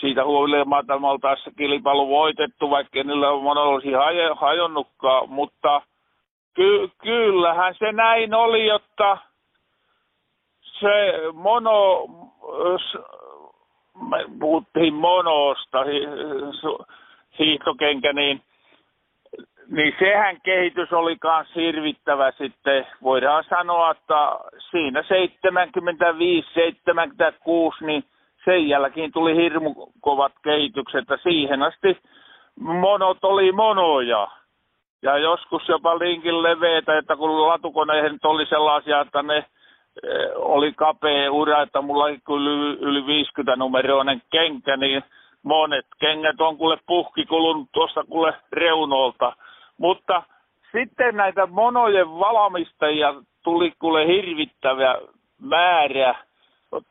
[0.00, 3.88] siitä huolimatta me oltaisiin kilpailu voitettu, vaikka niillä on olisi
[4.34, 5.82] hajonnutkaan, mutta
[6.54, 9.18] ky- kyllähän se näin oli, jotta
[10.80, 12.06] se mono
[14.10, 16.00] me puhuttiin monosta, hi,
[17.38, 18.42] hiihtokenkä, niin,
[19.68, 22.86] niin sehän kehitys oli myös hirvittävä sitten.
[23.02, 24.38] Voidaan sanoa, että
[24.70, 25.04] siinä 75-76,
[27.86, 28.04] niin
[28.46, 31.98] sen jälkeen tuli hirmu kovat kehitykset, että siihen asti
[32.60, 34.28] monot oli monoja.
[35.02, 39.44] Ja joskus jopa linkin leveitä, että kun latukoneihin oli sellaisia, että ne
[40.04, 45.02] Eh, oli kapea ura, että mulla kyllä yli 50 numeroinen kenkä, niin
[45.42, 49.32] monet kengät on kuule puhki kulunut tuosta kuule reunolta.
[49.78, 50.22] Mutta
[50.72, 53.14] sitten näitä monojen valmistajia
[53.44, 54.94] tuli kuule hirvittävä
[55.40, 56.14] määrä.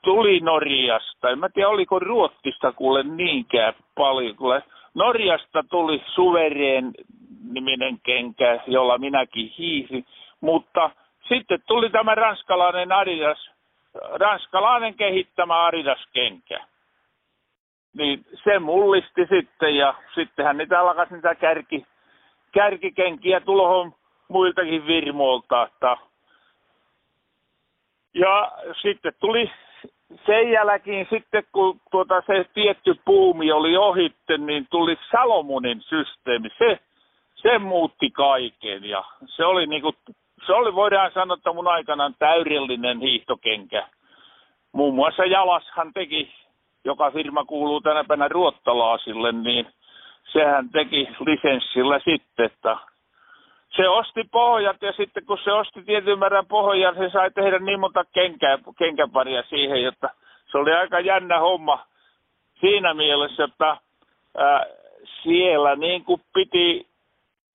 [0.04, 1.30] Tuli Norjasta.
[1.30, 4.36] En mä tiedä, oliko Ruottista kuule niinkään paljon.
[4.36, 6.92] Kuule Norjasta tuli Suvereen
[7.52, 10.06] niminen kenkä, jolla minäkin hiihin.
[10.42, 10.90] Mutta
[11.30, 13.50] sitten tuli tämä ranskalainen Adidas,
[14.14, 16.66] ranskalainen kehittämä Adidas-kenkä.
[17.98, 21.86] Niin se mullisti sitten ja sittenhän niitä alkaisi niitä kärki,
[22.52, 23.94] kärkikenkiä tulohon
[24.28, 25.64] muiltakin virmoilta.
[25.64, 25.98] Että
[28.16, 28.52] ja
[28.82, 29.52] sitten tuli
[30.26, 36.50] sen jälkeen sitten, kun tuota se tietty puumi oli ohitte, niin tuli Salomonin systeemi.
[36.58, 36.80] Se,
[37.36, 39.94] se muutti kaiken ja se oli niinku
[40.46, 43.88] se oli, voidaan sanoa, että mun aikanaan täydellinen hiihtokenkä.
[44.72, 46.34] Muun muassa Jalashan teki,
[46.86, 49.68] joka firma kuuluu tänä päivänä ruottalaasille, niin
[50.34, 52.78] sehän teki lisenssillä sitten, että
[53.76, 57.80] se osti pohjat ja sitten kun se osti tietyn määrän pohjat, se sai tehdä niin
[57.80, 60.10] monta kenkää, kenkäparia siihen, jotta
[60.52, 61.86] se oli aika jännä homma
[62.60, 63.78] siinä mielessä, että
[64.38, 64.66] ää,
[65.24, 66.88] siellä niin kuin piti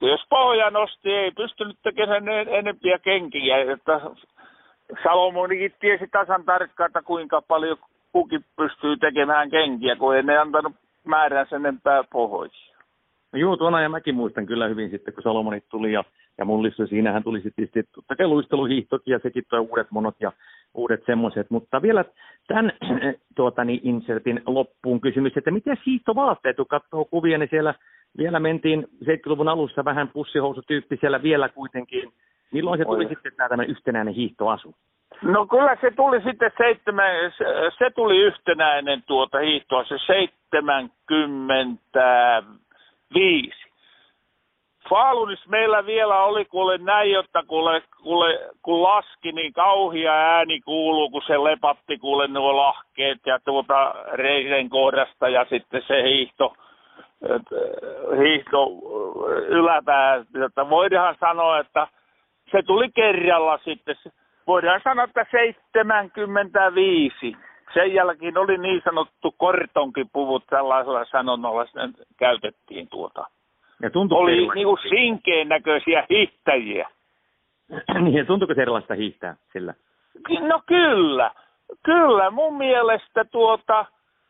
[0.01, 3.72] jos pohja nosti, ei pystynyt tekemään enempiä kenkiä.
[3.72, 4.01] Että
[5.02, 7.76] Salomonikin tiesi tasan tarkkaan, että kuinka paljon
[8.12, 10.72] kukin pystyy tekemään kenkiä, kun ei ne antanut
[11.05, 12.69] määrän sen enempää pohjoisia.
[13.32, 16.05] No joo, tuona ja mäkin muistan kyllä hyvin sitten, kun Salomonit tuli ja,
[16.39, 16.89] ja mullistui.
[16.89, 20.32] Siinähän tuli sitten tietysti totta kai luisteluhiihtokin ja sekin toi uudet monot ja
[20.74, 21.51] uudet semmoiset.
[21.51, 22.05] Mutta vielä
[22.48, 22.73] tämän
[23.36, 27.74] tuota, niin insertin loppuun kysymys, että miten hiihtovaatteet, kun katsoo kuvia, niin siellä
[28.19, 32.12] vielä mentiin 70-luvun alussa vähän pussihousutyyppisellä vielä kuitenkin.
[32.52, 33.09] Milloin se tuli Oi.
[33.09, 34.74] sitten tämä tämmöinen yhtenäinen hiihtoasu?
[35.23, 37.32] No kyllä se tuli sitten seitsemän,
[37.78, 39.98] se tuli yhtenäinen tuota hiihtoa, se
[43.15, 43.70] 75.
[44.89, 51.11] Faalunis meillä vielä oli kuule näin, jotta kuule, kuule, kun laski, niin kauhia ääni kuuluu,
[51.11, 56.55] kun se lepatti kuule nuo lahkeet ja tuota reisen kohdasta ja sitten se hiihto
[58.19, 58.66] hiihto
[59.49, 60.15] yläpää,
[60.47, 61.87] että voidaan sanoa, että
[62.53, 63.97] se tuli kerralla sitten.
[64.47, 67.37] Voidaan sanoa, että 75.
[67.74, 71.66] Sen jälkeen oli niin sanottu kortonkipuvut, tällaisella sanonnalla
[72.18, 73.24] käytettiin tuota.
[73.82, 76.88] Ja oli niinku sinkeen näköisiä hiihtäjiä.
[78.01, 79.74] niin, ja tuntuuko se erilaista hiihtää sillä?
[80.40, 81.30] No kyllä,
[81.82, 82.30] kyllä.
[82.30, 83.86] Mun mielestä tuota,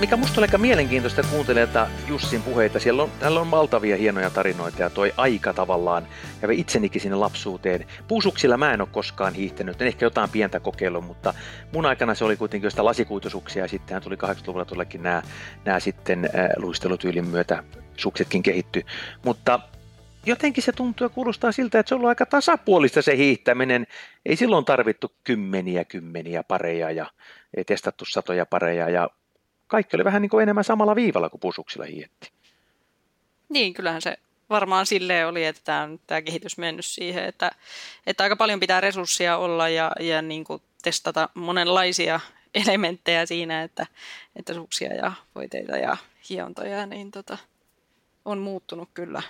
[0.00, 2.80] Mikä musta oli aika mielenkiintoista kuuntelijata Jussin puheita.
[2.80, 6.06] Siellä on, täällä on valtavia hienoja tarinoita ja toi aika tavallaan
[6.42, 7.86] ja itsenikin sinne lapsuuteen.
[8.08, 11.34] Puusuksilla mä en ole koskaan hiihtänyt, ehkä jotain pientä kokeilua, mutta
[11.72, 15.22] mun aikana se oli kuitenkin josta lasikuitusuksia ja sittenhän tuli 80-luvulla tullekin nämä,
[15.64, 17.62] nämä sitten äh, luistelutyylin myötä
[17.96, 18.82] suksetkin kehitty.
[19.24, 19.60] Mutta
[20.26, 23.86] jotenkin se tuntuu ja kuulostaa siltä, että se on ollut aika tasapuolista se hiihtäminen.
[24.26, 27.06] Ei silloin tarvittu kymmeniä kymmeniä pareja ja
[27.56, 29.08] ei testattu satoja pareja ja
[29.68, 32.30] kaikki oli vähän niin kuin enemmän samalla viivalla kuin pusuksilla hiihetti.
[33.48, 34.18] Niin, kyllähän se
[34.50, 37.50] varmaan silleen oli, että tämä, tämä kehitys mennyt siihen, että,
[38.06, 42.20] että aika paljon pitää resursseja olla ja, ja niin kuin testata monenlaisia
[42.64, 43.86] elementtejä siinä, että,
[44.36, 45.96] että suksia ja voiteita ja
[46.30, 47.38] hiontoja niin tota,
[48.24, 49.22] on muuttunut kyllä.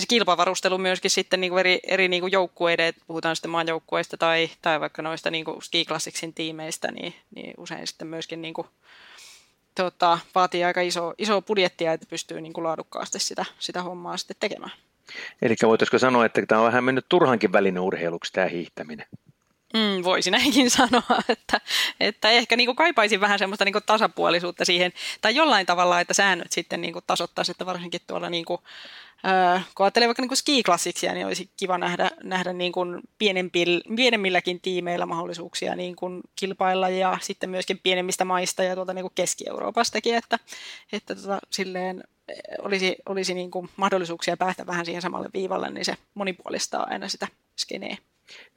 [0.00, 3.50] Ja se kilpavarustelu myöskin sitten niin kuin eri, eri niin kuin joukkueiden, että puhutaan sitten
[3.50, 8.42] maajoukkueista tai, tai vaikka noista niin kuin Ski Classicsin tiimeistä, niin, niin usein sitten myöskin
[8.42, 8.66] niin kuin,
[9.74, 14.36] tota, vaatii aika iso, iso budjettia, että pystyy niin kuin laadukkaasti sitä, sitä hommaa sitten
[14.40, 14.72] tekemään.
[15.42, 19.06] Eli voitaisiko sanoa, että tämä on vähän mennyt turhankin välineurheiluksi tämä hiihtäminen?
[19.74, 21.60] Mm, voisi näinkin sanoa, että,
[22.00, 26.14] että ehkä niin kuin kaipaisin vähän semmoista niin kuin tasapuolisuutta siihen, tai jollain tavalla, että
[26.14, 28.60] säännöt sitten niin kuin tasoittaisi, että varsinkin tuolla niin kuin,
[29.74, 33.00] kun ajattelee vaikka niin skiklassiksia, niin olisi kiva nähdä, nähdä niin kuin
[33.96, 39.12] pienemmilläkin tiimeillä mahdollisuuksia niin kuin kilpailla ja sitten myöskin pienemmistä maista ja tuolta niin kuin
[39.14, 40.38] Keski-Euroopastakin, että,
[40.92, 42.04] että tota, silleen
[42.58, 47.28] olisi, olisi niin kuin mahdollisuuksia päästä vähän siihen samalle viivalle, niin se monipuolistaa aina sitä
[47.56, 47.96] skeneä.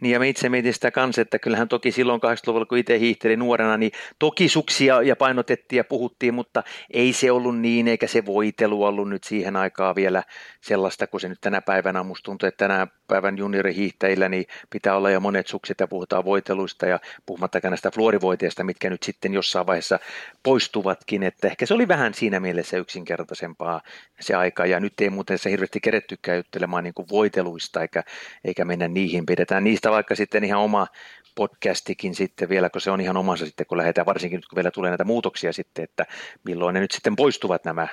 [0.02, 3.40] Niin ja me itse mietin sitä kanssa, että kyllähän toki silloin 80-luvulla, kun itse hiihtelin
[3.40, 6.64] nuorena, niin toki suksia ja painotettiin ja puhuttiin, mutta
[6.94, 10.24] ei se ollut niin, eikä se voitelu ollut nyt siihen aikaan vielä
[10.62, 12.06] sellaista, kun se nyt tänä päivänä on.
[12.06, 16.86] Musta tuntuu, että tänä päivän juniorihiihtäjillä niin pitää olla jo monet sukset ja puhutaan voiteluista
[16.86, 20.00] ja puhumattakaan näistä fluorivoiteista, mitkä nyt sitten jossain vaiheessa
[20.44, 23.82] poistuvatkin, että ehkä se oli vähän siinä mielessä yksinkertaisempaa
[24.20, 24.66] se aika.
[24.66, 28.04] Ja nyt ei muuten se hirveästi kerettykään juttelemaan niin kuin voiteluista eikä,
[28.46, 30.88] eikä mennä niihin, pidetään niistä vaikka sitten ihan oma
[31.36, 34.72] podcastikin sitten vielä, kun se on ihan omassa sitten, kun lähdetään, varsinkin nyt kun vielä
[34.72, 36.06] tulee näitä muutoksia sitten, että
[36.44, 37.88] milloin ne nyt sitten poistuvat nämä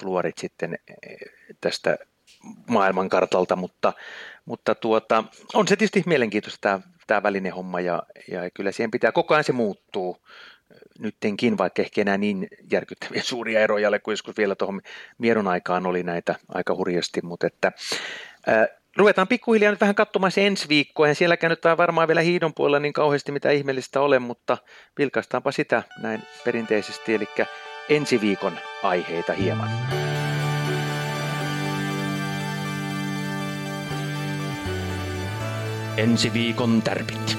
[0.00, 1.16] fluorit sitten eh,
[1.60, 1.98] tästä
[2.68, 3.92] maailmankartalta, mutta,
[4.44, 5.24] mutta tuota,
[5.54, 9.52] on se tietysti mielenkiintoista tämä, tämä välinehomma ja, ja kyllä siihen pitää, koko ajan se
[9.52, 10.16] muuttuu
[10.98, 14.80] nyttenkin, vaikka ehkä enää niin järkyttäviä suuria eroja ole kuin joskus vielä tuohon
[15.18, 17.72] Mieron aikaan oli näitä aika hurjasti, mutta että
[18.46, 18.66] ää,
[18.96, 22.78] ruvetaan pikkuhiljaa nyt vähän katsomaan se ensi viikkoa, ja sielläkään nyt varmaan vielä hiidon puolella
[22.78, 24.58] niin kauheasti mitä ihmeellistä ole, mutta
[24.98, 27.28] vilkaistaanpa sitä näin perinteisesti, eli
[27.88, 28.52] ensi viikon
[28.82, 29.70] aiheita hieman.
[35.96, 37.38] Ensi viikon tärpit.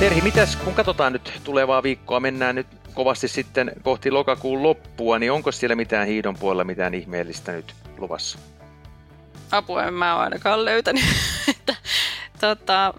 [0.00, 5.32] Terhi, mitäs kun katsotaan nyt tulevaa viikkoa, mennään nyt kovasti sitten kohti lokakuun loppua, niin
[5.32, 8.38] onko siellä mitään hiidon puolella mitään ihmeellistä nyt luvassa?
[9.52, 11.04] Apua en mä ole ainakaan löytänyt.
[11.48, 11.74] että,
[12.40, 12.94] tota,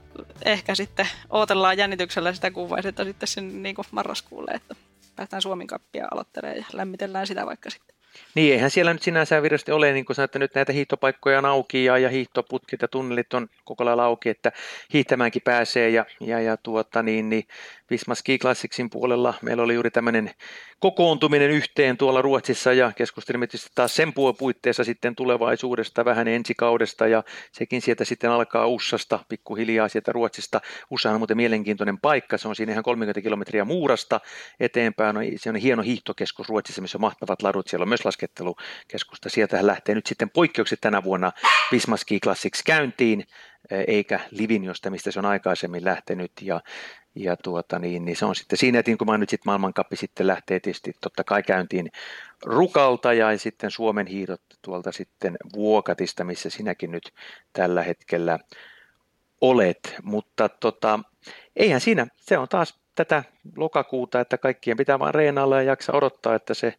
[0.45, 2.51] ehkä sitten odotellaan jännityksellä sitä
[2.87, 4.75] että sitten sinne niin marraskuulle, että
[5.15, 7.95] päästään Suomen kappia aloittelemaan ja lämmitellään sitä vaikka sitten.
[8.35, 11.45] Niin, eihän siellä nyt sinänsä virallisesti ole, niin kuin sanoit, että nyt näitä hiihtopaikkoja on
[11.45, 14.51] auki ja, ja hiihtoputkit ja tunnelit on koko lailla auki, että
[14.93, 17.43] hiihtämäänkin pääsee ja, ja, ja tuota, niin, niin
[17.91, 20.31] Visma Ski Classicsin puolella meillä oli juuri tämmöinen
[20.79, 27.23] kokoontuminen yhteen tuolla Ruotsissa ja keskustelimme tietysti taas sen puitteissa sitten tulevaisuudesta vähän ensikaudesta ja
[27.51, 30.61] sekin sieltä sitten alkaa Ussasta pikkuhiljaa sieltä Ruotsista.
[30.89, 34.19] Ussa on muuten mielenkiintoinen paikka, se on siinä ihan 30 kilometriä Muurasta
[34.59, 39.29] eteenpäin, no, se on hieno hiihtokeskus Ruotsissa, missä on mahtavat ladut, siellä on myös laskettelukeskusta,
[39.29, 41.31] sieltä lähtee nyt sitten poikkeukset tänä vuonna
[41.71, 43.23] Visma Ski Classics käyntiin,
[43.69, 46.31] eikä Livinjosta, mistä se on aikaisemmin lähtenyt.
[46.41, 46.61] Ja
[47.15, 49.95] ja tuota, niin, niin se on sitten siinä, että niin kun mä nyt sitten maailmankappi
[49.95, 51.91] sitten lähtee tietysti totta kai käyntiin
[52.43, 57.13] Rukalta ja sitten Suomen hiidot tuolta sitten Vuokatista, missä sinäkin nyt
[57.53, 58.39] tällä hetkellä
[59.41, 60.99] olet, mutta tota,
[61.55, 63.23] eihän siinä, se on taas tätä
[63.57, 66.73] lokakuuta, että kaikkien pitää vaan reenailla ja jaksa odottaa, että se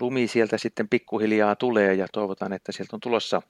[0.00, 3.42] lumi sieltä sitten pikkuhiljaa tulee ja toivotaan, että sieltä on tulossa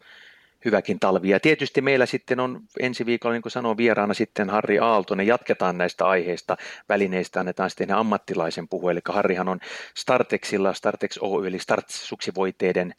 [0.65, 1.29] hyväkin talvi.
[1.29, 5.27] Ja tietysti meillä sitten on ensi viikolla, niin kuin sanoin, vieraana sitten Harri Aaltonen.
[5.27, 6.57] Jatketaan näistä aiheista,
[6.89, 8.91] välineistä annetaan sitten ammattilaisen puhua.
[8.91, 9.61] Eli Harrihan on
[9.95, 12.95] Startexilla, Startex Oy, eli Starts-suksivoiteiden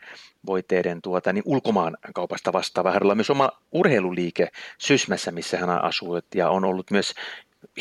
[0.46, 2.92] voiteiden tuota, niin ulkomaan kaupasta vastaava.
[2.92, 7.14] Harrilla on myös oma urheiluliike Sysmässä, missä hän asuu ja on ollut myös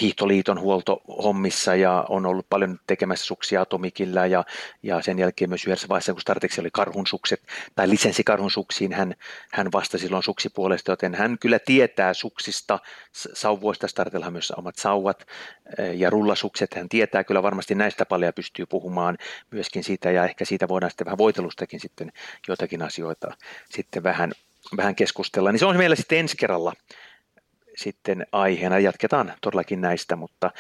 [0.00, 4.44] Hiihtoliiton huoltohommissa ja on ollut paljon tekemässä suksia Atomikilla ja,
[4.82, 7.42] ja sen jälkeen myös yhdessä vaiheessa, kun Startex oli karhunsukset
[7.74, 9.14] tai lisenssi karhunsuksiin, hän,
[9.52, 12.78] hän vastasi silloin suksipuolesta, joten hän kyllä tietää suksista,
[13.12, 15.26] sauvoista, Startelhan myös omat sauvat
[15.94, 19.18] ja rullasukset, hän tietää kyllä varmasti näistä paljon ja pystyy puhumaan
[19.50, 22.12] myöskin siitä ja ehkä siitä voidaan sitten vähän voitelustakin sitten
[22.48, 23.36] jotakin asioita
[23.70, 24.32] sitten vähän,
[24.76, 26.72] vähän keskustella, niin se on meillä sitten ensi kerralla
[27.78, 28.78] sitten aiheena.
[28.78, 30.50] Jatketaan todellakin näistä, mutta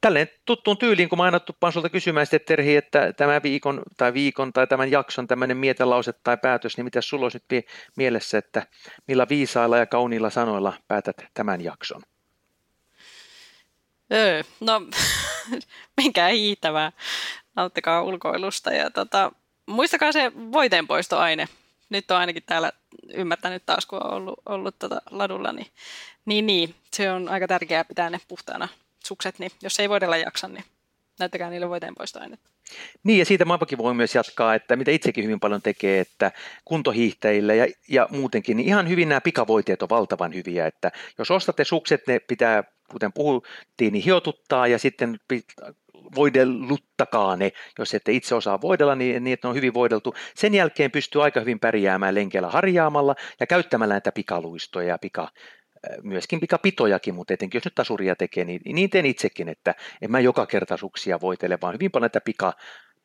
[0.00, 4.14] tälleen tuttuun tyyliin, kun mä aina tuppaan sulta kysymään sitten Terhi, että tämä viikon tai
[4.14, 7.66] viikon tai tämän jakson tämmöinen mietelause tai päätös, niin mitä sulla olisi nyt
[7.96, 8.66] mielessä, että
[9.06, 12.02] millä viisailla ja kauniilla sanoilla päätät tämän jakson?
[14.12, 14.82] Öö, no,
[15.96, 16.92] menkää hiihtämään.
[17.56, 19.32] Nauttikaa ulkoilusta ja tota,
[19.66, 21.48] muistakaa se voiteenpoistoaine.
[21.90, 22.72] Nyt on ainakin täällä
[23.14, 25.66] ymmärtänyt taas, kun on ollut, ollut tota ladulla, niin,
[26.24, 28.68] niin, niin, se on aika tärkeää pitää ne puhtaana
[29.06, 30.64] sukset, niin jos ei voidella jaksa, niin
[31.20, 32.50] näyttäkää niille voiteenpoistoainetta.
[33.04, 36.32] Niin ja siitä Maapakin voi myös jatkaa, että mitä itsekin hyvin paljon tekee, että
[36.64, 41.64] kuntohiihtäjille ja, ja muutenkin, niin ihan hyvin nämä pikavoiteet on valtavan hyviä, että jos ostatte
[41.64, 45.20] sukset, ne pitää, kuten puhuttiin, niin hiotuttaa ja sitten
[46.14, 50.14] voidelluttakaa ne, jos ette itse osaa voidella, niin, niin että ne on hyvin voideltu.
[50.34, 55.28] Sen jälkeen pystyy aika hyvin pärjäämään lenkeillä harjaamalla ja käyttämällä näitä pikaluistoja ja pika,
[56.02, 60.20] myöskin pikapitojakin, mutta etenkin jos nyt tasuria tekee, niin, niin teen itsekin, että en mä
[60.20, 62.52] joka kerta suksia voitele, vaan hyvin paljon näitä pika,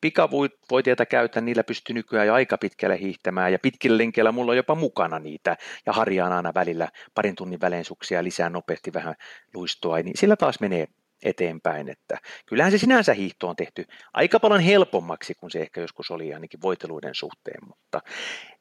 [0.00, 4.74] pikavoiteita käytän, niillä pystyy nykyään jo aika pitkälle hiihtämään ja pitkillä lenkeillä mulla on jopa
[4.74, 9.14] mukana niitä ja harjaan aina välillä parin tunnin välein suksia lisää nopeasti vähän
[9.54, 10.86] luistoa, niin sillä taas menee
[11.22, 13.84] eteenpäin, että kyllähän se sinänsä hiihto on tehty
[14.14, 18.00] aika paljon helpommaksi kuin se ehkä joskus oli ainakin voiteluiden suhteen, mutta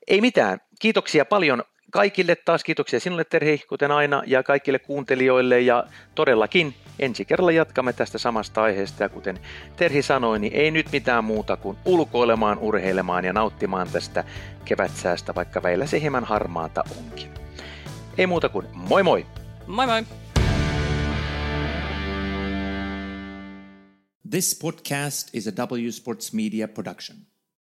[0.07, 0.60] ei mitään.
[0.80, 5.84] Kiitoksia paljon kaikille taas kiitoksia sinulle Terhi, kuten aina, ja kaikille kuuntelijoille, ja
[6.15, 9.40] todellakin ensi kerralla jatkamme tästä samasta aiheesta, ja kuten
[9.76, 14.23] Terhi sanoi, niin ei nyt mitään muuta kuin ulkoilemaan, urheilemaan ja nauttimaan tästä
[14.65, 17.32] kevätsäästä, vaikka väillä se hieman harmaata onkin.
[18.18, 19.26] Ei muuta kuin moi moi!
[19.68, 20.24] Moi moi!
[24.27, 27.27] This podcast is a W Sports Media production.